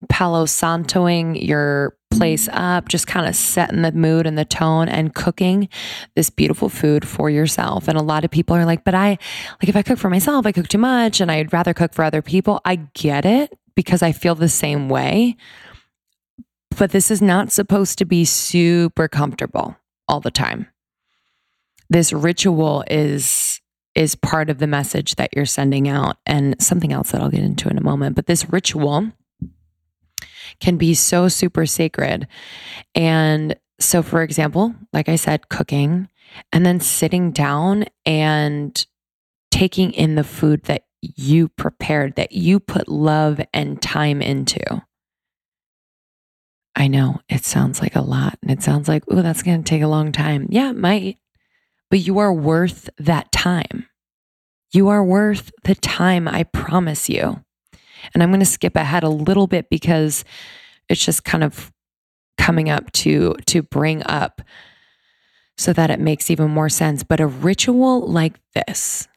Palo 0.08 0.44
Santoing 0.44 1.42
your 1.46 1.96
place 2.10 2.48
mm-hmm. 2.48 2.58
up, 2.58 2.88
just 2.88 3.06
kind 3.06 3.26
of 3.26 3.34
setting 3.34 3.82
the 3.82 3.92
mood 3.92 4.26
and 4.26 4.38
the 4.38 4.44
tone 4.44 4.88
and 4.88 5.14
cooking 5.14 5.68
this 6.14 6.30
beautiful 6.30 6.68
food 6.68 7.06
for 7.06 7.28
yourself. 7.30 7.88
And 7.88 7.98
a 7.98 8.02
lot 8.02 8.24
of 8.24 8.30
people 8.30 8.56
are 8.56 8.64
like, 8.64 8.84
but 8.84 8.94
I, 8.94 9.18
like, 9.60 9.68
if 9.68 9.76
I 9.76 9.82
cook 9.82 9.98
for 9.98 10.10
myself, 10.10 10.46
I 10.46 10.52
cook 10.52 10.68
too 10.68 10.78
much 10.78 11.20
and 11.20 11.30
I'd 11.30 11.52
rather 11.52 11.74
cook 11.74 11.94
for 11.94 12.04
other 12.04 12.22
people. 12.22 12.60
I 12.64 12.76
get 12.76 13.24
it 13.24 13.58
because 13.74 14.02
I 14.02 14.12
feel 14.12 14.34
the 14.34 14.48
same 14.48 14.88
way. 14.88 15.36
But 16.76 16.92
this 16.92 17.10
is 17.10 17.20
not 17.20 17.50
supposed 17.50 17.98
to 17.98 18.04
be 18.04 18.24
super 18.24 19.08
comfortable 19.08 19.76
all 20.06 20.20
the 20.20 20.30
time. 20.30 20.68
This 21.90 22.12
ritual 22.12 22.84
is 22.88 23.60
is 23.94 24.14
part 24.14 24.48
of 24.48 24.58
the 24.58 24.66
message 24.66 25.16
that 25.16 25.30
you're 25.34 25.44
sending 25.44 25.88
out 25.88 26.18
and 26.24 26.54
something 26.62 26.92
else 26.92 27.10
that 27.10 27.20
I'll 27.20 27.30
get 27.30 27.42
into 27.42 27.68
in 27.68 27.78
a 27.78 27.82
moment. 27.82 28.14
But 28.14 28.26
this 28.26 28.48
ritual 28.48 29.10
can 30.60 30.76
be 30.76 30.94
so 30.94 31.26
super 31.26 31.66
sacred. 31.66 32.28
And 32.94 33.56
so, 33.80 34.02
for 34.02 34.22
example, 34.22 34.74
like 34.92 35.08
I 35.08 35.16
said, 35.16 35.48
cooking 35.48 36.08
and 36.52 36.64
then 36.64 36.78
sitting 36.78 37.32
down 37.32 37.86
and 38.06 38.86
taking 39.50 39.92
in 39.92 40.14
the 40.14 40.24
food 40.24 40.64
that 40.64 40.84
you 41.00 41.48
prepared, 41.48 42.16
that 42.16 42.32
you 42.32 42.60
put 42.60 42.88
love 42.88 43.40
and 43.52 43.80
time 43.80 44.20
into. 44.20 44.82
I 46.76 46.86
know 46.86 47.20
it 47.28 47.44
sounds 47.44 47.80
like 47.80 47.96
a 47.96 48.00
lot 48.00 48.38
and 48.42 48.50
it 48.50 48.62
sounds 48.62 48.88
like, 48.88 49.02
oh, 49.08 49.22
that's 49.22 49.42
going 49.42 49.62
to 49.62 49.68
take 49.68 49.82
a 49.82 49.88
long 49.88 50.12
time. 50.12 50.46
Yeah, 50.50 50.70
it 50.70 50.76
might, 50.76 51.18
but 51.90 52.00
you 52.00 52.18
are 52.18 52.32
worth 52.32 52.90
that 52.98 53.32
time. 53.32 53.86
You 54.72 54.88
are 54.88 55.04
worth 55.04 55.50
the 55.64 55.74
time, 55.74 56.28
I 56.28 56.44
promise 56.44 57.08
you. 57.08 57.42
And 58.12 58.22
I'm 58.22 58.30
going 58.30 58.40
to 58.40 58.46
skip 58.46 58.76
ahead 58.76 59.02
a 59.02 59.08
little 59.08 59.46
bit 59.46 59.70
because 59.70 60.24
it's 60.88 61.04
just 61.04 61.24
kind 61.24 61.42
of 61.42 61.72
coming 62.36 62.70
up 62.70 62.90
to 62.92 63.34
to 63.46 63.62
bring 63.62 64.02
up 64.04 64.40
so 65.56 65.72
that 65.72 65.90
it 65.90 66.00
makes 66.00 66.30
even 66.30 66.50
more 66.50 66.68
sense. 66.68 67.02
But 67.02 67.20
a 67.20 67.26
ritual 67.26 68.06
like 68.06 68.38
this, 68.54 69.08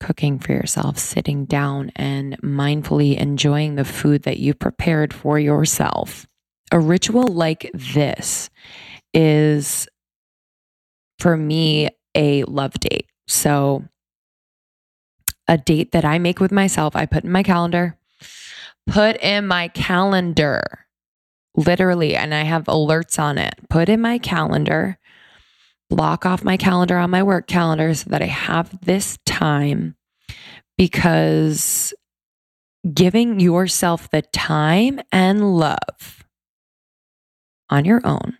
cooking 0.00 0.38
for 0.38 0.52
yourself, 0.52 0.98
sitting 0.98 1.44
down 1.44 1.92
and 1.94 2.40
mindfully 2.40 3.16
enjoying 3.16 3.74
the 3.74 3.84
food 3.84 4.22
that 4.22 4.38
you 4.38 4.54
prepared 4.54 5.12
for 5.12 5.38
yourself. 5.38 6.26
A 6.72 6.80
ritual 6.80 7.26
like 7.28 7.70
this 7.74 8.48
is 9.12 9.86
for 11.22 11.36
me 11.36 11.88
a 12.16 12.42
love 12.44 12.72
date. 12.80 13.06
So 13.28 13.84
a 15.46 15.56
date 15.56 15.92
that 15.92 16.04
I 16.04 16.18
make 16.18 16.40
with 16.40 16.50
myself, 16.50 16.96
I 16.96 17.06
put 17.06 17.22
in 17.22 17.30
my 17.30 17.44
calendar, 17.44 17.96
put 18.88 19.16
in 19.22 19.46
my 19.46 19.68
calendar, 19.68 20.62
literally, 21.56 22.16
and 22.16 22.34
I 22.34 22.42
have 22.42 22.64
alerts 22.64 23.20
on 23.20 23.38
it. 23.38 23.54
Put 23.70 23.88
in 23.88 24.00
my 24.00 24.18
calendar, 24.18 24.98
block 25.88 26.26
off 26.26 26.42
my 26.42 26.56
calendar 26.56 26.98
on 26.98 27.10
my 27.10 27.22
work 27.22 27.46
calendar 27.46 27.94
so 27.94 28.10
that 28.10 28.20
I 28.20 28.26
have 28.26 28.76
this 28.84 29.16
time 29.24 29.94
because 30.76 31.94
giving 32.92 33.38
yourself 33.38 34.10
the 34.10 34.22
time 34.22 35.00
and 35.12 35.56
love 35.56 36.24
on 37.70 37.84
your 37.84 38.00
own 38.04 38.38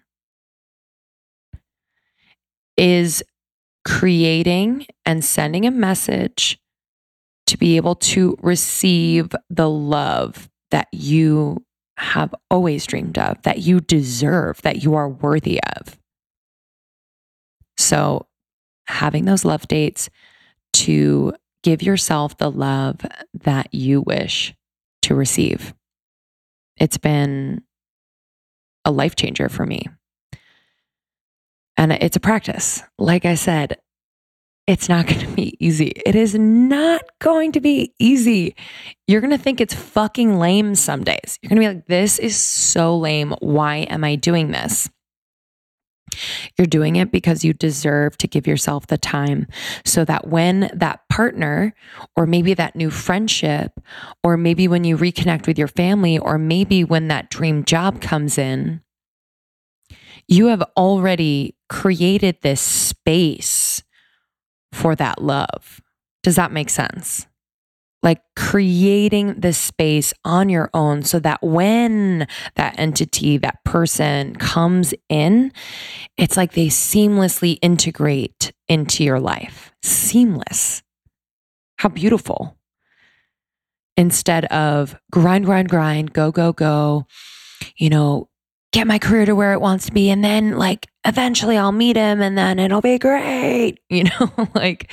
is 2.77 3.23
creating 3.85 4.87
and 5.05 5.25
sending 5.25 5.67
a 5.67 5.71
message 5.71 6.59
to 7.47 7.59
be 7.59 7.77
able 7.77 7.95
to 7.97 8.37
receive 8.41 9.35
the 9.51 9.69
love 9.69 10.49
that 10.71 10.89
you 10.93 11.65
have 11.99 12.35
always 12.51 12.87
dreamed 12.87 13.19
of, 13.19 13.43
that 13.43 13.59
you 13.59 13.81
deserve, 13.81 14.63
that 14.63 14.83
you 14.83 14.95
are 14.95 15.09
worthy 15.09 15.61
of. 15.77 15.99
So, 17.77 18.27
having 18.87 19.25
those 19.25 19.45
love 19.45 19.69
dates 19.69 20.09
to 20.75 21.35
give 21.63 21.83
yourself 21.83 22.37
the 22.39 22.51
love 22.51 23.01
that 23.35 23.73
you 23.73 24.03
wish 24.03 24.55
to 25.03 25.15
receive. 25.15 25.75
It's 26.77 26.99
been 26.99 27.63
a 28.85 28.91
life 28.91 29.15
changer 29.15 29.49
for 29.49 29.67
me. 29.67 29.89
And 31.77 31.93
it's 31.93 32.17
a 32.17 32.21
practice. 32.21 32.83
Like 32.99 33.25
I 33.25 33.35
said, 33.35 33.79
it's 34.67 34.89
not 34.89 35.07
going 35.09 35.21
to 35.21 35.35
be 35.35 35.57
easy. 35.65 35.93
It 36.07 36.15
is 36.15 36.35
not 36.35 37.03
going 37.21 37.53
to 37.53 37.61
be 37.61 37.93
easy. 37.99 38.55
You're 39.07 39.21
going 39.21 39.31
to 39.31 39.39
think 39.39 39.61
it's 39.61 39.75
fucking 39.75 40.39
lame 40.39 40.75
some 40.75 41.05
days. 41.05 41.39
You're 41.43 41.51
going 41.51 41.63
to 41.63 41.69
be 41.69 41.75
like, 41.75 41.87
this 41.87 42.19
is 42.19 42.37
so 42.37 42.97
lame. 42.97 43.35
Why 43.41 43.79
am 43.79 44.05
I 44.05 44.17
doing 44.17 44.51
this? 44.51 44.89
You're 46.59 46.67
doing 46.67 46.97
it 46.97 47.11
because 47.11 47.45
you 47.45 47.55
deserve 47.55 48.19
to 48.19 48.29
give 48.29 48.47
yourself 48.47 48.87
the 48.87 48.99
time 48.99 49.47
so 49.85 50.05
that 50.05 50.29
when 50.29 50.71
that 50.75 51.01
partner, 51.09 51.75
or 52.17 52.27
maybe 52.27 52.53
that 52.55 52.77
new 52.77 52.91
friendship, 52.91 53.73
or 54.23 54.37
maybe 54.37 54.69
when 54.69 54.85
you 54.85 54.97
reconnect 54.97 55.47
with 55.47 55.59
your 55.59 55.69
family, 55.69 56.19
or 56.19 56.37
maybe 56.39 56.85
when 56.85 57.09
that 57.09 57.31
dream 57.31 57.65
job 57.65 58.03
comes 58.03 58.37
in, 58.37 58.83
you 60.29 60.47
have 60.47 60.63
already 60.77 61.57
created 61.73 62.37
this 62.43 62.61
space 62.61 63.83
for 64.73 64.95
that 64.95 65.23
love. 65.23 65.81
Does 66.23 66.37
that 66.37 66.53
make 66.53 66.69
sense? 66.69 67.27
Like 68.03 68.21
creating 68.37 69.41
this 69.41 69.57
space 69.57 70.13
on 70.23 70.51
your 70.51 70.69
own 70.75 71.03
so 71.03 71.19
that 71.21 71.43
when 71.43 72.27
that 72.57 72.79
entity, 72.79 73.39
that 73.39 73.65
person 73.65 74.37
comes 74.37 74.93
in, 75.09 75.51
it's 76.19 76.37
like 76.37 76.53
they 76.53 76.67
seamlessly 76.67 77.57
integrate 77.63 78.53
into 78.69 79.03
your 79.03 79.19
life. 79.19 79.73
Seamless. 79.83 80.83
How 81.79 81.89
beautiful. 81.89 82.59
Instead 83.97 84.45
of 84.47 84.95
grind, 85.11 85.47
grind, 85.47 85.71
grind, 85.71 86.13
go, 86.13 86.31
go, 86.31 86.53
go, 86.53 87.07
you 87.77 87.89
know, 87.89 88.29
get 88.73 88.87
my 88.87 88.99
career 88.99 89.25
to 89.25 89.35
where 89.35 89.55
it 89.55 89.61
wants 89.61 89.87
to 89.87 89.93
be. 89.93 90.11
And 90.11 90.23
then, 90.23 90.59
like, 90.59 90.89
eventually 91.05 91.57
I'll 91.57 91.73
meet 91.73 91.97
him 91.97 92.21
and 92.21 92.37
then 92.37 92.59
it'll 92.59 92.81
be 92.81 92.99
great. 92.99 93.79
You 93.89 94.05
know, 94.05 94.49
like, 94.55 94.91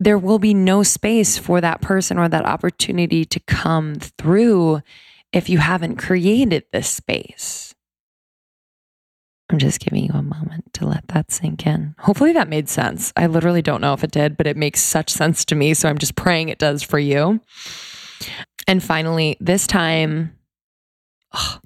there 0.00 0.18
will 0.18 0.38
be 0.38 0.54
no 0.54 0.82
space 0.82 1.36
for 1.38 1.60
that 1.60 1.80
person 1.82 2.18
or 2.18 2.28
that 2.28 2.46
opportunity 2.46 3.24
to 3.26 3.38
come 3.40 3.96
through 3.96 4.80
if 5.32 5.48
you 5.48 5.58
haven't 5.58 5.96
created 5.96 6.64
this 6.72 6.88
space. 6.88 7.74
I'm 9.50 9.58
just 9.58 9.80
giving 9.80 10.04
you 10.04 10.12
a 10.14 10.22
moment 10.22 10.72
to 10.74 10.86
let 10.86 11.06
that 11.08 11.30
sink 11.30 11.66
in. 11.66 11.94
Hopefully 11.98 12.32
that 12.32 12.48
made 12.48 12.70
sense. 12.70 13.12
I 13.16 13.26
literally 13.26 13.60
don't 13.60 13.82
know 13.82 13.92
if 13.92 14.02
it 14.02 14.10
did, 14.10 14.38
but 14.38 14.46
it 14.46 14.56
makes 14.56 14.80
such 14.80 15.10
sense 15.10 15.44
to 15.46 15.54
me. 15.54 15.74
So 15.74 15.88
I'm 15.90 15.98
just 15.98 16.16
praying 16.16 16.48
it 16.48 16.58
does 16.58 16.82
for 16.82 16.98
you. 16.98 17.40
And 18.66 18.82
finally, 18.82 19.36
this 19.40 19.66
time, 19.66 20.34
oh, 21.34 21.58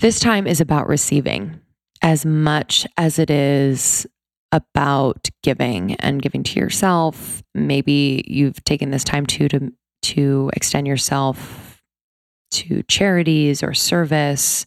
this 0.00 0.18
time 0.18 0.46
is 0.46 0.60
about 0.60 0.88
receiving 0.88 1.60
as 2.02 2.24
much 2.24 2.86
as 2.96 3.18
it 3.18 3.30
is 3.30 4.06
about 4.52 5.28
giving 5.42 5.94
and 5.96 6.22
giving 6.22 6.42
to 6.42 6.58
yourself. 6.58 7.42
Maybe 7.54 8.24
you've 8.26 8.62
taken 8.64 8.90
this 8.90 9.04
time 9.04 9.26
too 9.26 9.48
to 9.48 9.72
to 10.02 10.50
extend 10.54 10.86
yourself 10.86 11.82
to 12.50 12.82
charities 12.84 13.62
or 13.62 13.74
service, 13.74 14.66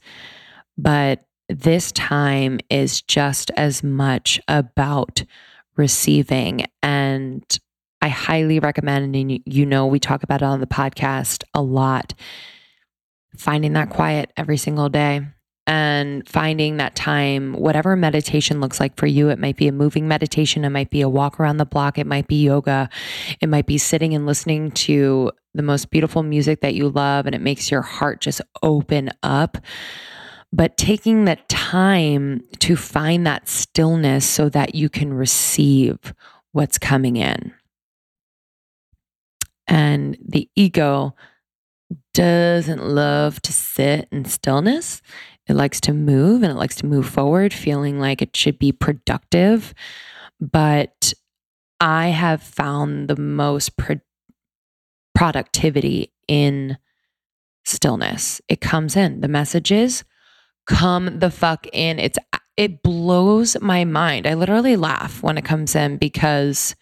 but 0.77 1.25
this 1.49 1.91
time 1.91 2.59
is 2.69 3.01
just 3.01 3.51
as 3.57 3.83
much 3.83 4.39
about 4.47 5.23
receiving. 5.75 6.65
And 6.83 7.43
I 8.01 8.09
highly 8.09 8.59
recommend, 8.59 9.15
and 9.15 9.39
you 9.45 9.65
know, 9.65 9.87
we 9.87 9.99
talk 9.99 10.23
about 10.23 10.41
it 10.41 10.45
on 10.45 10.59
the 10.59 10.67
podcast 10.67 11.43
a 11.53 11.61
lot, 11.61 12.13
finding 13.37 13.73
that 13.73 13.89
quiet 13.89 14.31
every 14.37 14.57
single 14.57 14.89
day 14.89 15.21
and 15.65 16.27
finding 16.27 16.77
that 16.77 16.95
time, 16.95 17.53
whatever 17.53 17.95
meditation 17.95 18.59
looks 18.59 18.79
like 18.79 18.97
for 18.97 19.07
you. 19.07 19.29
It 19.29 19.39
might 19.39 19.55
be 19.55 19.67
a 19.67 19.71
moving 19.71 20.07
meditation, 20.07 20.65
it 20.65 20.69
might 20.69 20.89
be 20.89 21.01
a 21.01 21.09
walk 21.09 21.39
around 21.39 21.57
the 21.57 21.65
block, 21.65 21.97
it 21.97 22.07
might 22.07 22.27
be 22.27 22.43
yoga, 22.43 22.89
it 23.39 23.47
might 23.47 23.65
be 23.65 23.77
sitting 23.77 24.13
and 24.13 24.25
listening 24.25 24.71
to 24.71 25.31
the 25.53 25.63
most 25.63 25.89
beautiful 25.89 26.23
music 26.23 26.61
that 26.61 26.75
you 26.75 26.89
love, 26.89 27.25
and 27.25 27.33
it 27.33 27.41
makes 27.41 27.71
your 27.71 27.81
heart 27.81 28.19
just 28.19 28.41
open 28.61 29.09
up. 29.21 29.57
But 30.51 30.77
taking 30.77 31.25
the 31.25 31.37
time 31.47 32.41
to 32.59 32.75
find 32.75 33.25
that 33.25 33.47
stillness 33.47 34.25
so 34.25 34.49
that 34.49 34.75
you 34.75 34.89
can 34.89 35.13
receive 35.13 36.13
what's 36.51 36.77
coming 36.77 37.15
in. 37.15 37.53
And 39.67 40.17
the 40.23 40.49
ego 40.55 41.15
doesn't 42.13 42.85
love 42.85 43.41
to 43.41 43.53
sit 43.53 44.07
in 44.11 44.25
stillness. 44.25 45.01
It 45.47 45.55
likes 45.55 45.81
to 45.81 45.93
move 45.93 46.43
and 46.43 46.51
it 46.51 46.57
likes 46.57 46.75
to 46.77 46.85
move 46.85 47.07
forward, 47.07 47.53
feeling 47.53 47.99
like 47.99 48.21
it 48.21 48.35
should 48.35 48.59
be 48.59 48.71
productive. 48.71 49.73
But 50.39 51.13
I 51.79 52.07
have 52.07 52.41
found 52.41 53.09
the 53.09 53.17
most 53.17 53.75
pro- 53.77 53.99
productivity 55.13 56.13
in 56.27 56.77
stillness. 57.65 58.41
It 58.47 58.61
comes 58.61 58.95
in. 58.95 59.21
The 59.21 59.27
messages 59.27 60.03
come 60.65 61.19
the 61.19 61.31
fuck 61.31 61.67
in. 61.73 61.99
It's 61.99 62.17
it 62.55 62.83
blows 62.83 63.59
my 63.61 63.83
mind. 63.83 64.27
I 64.27 64.35
literally 64.35 64.75
laugh 64.75 65.23
when 65.23 65.37
it 65.37 65.45
comes 65.45 65.75
in 65.75 65.97
because 65.97 66.75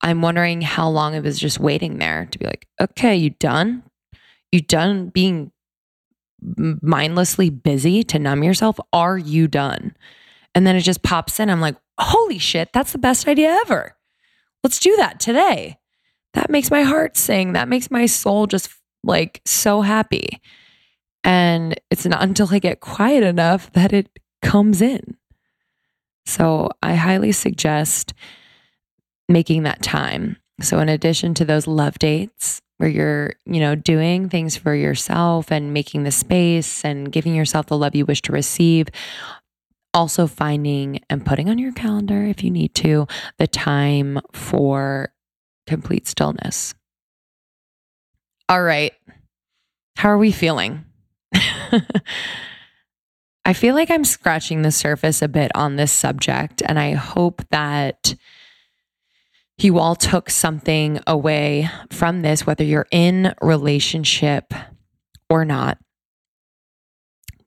I'm 0.00 0.22
wondering 0.22 0.62
how 0.62 0.88
long 0.88 1.14
it 1.14 1.22
was 1.22 1.38
just 1.38 1.60
waiting 1.60 1.98
there 1.98 2.26
to 2.30 2.38
be 2.38 2.46
like, 2.46 2.66
okay, 2.80 3.14
you 3.14 3.30
done? 3.30 3.84
You 4.52 4.60
done 4.60 5.08
being 5.08 5.50
mindlessly 6.40 7.50
busy 7.50 8.02
to 8.04 8.18
numb 8.18 8.42
yourself? 8.42 8.78
Are 8.92 9.18
you 9.18 9.48
done? 9.48 9.96
And 10.54 10.66
then 10.66 10.76
it 10.76 10.80
just 10.82 11.02
pops 11.02 11.40
in. 11.40 11.50
I'm 11.50 11.60
like, 11.60 11.76
holy 11.98 12.38
shit, 12.38 12.72
that's 12.72 12.92
the 12.92 12.98
best 12.98 13.26
idea 13.26 13.48
ever. 13.62 13.96
Let's 14.62 14.78
do 14.78 14.94
that 14.96 15.18
today. 15.18 15.78
That 16.34 16.50
makes 16.50 16.70
my 16.70 16.82
heart 16.82 17.16
sing. 17.16 17.52
That 17.52 17.68
makes 17.68 17.90
my 17.90 18.06
soul 18.06 18.46
just 18.46 18.70
like 19.02 19.40
so 19.44 19.80
happy. 19.80 20.40
And 21.24 21.74
it's 21.90 22.06
not 22.06 22.22
until 22.22 22.48
I 22.50 22.58
get 22.58 22.80
quiet 22.80 23.22
enough 23.22 23.72
that 23.72 23.92
it 23.92 24.18
comes 24.42 24.82
in. 24.82 25.16
So 26.26 26.70
I 26.82 26.94
highly 26.94 27.32
suggest 27.32 28.14
making 29.28 29.62
that 29.64 29.82
time. 29.82 30.36
So, 30.60 30.78
in 30.78 30.88
addition 30.88 31.34
to 31.34 31.44
those 31.44 31.66
love 31.66 31.98
dates, 31.98 32.60
where 32.82 32.90
you're, 32.90 33.34
you 33.44 33.60
know, 33.60 33.76
doing 33.76 34.28
things 34.28 34.56
for 34.56 34.74
yourself 34.74 35.52
and 35.52 35.72
making 35.72 36.02
the 36.02 36.10
space 36.10 36.84
and 36.84 37.12
giving 37.12 37.32
yourself 37.32 37.66
the 37.66 37.78
love 37.78 37.94
you 37.94 38.04
wish 38.04 38.20
to 38.22 38.32
receive. 38.32 38.88
Also, 39.94 40.26
finding 40.26 40.98
and 41.08 41.24
putting 41.24 41.48
on 41.48 41.58
your 41.58 41.70
calendar, 41.70 42.24
if 42.24 42.42
you 42.42 42.50
need 42.50 42.74
to, 42.74 43.06
the 43.38 43.46
time 43.46 44.20
for 44.32 45.12
complete 45.68 46.08
stillness. 46.08 46.74
All 48.48 48.64
right. 48.64 48.92
How 49.94 50.08
are 50.08 50.18
we 50.18 50.32
feeling? 50.32 50.84
I 53.44 53.52
feel 53.52 53.76
like 53.76 53.92
I'm 53.92 54.04
scratching 54.04 54.62
the 54.62 54.72
surface 54.72 55.22
a 55.22 55.28
bit 55.28 55.52
on 55.54 55.76
this 55.76 55.92
subject, 55.92 56.62
and 56.66 56.80
I 56.80 56.94
hope 56.94 57.42
that 57.50 58.16
you 59.64 59.78
all 59.78 59.94
took 59.94 60.30
something 60.30 61.00
away 61.06 61.68
from 61.90 62.22
this, 62.22 62.46
whether 62.46 62.64
you're 62.64 62.86
in 62.90 63.34
relationship 63.40 64.52
or 65.28 65.44
not. 65.44 65.78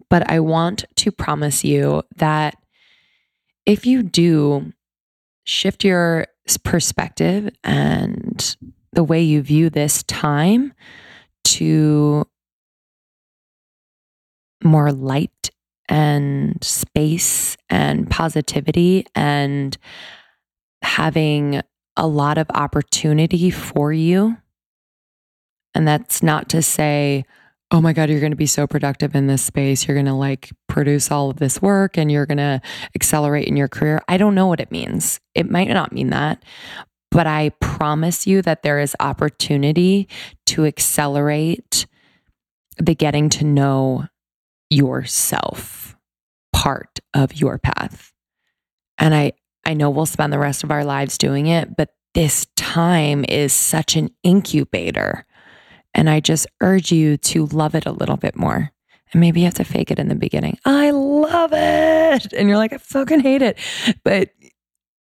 But 0.09 0.29
I 0.29 0.39
want 0.39 0.85
to 0.97 1.11
promise 1.11 1.63
you 1.63 2.03
that 2.17 2.55
if 3.65 3.85
you 3.85 4.03
do 4.03 4.73
shift 5.45 5.83
your 5.83 6.27
perspective 6.63 7.49
and 7.63 8.57
the 8.93 9.03
way 9.03 9.21
you 9.21 9.41
view 9.41 9.69
this 9.69 10.03
time 10.03 10.73
to 11.43 12.27
more 14.63 14.91
light 14.91 15.51
and 15.87 16.63
space 16.63 17.57
and 17.69 18.09
positivity 18.09 19.05
and 19.13 19.77
having 20.81 21.61
a 21.97 22.07
lot 22.07 22.37
of 22.37 22.49
opportunity 22.51 23.49
for 23.49 23.91
you. 23.93 24.37
And 25.73 25.87
that's 25.87 26.23
not 26.23 26.49
to 26.49 26.61
say, 26.61 27.25
oh 27.71 27.81
my 27.81 27.93
God, 27.93 28.09
you're 28.09 28.19
going 28.19 28.31
to 28.31 28.37
be 28.37 28.45
so 28.45 28.67
productive 28.67 29.15
in 29.15 29.27
this 29.27 29.43
space. 29.43 29.87
You're 29.87 29.95
going 29.95 30.05
to 30.05 30.13
like 30.13 30.51
produce 30.67 31.11
all 31.11 31.29
of 31.29 31.37
this 31.37 31.61
work 31.61 31.97
and 31.97 32.11
you're 32.11 32.25
going 32.25 32.37
to 32.37 32.61
accelerate 32.95 33.47
in 33.47 33.57
your 33.57 33.67
career. 33.67 34.01
I 34.07 34.17
don't 34.17 34.35
know 34.35 34.47
what 34.47 34.59
it 34.59 34.71
means. 34.71 35.19
It 35.33 35.49
might 35.49 35.67
not 35.67 35.91
mean 35.91 36.09
that. 36.11 36.43
But 37.11 37.27
I 37.27 37.49
promise 37.61 38.27
you 38.27 38.41
that 38.41 38.61
there 38.63 38.79
is 38.79 38.95
opportunity 38.99 40.07
to 40.47 40.65
accelerate 40.65 41.87
the 42.77 42.95
getting 42.95 43.29
to 43.29 43.45
know 43.45 44.07
yourself 44.69 45.95
part 46.51 46.99
of 47.13 47.35
your 47.35 47.57
path. 47.57 48.11
And 48.97 49.15
I, 49.15 49.33
I 49.65 49.73
know 49.73 49.89
we'll 49.89 50.05
spend 50.05 50.31
the 50.31 50.39
rest 50.39 50.63
of 50.63 50.71
our 50.71 50.85
lives 50.85 51.17
doing 51.17 51.47
it, 51.47 51.75
but 51.75 51.89
this 52.13 52.47
time 52.55 53.25
is 53.27 53.53
such 53.53 53.95
an 53.95 54.09
incubator. 54.23 55.25
And 55.93 56.09
I 56.09 56.19
just 56.19 56.47
urge 56.61 56.91
you 56.91 57.17
to 57.17 57.45
love 57.47 57.75
it 57.75 57.85
a 57.85 57.91
little 57.91 58.17
bit 58.17 58.35
more. 58.35 58.71
And 59.11 59.21
maybe 59.21 59.41
you 59.41 59.45
have 59.45 59.53
to 59.55 59.63
fake 59.63 59.91
it 59.91 59.99
in 59.99 60.07
the 60.07 60.15
beginning. 60.15 60.57
I 60.65 60.91
love 60.91 61.51
it. 61.53 62.33
And 62.33 62.47
you're 62.47 62.57
like, 62.57 62.73
I 62.73 62.77
fucking 62.77 63.21
hate 63.21 63.41
it. 63.41 63.57
But 64.03 64.29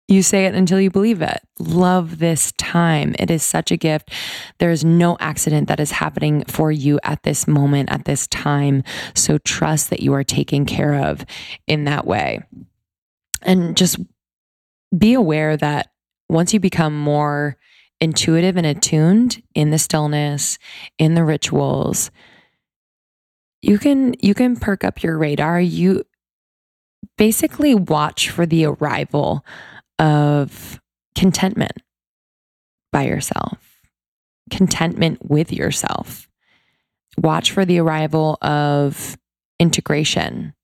you 0.09 0.23
say 0.23 0.47
it 0.47 0.55
until 0.55 0.81
you 0.81 0.91
believe 0.91 1.21
it. 1.21 1.41
Love 1.59 2.19
this 2.19 2.53
time. 2.53 3.15
It 3.19 3.31
is 3.31 3.43
such 3.43 3.71
a 3.71 3.77
gift. 3.77 4.13
There 4.59 4.71
is 4.71 4.85
no 4.85 5.17
accident 5.19 5.69
that 5.69 5.81
is 5.81 5.91
happening 5.91 6.45
for 6.45 6.71
you 6.71 7.01
at 7.03 7.23
this 7.25 7.49
moment, 7.49 7.91
at 7.91 8.05
this 8.05 8.27
time. 8.29 8.85
So 9.15 9.39
trust 9.39 9.91
that 9.91 10.01
you 10.01 10.13
are 10.15 10.25
taken 10.25 10.65
care 10.65 10.95
of 10.95 11.25
in 11.67 11.85
that 11.85 12.07
way. 12.07 12.41
And 13.43 13.77
just 13.77 13.99
be 14.97 15.15
aware 15.15 15.57
that 15.57 15.91
once 16.29 16.53
you 16.53 16.61
become 16.61 16.99
more 16.99 17.57
intuitive 18.01 18.57
and 18.57 18.67
attuned 18.67 19.43
in 19.55 19.71
the 19.71 19.79
stillness, 19.79 20.59
in 20.99 21.15
the 21.15 21.25
rituals, 21.25 22.11
you 23.63 23.79
can 23.79 24.15
you 24.21 24.35
can 24.35 24.57
perk 24.57 24.85
up 24.85 25.03
your 25.03 25.19
radar. 25.19 25.61
You 25.61 26.05
basically 27.17 27.75
watch 27.75 28.31
for 28.31 28.47
the 28.47 28.67
arrival 28.67 29.45
of 29.99 30.81
contentment 31.15 31.83
by 32.93 33.05
yourself, 33.05 33.81
contentment 34.51 35.19
with 35.29 35.53
yourself. 35.53 36.29
Watch 37.19 37.51
for 37.51 37.65
the 37.65 37.79
arrival 37.79 38.37
of 38.43 39.17
integration, 39.59 40.55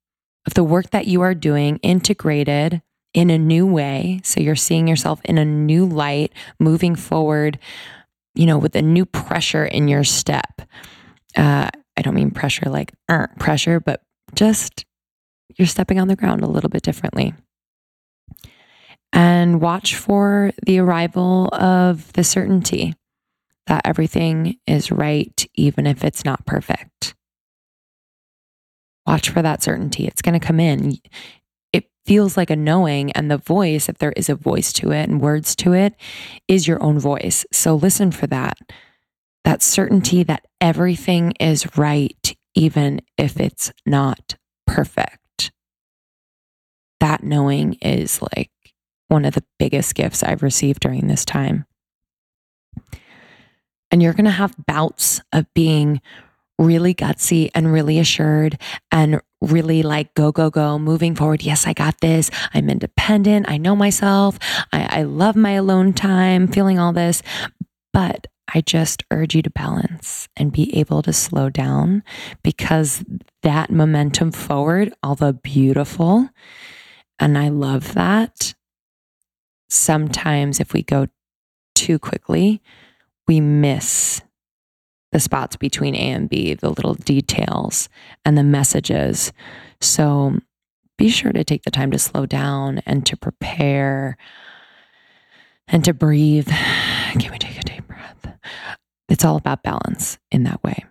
of 0.46 0.54
the 0.54 0.64
work 0.64 0.90
that 0.90 1.06
you 1.06 1.22
are 1.22 1.34
doing 1.34 1.78
integrated 1.78 2.82
in 3.14 3.30
a 3.30 3.38
new 3.38 3.66
way. 3.66 4.20
So 4.24 4.40
you're 4.40 4.56
seeing 4.56 4.88
yourself 4.88 5.20
in 5.24 5.38
a 5.38 5.44
new 5.44 5.86
light, 5.86 6.32
moving 6.58 6.94
forward, 6.96 7.58
you 8.34 8.46
know, 8.46 8.58
with 8.58 8.74
a 8.74 8.82
new 8.82 9.04
pressure 9.04 9.64
in 9.64 9.88
your 9.88 10.04
step. 10.04 10.62
Uh, 11.36 11.68
I 11.96 12.02
don't 12.02 12.14
mean 12.14 12.30
pressure 12.30 12.70
like 12.70 12.92
uh, 13.08 13.26
pressure, 13.38 13.80
but 13.80 14.02
just 14.34 14.86
you're 15.56 15.66
stepping 15.66 16.00
on 16.00 16.08
the 16.08 16.16
ground 16.16 16.42
a 16.42 16.48
little 16.48 16.70
bit 16.70 16.82
differently. 16.82 17.34
And 19.12 19.60
watch 19.60 19.94
for 19.94 20.52
the 20.64 20.78
arrival 20.78 21.48
of 21.52 22.12
the 22.14 22.24
certainty 22.24 22.94
that 23.66 23.82
everything 23.84 24.56
is 24.66 24.90
right, 24.90 25.46
even 25.54 25.86
if 25.86 26.02
it's 26.02 26.24
not 26.24 26.46
perfect. 26.46 27.14
Watch 29.06 29.28
for 29.28 29.42
that 29.42 29.62
certainty. 29.62 30.06
It's 30.06 30.22
going 30.22 30.38
to 30.38 30.44
come 30.44 30.60
in 30.60 30.96
feels 32.04 32.36
like 32.36 32.50
a 32.50 32.56
knowing 32.56 33.12
and 33.12 33.30
the 33.30 33.38
voice 33.38 33.88
if 33.88 33.98
there 33.98 34.12
is 34.12 34.28
a 34.28 34.34
voice 34.34 34.72
to 34.74 34.90
it 34.90 35.08
and 35.08 35.20
words 35.20 35.54
to 35.56 35.72
it 35.72 35.94
is 36.48 36.66
your 36.66 36.82
own 36.82 36.98
voice. 36.98 37.46
So 37.52 37.74
listen 37.74 38.10
for 38.10 38.26
that. 38.28 38.58
That 39.44 39.62
certainty 39.62 40.22
that 40.24 40.46
everything 40.60 41.32
is 41.40 41.76
right 41.76 42.36
even 42.54 43.00
if 43.16 43.40
it's 43.40 43.72
not 43.86 44.36
perfect. 44.66 45.52
That 47.00 47.22
knowing 47.22 47.74
is 47.74 48.20
like 48.22 48.50
one 49.08 49.24
of 49.24 49.34
the 49.34 49.44
biggest 49.58 49.94
gifts 49.94 50.22
i've 50.22 50.42
received 50.42 50.80
during 50.80 51.06
this 51.06 51.24
time. 51.24 51.66
And 53.90 54.02
you're 54.02 54.14
going 54.14 54.24
to 54.24 54.30
have 54.30 54.54
bouts 54.66 55.20
of 55.32 55.52
being 55.52 56.00
really 56.58 56.94
gutsy 56.94 57.50
and 57.54 57.72
really 57.72 57.98
assured 57.98 58.58
and 58.90 59.20
really 59.40 59.82
like 59.82 60.14
go, 60.14 60.30
go, 60.32 60.50
go, 60.50 60.78
moving 60.78 61.14
forward. 61.14 61.42
Yes, 61.42 61.66
I 61.66 61.72
got 61.72 62.00
this. 62.00 62.30
I'm 62.54 62.70
independent. 62.70 63.48
I 63.48 63.56
know 63.56 63.74
myself. 63.74 64.38
I, 64.72 65.00
I 65.00 65.02
love 65.02 65.36
my 65.36 65.52
alone 65.52 65.92
time, 65.92 66.46
feeling 66.46 66.78
all 66.78 66.92
this. 66.92 67.22
But 67.92 68.26
I 68.54 68.60
just 68.60 69.04
urge 69.10 69.34
you 69.34 69.42
to 69.42 69.50
balance 69.50 70.28
and 70.36 70.52
be 70.52 70.76
able 70.76 71.02
to 71.02 71.12
slow 71.12 71.48
down 71.48 72.02
because 72.42 73.04
that 73.42 73.70
momentum 73.70 74.30
forward, 74.30 74.92
although 75.02 75.32
beautiful, 75.32 76.28
and 77.18 77.38
I 77.38 77.48
love 77.48 77.94
that, 77.94 78.54
sometimes 79.70 80.60
if 80.60 80.72
we 80.72 80.82
go 80.82 81.06
too 81.74 81.98
quickly, 81.98 82.60
we 83.26 83.40
miss 83.40 84.20
the 85.12 85.20
spots 85.20 85.56
between 85.56 85.94
A 85.94 85.98
and 85.98 86.28
B, 86.28 86.54
the 86.54 86.70
little 86.70 86.94
details 86.94 87.88
and 88.24 88.36
the 88.36 88.42
messages. 88.42 89.32
So 89.80 90.38
be 90.98 91.10
sure 91.10 91.32
to 91.32 91.44
take 91.44 91.62
the 91.62 91.70
time 91.70 91.90
to 91.90 91.98
slow 91.98 92.26
down 92.26 92.80
and 92.86 93.04
to 93.06 93.16
prepare 93.16 94.16
and 95.68 95.84
to 95.84 95.92
breathe. 95.92 96.48
Can 97.12 97.30
we 97.30 97.38
take 97.38 97.58
a 97.58 97.62
deep 97.62 97.86
breath? 97.86 98.34
It's 99.08 99.24
all 99.24 99.36
about 99.36 99.62
balance 99.62 100.18
in 100.30 100.44
that 100.44 100.62
way. 100.64 100.84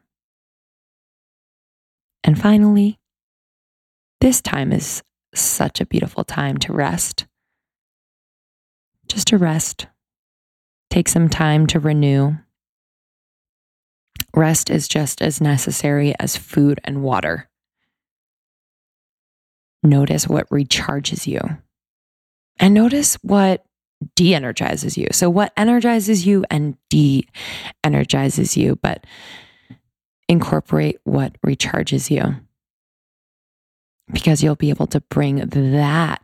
And 2.24 2.40
finally, 2.40 3.00
this 4.22 4.42
time 4.42 4.72
is 4.72 5.02
such 5.34 5.82
a 5.82 5.86
beautiful 5.86 6.24
time 6.24 6.58
to 6.58 6.74
rest. 6.74 7.26
Just 9.08 9.28
to 9.30 9.38
rest. 9.40 9.88
Take 10.92 11.08
some 11.08 11.30
time 11.30 11.66
to 11.68 11.80
renew 11.80 12.36
Rest 14.36 14.70
is 14.70 14.88
just 14.88 15.22
as 15.22 15.42
necessary 15.42 16.14
as 16.20 16.38
food 16.38 16.80
and 16.84 17.04
water. 17.04 17.50
Notice 19.84 20.28
what 20.28 20.50
recharges 20.50 21.28
you 21.28 21.42
and 22.60 22.74
notice 22.74 23.16
what 23.24 23.66
de 24.16 24.34
energizes 24.36 24.98
you. 24.98 25.08
So, 25.12 25.30
what 25.30 25.52
energizes 25.58 26.26
you 26.26 26.46
and 26.50 26.78
de 26.90 27.28
energizes 27.84 28.56
you, 28.56 28.78
but 28.82 29.06
incorporate 30.30 31.00
what 31.04 31.36
recharges 31.46 32.10
you 32.10 32.36
because 34.12 34.44
you'll 34.44 34.56
be 34.56 34.70
able 34.70 34.88
to 34.88 35.02
bring 35.02 35.38
that 35.38 36.22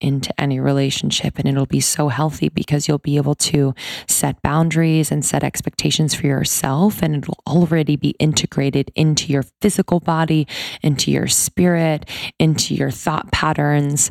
into 0.00 0.32
any 0.40 0.60
relationship 0.60 1.38
and 1.38 1.48
it'll 1.48 1.66
be 1.66 1.80
so 1.80 2.08
healthy 2.08 2.48
because 2.48 2.86
you'll 2.86 2.98
be 2.98 3.16
able 3.16 3.34
to 3.34 3.74
set 4.06 4.40
boundaries 4.42 5.10
and 5.10 5.24
set 5.24 5.42
expectations 5.42 6.14
for 6.14 6.26
yourself 6.26 7.02
and 7.02 7.16
it'll 7.16 7.42
already 7.46 7.96
be 7.96 8.10
integrated 8.18 8.90
into 8.94 9.32
your 9.32 9.44
physical 9.60 10.00
body 10.00 10.46
into 10.82 11.10
your 11.10 11.26
spirit 11.26 12.08
into 12.38 12.74
your 12.74 12.90
thought 12.90 13.30
patterns 13.32 14.10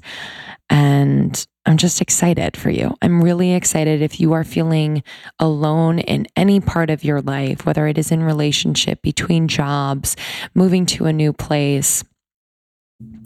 and 0.69 1.45
I'm 1.67 1.77
just 1.77 1.99
excited 1.99 2.55
for 2.55 2.69
you. 2.69 2.95
I'm 3.01 3.23
really 3.23 3.53
excited 3.53 4.01
if 4.01 4.19
you 4.19 4.33
are 4.33 4.43
feeling 4.43 5.03
alone 5.39 5.97
in 5.97 6.27
any 6.35 6.59
part 6.59 6.91
of 6.91 7.03
your 7.03 7.21
life, 7.21 7.65
whether 7.65 7.87
it 7.87 7.97
is 7.97 8.11
in 8.11 8.21
relationship, 8.21 9.01
between 9.01 9.47
jobs, 9.47 10.15
moving 10.53 10.85
to 10.87 11.05
a 11.05 11.13
new 11.13 11.33
place, 11.33 12.03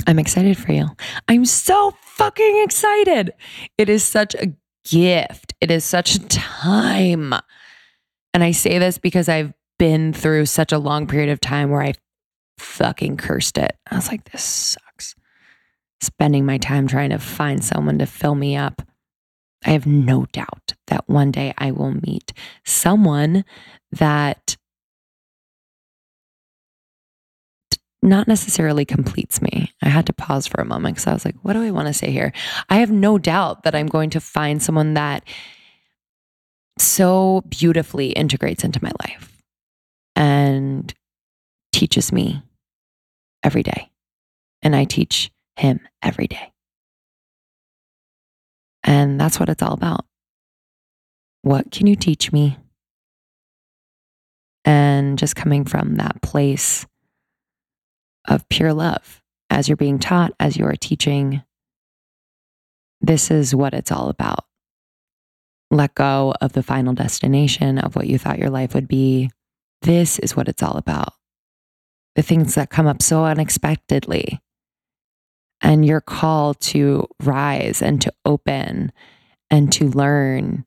I'm 0.08 0.20
excited 0.20 0.58
for 0.58 0.72
you. 0.72 0.88
I'm 1.28 1.46
so 1.46 1.94
fucking 2.02 2.64
excited. 2.64 3.34
It 3.78 3.90
is 3.90 4.04
such 4.04 4.36
a 4.36 4.54
gift. 4.90 5.54
It 5.62 5.72
is 5.72 5.86
such 5.86 6.16
a 6.16 6.28
time. 6.28 7.34
And 8.34 8.44
I 8.44 8.52
say 8.52 8.80
this 8.80 8.98
because 8.98 9.30
I've 9.30 9.54
been 9.78 10.14
through 10.14 10.46
such 10.48 10.72
a 10.72 10.80
long 10.80 11.08
period 11.08 11.30
of 11.30 11.40
time 11.40 11.70
where 11.70 11.82
I 11.82 11.94
fucking 12.58 13.18
cursed 13.18 13.58
it. 13.58 13.76
I 13.90 13.96
was 13.96 14.08
like, 14.08 14.30
this 14.32 14.44
sucks. 14.44 15.16
Spending 16.02 16.46
my 16.46 16.58
time 16.58 16.88
trying 16.88 17.10
to 17.10 17.20
find 17.20 17.64
someone 17.64 18.00
to 18.00 18.06
fill 18.06 18.36
me 18.36 18.56
up. 18.56 18.82
I 19.66 19.72
have 19.72 19.86
no 19.86 20.26
doubt 20.32 20.74
that 20.88 21.08
one 21.08 21.32
day 21.32 21.54
I 21.58 21.72
will 21.72 21.92
meet 21.92 22.32
someone 22.66 23.44
that 23.92 24.56
not 28.02 28.28
necessarily 28.28 28.86
completes 28.86 29.42
me. 29.42 29.72
I 29.82 29.90
had 29.90 30.06
to 30.08 30.14
pause 30.14 30.48
for 30.48 30.62
a 30.62 30.66
moment 30.66 30.96
because 30.96 31.08
I 31.08 31.14
was 31.14 31.26
like, 31.26 31.36
what 31.42 31.54
do 31.54 31.64
I 31.64 31.72
want 31.72 31.88
to 31.88 31.94
say 31.94 32.12
here? 32.12 32.32
I 32.70 32.78
have 32.78 32.92
no 32.92 33.18
doubt 33.18 33.64
that 33.64 33.76
I'm 33.76 33.88
going 33.88 34.10
to 34.12 34.22
find 34.22 34.64
someone 34.64 34.94
that 34.94 35.24
so 36.78 37.44
beautifully 37.50 38.12
integrates 38.12 38.64
into 38.64 38.82
my 38.82 38.92
life 39.02 39.42
and 40.16 40.94
teaches 41.74 42.12
me 42.12 42.42
every 43.44 43.64
day. 43.64 43.90
And 44.62 44.76
I 44.76 44.86
teach 44.86 45.32
him 45.58 45.82
every 46.02 46.28
day. 46.28 46.52
And 48.84 49.20
that's 49.20 49.40
what 49.40 49.50
it's 49.50 49.62
all 49.62 49.74
about. 49.74 50.06
What 51.42 51.72
can 51.72 51.88
you 51.88 51.96
teach 51.96 52.32
me? 52.32 52.58
And 54.66 55.18
just 55.18 55.36
coming 55.36 55.66
from 55.66 55.96
that 55.96 56.22
place 56.22 56.86
of 58.30 58.48
pure 58.50 58.74
love 58.74 59.22
as 59.50 59.68
you're 59.68 59.76
being 59.76 60.00
taught, 60.00 60.32
as 60.40 60.56
you 60.56 60.66
are 60.66 60.76
teaching. 60.76 61.44
This 63.02 63.32
is 63.32 63.56
what 63.56 63.74
it's 63.74 63.92
all 63.92 64.10
about. 64.10 64.46
Let 65.72 65.96
go 65.96 66.34
of 66.42 66.54
the 66.54 66.64
final 66.64 66.94
destination 66.94 67.78
of 67.78 67.96
what 67.96 68.08
you 68.08 68.18
thought 68.18 68.40
your 68.40 68.50
life 68.50 68.74
would 68.74 68.88
be. 68.88 69.30
This 69.82 70.20
is 70.20 70.36
what 70.36 70.48
it's 70.48 70.64
all 70.64 70.78
about. 70.78 71.14
The 72.16 72.22
things 72.22 72.56
that 72.56 72.70
come 72.70 72.88
up 72.88 73.02
so 73.02 73.26
unexpectedly. 73.26 74.40
And 75.62 75.86
your 75.86 76.02
call 76.02 76.54
to 76.56 77.08
rise 77.22 77.82
and 77.82 78.02
to 78.02 78.14
open 78.26 78.92
and 79.50 79.72
to 79.74 79.90
learn 79.90 80.66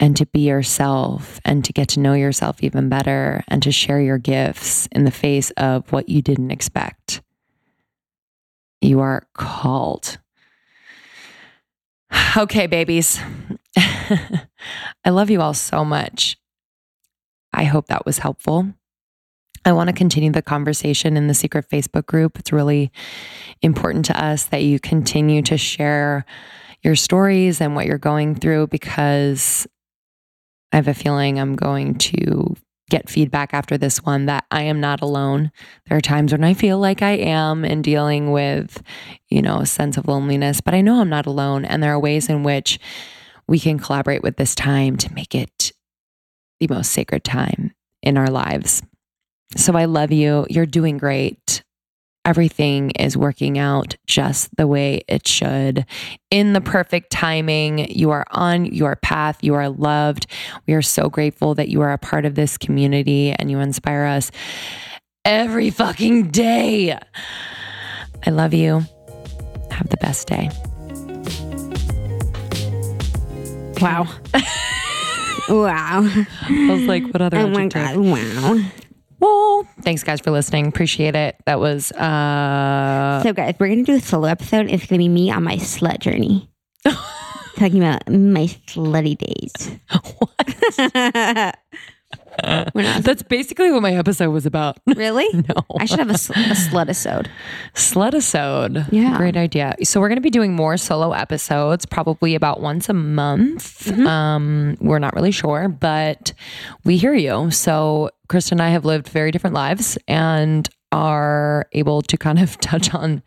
and 0.00 0.16
to 0.16 0.26
be 0.26 0.40
yourself 0.40 1.40
and 1.44 1.64
to 1.64 1.72
get 1.72 1.88
to 1.88 2.00
know 2.00 2.14
yourself 2.14 2.62
even 2.62 2.88
better 2.88 3.44
and 3.48 3.62
to 3.62 3.72
share 3.72 4.00
your 4.00 4.18
gifts 4.18 4.88
in 4.92 5.04
the 5.04 5.10
face 5.10 5.50
of 5.52 5.90
what 5.92 6.08
you 6.08 6.20
didn't 6.20 6.50
expect. 6.50 7.22
You 8.80 9.00
are 9.00 9.26
called. 9.34 10.18
Okay, 12.36 12.66
babies. 12.66 13.20
I 13.76 15.10
love 15.10 15.30
you 15.30 15.40
all 15.40 15.54
so 15.54 15.84
much. 15.84 16.36
I 17.52 17.64
hope 17.64 17.86
that 17.86 18.04
was 18.04 18.18
helpful. 18.18 18.74
I 19.64 19.72
want 19.72 19.88
to 19.88 19.94
continue 19.94 20.30
the 20.30 20.42
conversation 20.42 21.16
in 21.16 21.28
the 21.28 21.34
secret 21.34 21.68
Facebook 21.70 22.06
group. 22.06 22.38
It's 22.38 22.52
really 22.52 22.90
important 23.62 24.04
to 24.06 24.22
us 24.22 24.46
that 24.46 24.62
you 24.62 24.78
continue 24.78 25.42
to 25.42 25.56
share 25.56 26.24
your 26.82 26.96
stories 26.96 27.60
and 27.60 27.74
what 27.74 27.86
you're 27.86 27.98
going 27.98 28.34
through 28.34 28.66
because 28.66 29.66
I 30.72 30.76
have 30.76 30.88
a 30.88 30.94
feeling 30.94 31.38
I'm 31.38 31.56
going 31.56 31.96
to 31.96 32.54
get 32.90 33.08
feedback 33.08 33.54
after 33.54 33.78
this 33.78 34.04
one 34.04 34.26
that 34.26 34.44
I 34.50 34.62
am 34.62 34.80
not 34.80 35.00
alone. 35.00 35.50
There 35.88 35.96
are 35.96 36.02
times 36.02 36.32
when 36.32 36.44
I 36.44 36.54
feel 36.54 36.78
like 36.78 37.02
I 37.02 37.12
am 37.12 37.64
in 37.64 37.82
dealing 37.82 38.30
with, 38.30 38.82
you 39.28 39.42
know, 39.42 39.60
a 39.60 39.66
sense 39.66 39.96
of 39.96 40.06
loneliness, 40.06 40.60
but 40.60 40.74
I 40.74 40.80
know 40.80 41.00
I'm 41.00 41.08
not 41.08 41.26
alone. 41.26 41.64
And 41.64 41.82
there 41.82 41.92
are 41.92 41.98
ways 41.98 42.28
in 42.28 42.42
which 42.42 42.78
we 43.48 43.58
can 43.58 43.78
collaborate 43.78 44.22
with 44.22 44.36
this 44.36 44.54
time 44.54 44.96
to 44.98 45.12
make 45.14 45.34
it 45.34 45.72
the 46.60 46.68
most 46.68 46.92
sacred 46.92 47.24
time 47.24 47.72
in 48.02 48.16
our 48.18 48.30
lives. 48.30 48.82
So 49.56 49.74
I 49.74 49.86
love 49.86 50.12
you. 50.12 50.46
You're 50.50 50.66
doing 50.66 50.98
great 50.98 51.63
everything 52.24 52.90
is 52.92 53.16
working 53.16 53.58
out 53.58 53.96
just 54.06 54.54
the 54.56 54.66
way 54.66 55.02
it 55.08 55.26
should 55.28 55.86
in 56.30 56.52
the 56.52 56.60
perfect 56.60 57.10
timing. 57.10 57.90
You 57.90 58.10
are 58.10 58.26
on 58.30 58.66
your 58.66 58.96
path. 58.96 59.38
You 59.42 59.54
are 59.54 59.68
loved. 59.68 60.26
We 60.66 60.74
are 60.74 60.82
so 60.82 61.08
grateful 61.08 61.54
that 61.54 61.68
you 61.68 61.82
are 61.82 61.92
a 61.92 61.98
part 61.98 62.24
of 62.24 62.34
this 62.34 62.56
community 62.56 63.32
and 63.32 63.50
you 63.50 63.60
inspire 63.60 64.04
us 64.04 64.30
every 65.24 65.70
fucking 65.70 66.30
day. 66.30 66.98
I 68.26 68.30
love 68.30 68.54
you. 68.54 68.82
Have 69.70 69.88
the 69.88 69.96
best 69.98 70.28
day. 70.28 70.50
Wow. 73.80 74.06
wow. 75.48 76.02
I 76.42 76.68
was 76.70 76.82
like, 76.82 77.04
what 77.12 77.20
other? 77.20 77.38
Oh 77.38 77.48
my 77.48 77.66
God. 77.66 77.96
Wow. 77.96 78.62
Well, 79.24 79.66
thanks 79.80 80.02
guys 80.04 80.20
for 80.20 80.30
listening. 80.30 80.66
Appreciate 80.66 81.16
it. 81.16 81.36
That 81.46 81.58
was 81.58 81.90
uh 81.92 83.20
So, 83.22 83.32
guys, 83.32 83.54
we're 83.58 83.68
going 83.68 83.82
to 83.84 83.90
do 83.92 83.96
a 83.96 84.00
solo 84.00 84.28
episode. 84.28 84.66
It's 84.68 84.84
going 84.86 84.98
to 85.00 85.04
be 85.04 85.08
me 85.08 85.30
on 85.30 85.42
my 85.42 85.56
slut 85.56 86.00
journey. 86.00 86.50
Talking 87.56 87.78
about 87.82 88.06
my 88.08 88.46
slutty 88.68 89.16
days. 89.16 89.78
What? 90.18 91.56
We're 92.74 92.82
not- 92.82 93.02
That's 93.04 93.22
basically 93.22 93.70
what 93.70 93.80
my 93.80 93.94
episode 93.94 94.30
was 94.30 94.44
about. 94.44 94.78
really? 94.96 95.26
no. 95.32 95.54
I 95.78 95.84
should 95.86 96.00
have 96.00 96.10
a, 96.10 96.18
sl- 96.18 96.32
a 96.32 96.54
slut 96.54 96.82
episode. 96.82 97.30
Slutisode. 97.74 98.88
Yeah. 98.92 99.16
Great 99.16 99.36
idea. 99.36 99.76
So 99.84 100.00
we're 100.00 100.08
going 100.08 100.16
to 100.16 100.22
be 100.22 100.30
doing 100.30 100.52
more 100.52 100.76
solo 100.76 101.12
episodes, 101.12 101.86
probably 101.86 102.34
about 102.34 102.60
once 102.60 102.88
a 102.88 102.92
month. 102.92 103.86
Mm-hmm. 103.86 104.06
Um, 104.06 104.76
we're 104.80 104.98
not 104.98 105.14
really 105.14 105.30
sure, 105.30 105.68
but 105.68 106.32
we 106.84 106.96
hear 106.96 107.14
you. 107.14 107.50
So 107.52 108.10
Krista 108.34 108.50
and 108.50 108.60
I 108.60 108.70
have 108.70 108.84
lived 108.84 109.08
very 109.08 109.30
different 109.30 109.54
lives 109.54 109.96
and 110.08 110.68
are 110.90 111.68
able 111.70 112.02
to 112.02 112.16
kind 112.16 112.40
of 112.40 112.58
touch 112.60 112.92
on 112.92 113.22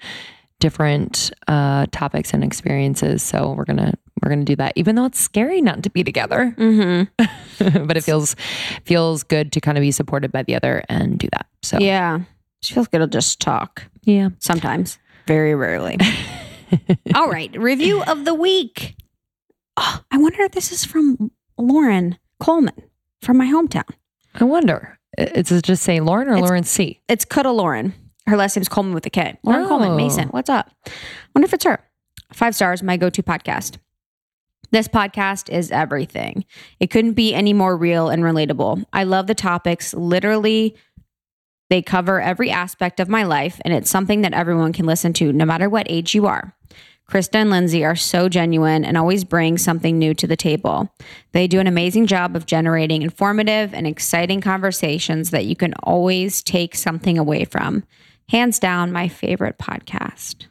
different 0.59 1.31
uh, 1.47 1.85
topics 1.91 2.33
and 2.33 2.43
experiences. 2.43 3.23
So 3.23 3.53
we're 3.53 3.63
gonna 3.63 3.93
we're 4.21 4.29
gonna 4.29 4.43
do 4.43 4.57
that, 4.57 4.73
even 4.75 4.95
though 4.95 5.05
it's 5.05 5.19
scary 5.19 5.61
not 5.61 5.83
to 5.83 5.89
be 5.89 6.03
together. 6.03 6.53
Mm-hmm. 6.57 7.85
but 7.87 7.95
it 7.95 8.03
feels 8.03 8.35
feels 8.83 9.23
good 9.23 9.53
to 9.53 9.61
kind 9.61 9.77
of 9.77 9.81
be 9.81 9.91
supported 9.91 10.29
by 10.29 10.43
the 10.43 10.55
other 10.55 10.83
and 10.89 11.17
do 11.17 11.29
that. 11.31 11.45
So 11.61 11.77
Yeah. 11.79 12.21
She 12.61 12.73
feels 12.73 12.89
good 12.89 12.99
to 12.99 13.07
just 13.07 13.39
talk 13.39 13.83
yeah. 14.03 14.29
sometimes, 14.39 14.97
very 15.27 15.53
rarely. 15.53 15.97
All 17.15 17.29
right. 17.29 17.55
Review 17.55 18.03
of 18.03 18.25
the 18.25 18.33
week. 18.33 18.95
Oh, 19.77 20.01
I 20.11 20.17
wonder 20.17 20.41
if 20.41 20.53
this 20.53 20.71
is 20.71 20.83
from 20.83 21.31
Lauren 21.55 22.17
Coleman 22.39 22.81
from 23.21 23.37
my 23.37 23.45
hometown. 23.45 23.87
I 24.33 24.43
wonder. 24.43 24.96
It's 25.17 25.51
it 25.51 25.63
just 25.63 25.83
say 25.83 25.99
Lauren 25.99 26.27
or 26.27 26.33
It's- 26.33 26.43
Lauren 26.47 26.63
C. 26.63 27.01
It's 27.07 27.25
Cuddle 27.25 27.55
Lauren. 27.55 27.93
Her 28.27 28.37
last 28.37 28.55
name's 28.55 28.69
Coleman 28.69 28.93
with 28.93 29.05
a 29.05 29.09
K. 29.09 29.37
Lauren 29.43 29.63
Oh. 29.63 29.67
Coleman, 29.69 29.95
Mason. 29.95 30.27
What's 30.29 30.49
up? 30.49 30.69
Wonder 31.33 31.45
if 31.45 31.53
it's 31.53 31.63
her. 31.63 31.79
Five 32.33 32.55
stars, 32.55 32.83
my 32.83 32.97
go 32.97 33.09
to 33.09 33.23
podcast. 33.23 33.77
This 34.71 34.89
podcast 34.89 35.49
is 35.49 35.71
everything. 35.71 36.43
It 36.81 36.87
couldn't 36.91 37.13
be 37.13 37.33
any 37.33 37.53
more 37.53 37.77
real 37.77 38.09
and 38.09 38.21
relatable. 38.21 38.83
I 38.91 39.05
love 39.05 39.27
the 39.27 39.33
topics. 39.35 39.93
Literally, 39.93 40.75
they 41.69 41.81
cover 41.81 42.19
every 42.21 42.49
aspect 42.51 42.99
of 42.99 43.07
my 43.07 43.23
life, 43.23 43.61
and 43.63 43.73
it's 43.73 43.89
something 43.89 44.21
that 44.21 44.33
everyone 44.33 44.73
can 44.73 44.85
listen 44.85 45.13
to, 45.13 45.31
no 45.31 45.45
matter 45.45 45.69
what 45.69 45.87
age 45.89 46.13
you 46.13 46.27
are. 46.27 46.53
Krista 47.09 47.35
and 47.35 47.49
Lindsay 47.49 47.85
are 47.85 47.95
so 47.95 48.27
genuine 48.27 48.83
and 48.83 48.97
always 48.97 49.23
bring 49.23 49.57
something 49.57 49.97
new 49.97 50.13
to 50.15 50.27
the 50.27 50.35
table. 50.35 50.93
They 51.31 51.47
do 51.47 51.61
an 51.61 51.67
amazing 51.67 52.05
job 52.07 52.35
of 52.35 52.45
generating 52.45 53.01
informative 53.01 53.73
and 53.73 53.87
exciting 53.87 54.41
conversations 54.41 55.29
that 55.29 55.45
you 55.45 55.55
can 55.55 55.73
always 55.83 56.43
take 56.43 56.75
something 56.75 57.17
away 57.17 57.45
from. 57.45 57.85
Hands 58.27 58.59
down, 58.59 58.91
my 58.91 59.07
favorite 59.07 59.57
podcast. 59.57 60.47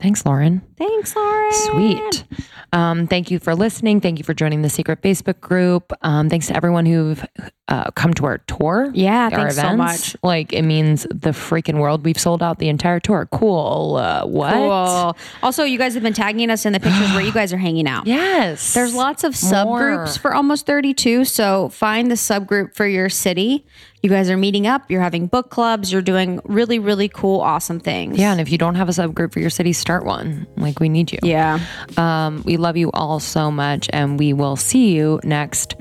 Thanks, 0.00 0.26
Lauren. 0.26 0.62
Thanks, 0.76 1.16
Lauren. 1.16 1.52
Sweet. 1.52 2.24
Um, 2.72 3.06
thank 3.06 3.30
you 3.30 3.38
for 3.38 3.54
listening. 3.54 4.00
Thank 4.00 4.18
you 4.18 4.24
for 4.24 4.34
joining 4.34 4.62
the 4.62 4.68
secret 4.68 5.00
Facebook 5.00 5.40
group. 5.40 5.92
Um, 6.02 6.28
thanks 6.28 6.48
to 6.48 6.56
everyone 6.56 6.84
who've 6.84 7.24
uh, 7.68 7.90
come 7.92 8.12
to 8.14 8.26
our 8.26 8.38
tour. 8.38 8.90
Yeah, 8.92 9.24
our 9.24 9.30
thanks 9.30 9.56
so 9.56 9.76
much. 9.76 10.16
Like 10.22 10.52
it 10.52 10.62
means 10.62 11.04
the 11.04 11.30
freaking 11.30 11.78
world. 11.78 12.04
We've 12.04 12.18
sold 12.18 12.42
out 12.42 12.58
the 12.58 12.68
entire 12.68 13.00
tour. 13.00 13.26
Cool. 13.32 13.96
Uh, 13.96 14.26
what? 14.26 14.52
Cool. 14.52 15.16
Also, 15.42 15.64
you 15.64 15.78
guys 15.78 15.94
have 15.94 16.02
been 16.02 16.12
tagging 16.12 16.50
us 16.50 16.66
in 16.66 16.72
the 16.72 16.80
pictures 16.80 17.10
where 17.12 17.22
you 17.22 17.32
guys 17.32 17.52
are 17.52 17.58
hanging 17.58 17.86
out. 17.86 18.06
Yes. 18.16 18.72
There's 18.74 18.94
lots 18.94 19.24
of 19.24 19.34
subgroups 19.34 19.96
More. 19.96 20.06
for 20.06 20.34
almost 20.34 20.64
32. 20.66 21.24
So 21.26 21.68
find 21.68 22.10
the 22.10 22.14
subgroup 22.14 22.74
for 22.74 22.86
your 22.86 23.08
city. 23.08 23.66
You 24.06 24.10
guys 24.10 24.30
are 24.30 24.36
meeting 24.36 24.68
up, 24.68 24.88
you're 24.88 25.02
having 25.02 25.26
book 25.26 25.50
clubs, 25.50 25.90
you're 25.90 26.00
doing 26.00 26.38
really, 26.44 26.78
really 26.78 27.08
cool, 27.08 27.40
awesome 27.40 27.80
things. 27.80 28.16
Yeah, 28.16 28.30
and 28.30 28.40
if 28.40 28.52
you 28.52 28.56
don't 28.56 28.76
have 28.76 28.88
a 28.88 28.92
subgroup 28.92 29.32
for 29.32 29.40
your 29.40 29.50
city, 29.50 29.72
start 29.72 30.04
one. 30.04 30.46
Like 30.56 30.78
we 30.78 30.88
need 30.88 31.10
you. 31.10 31.18
Yeah. 31.24 31.58
Um, 31.96 32.44
we 32.46 32.56
love 32.56 32.76
you 32.76 32.92
all 32.92 33.18
so 33.18 33.50
much, 33.50 33.90
and 33.92 34.16
we 34.16 34.32
will 34.32 34.54
see 34.54 34.94
you 34.94 35.18
next 35.24 35.74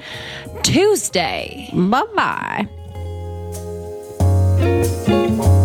Tuesday. 0.63 1.69
Bye 1.71 2.65
bye. 5.45 5.61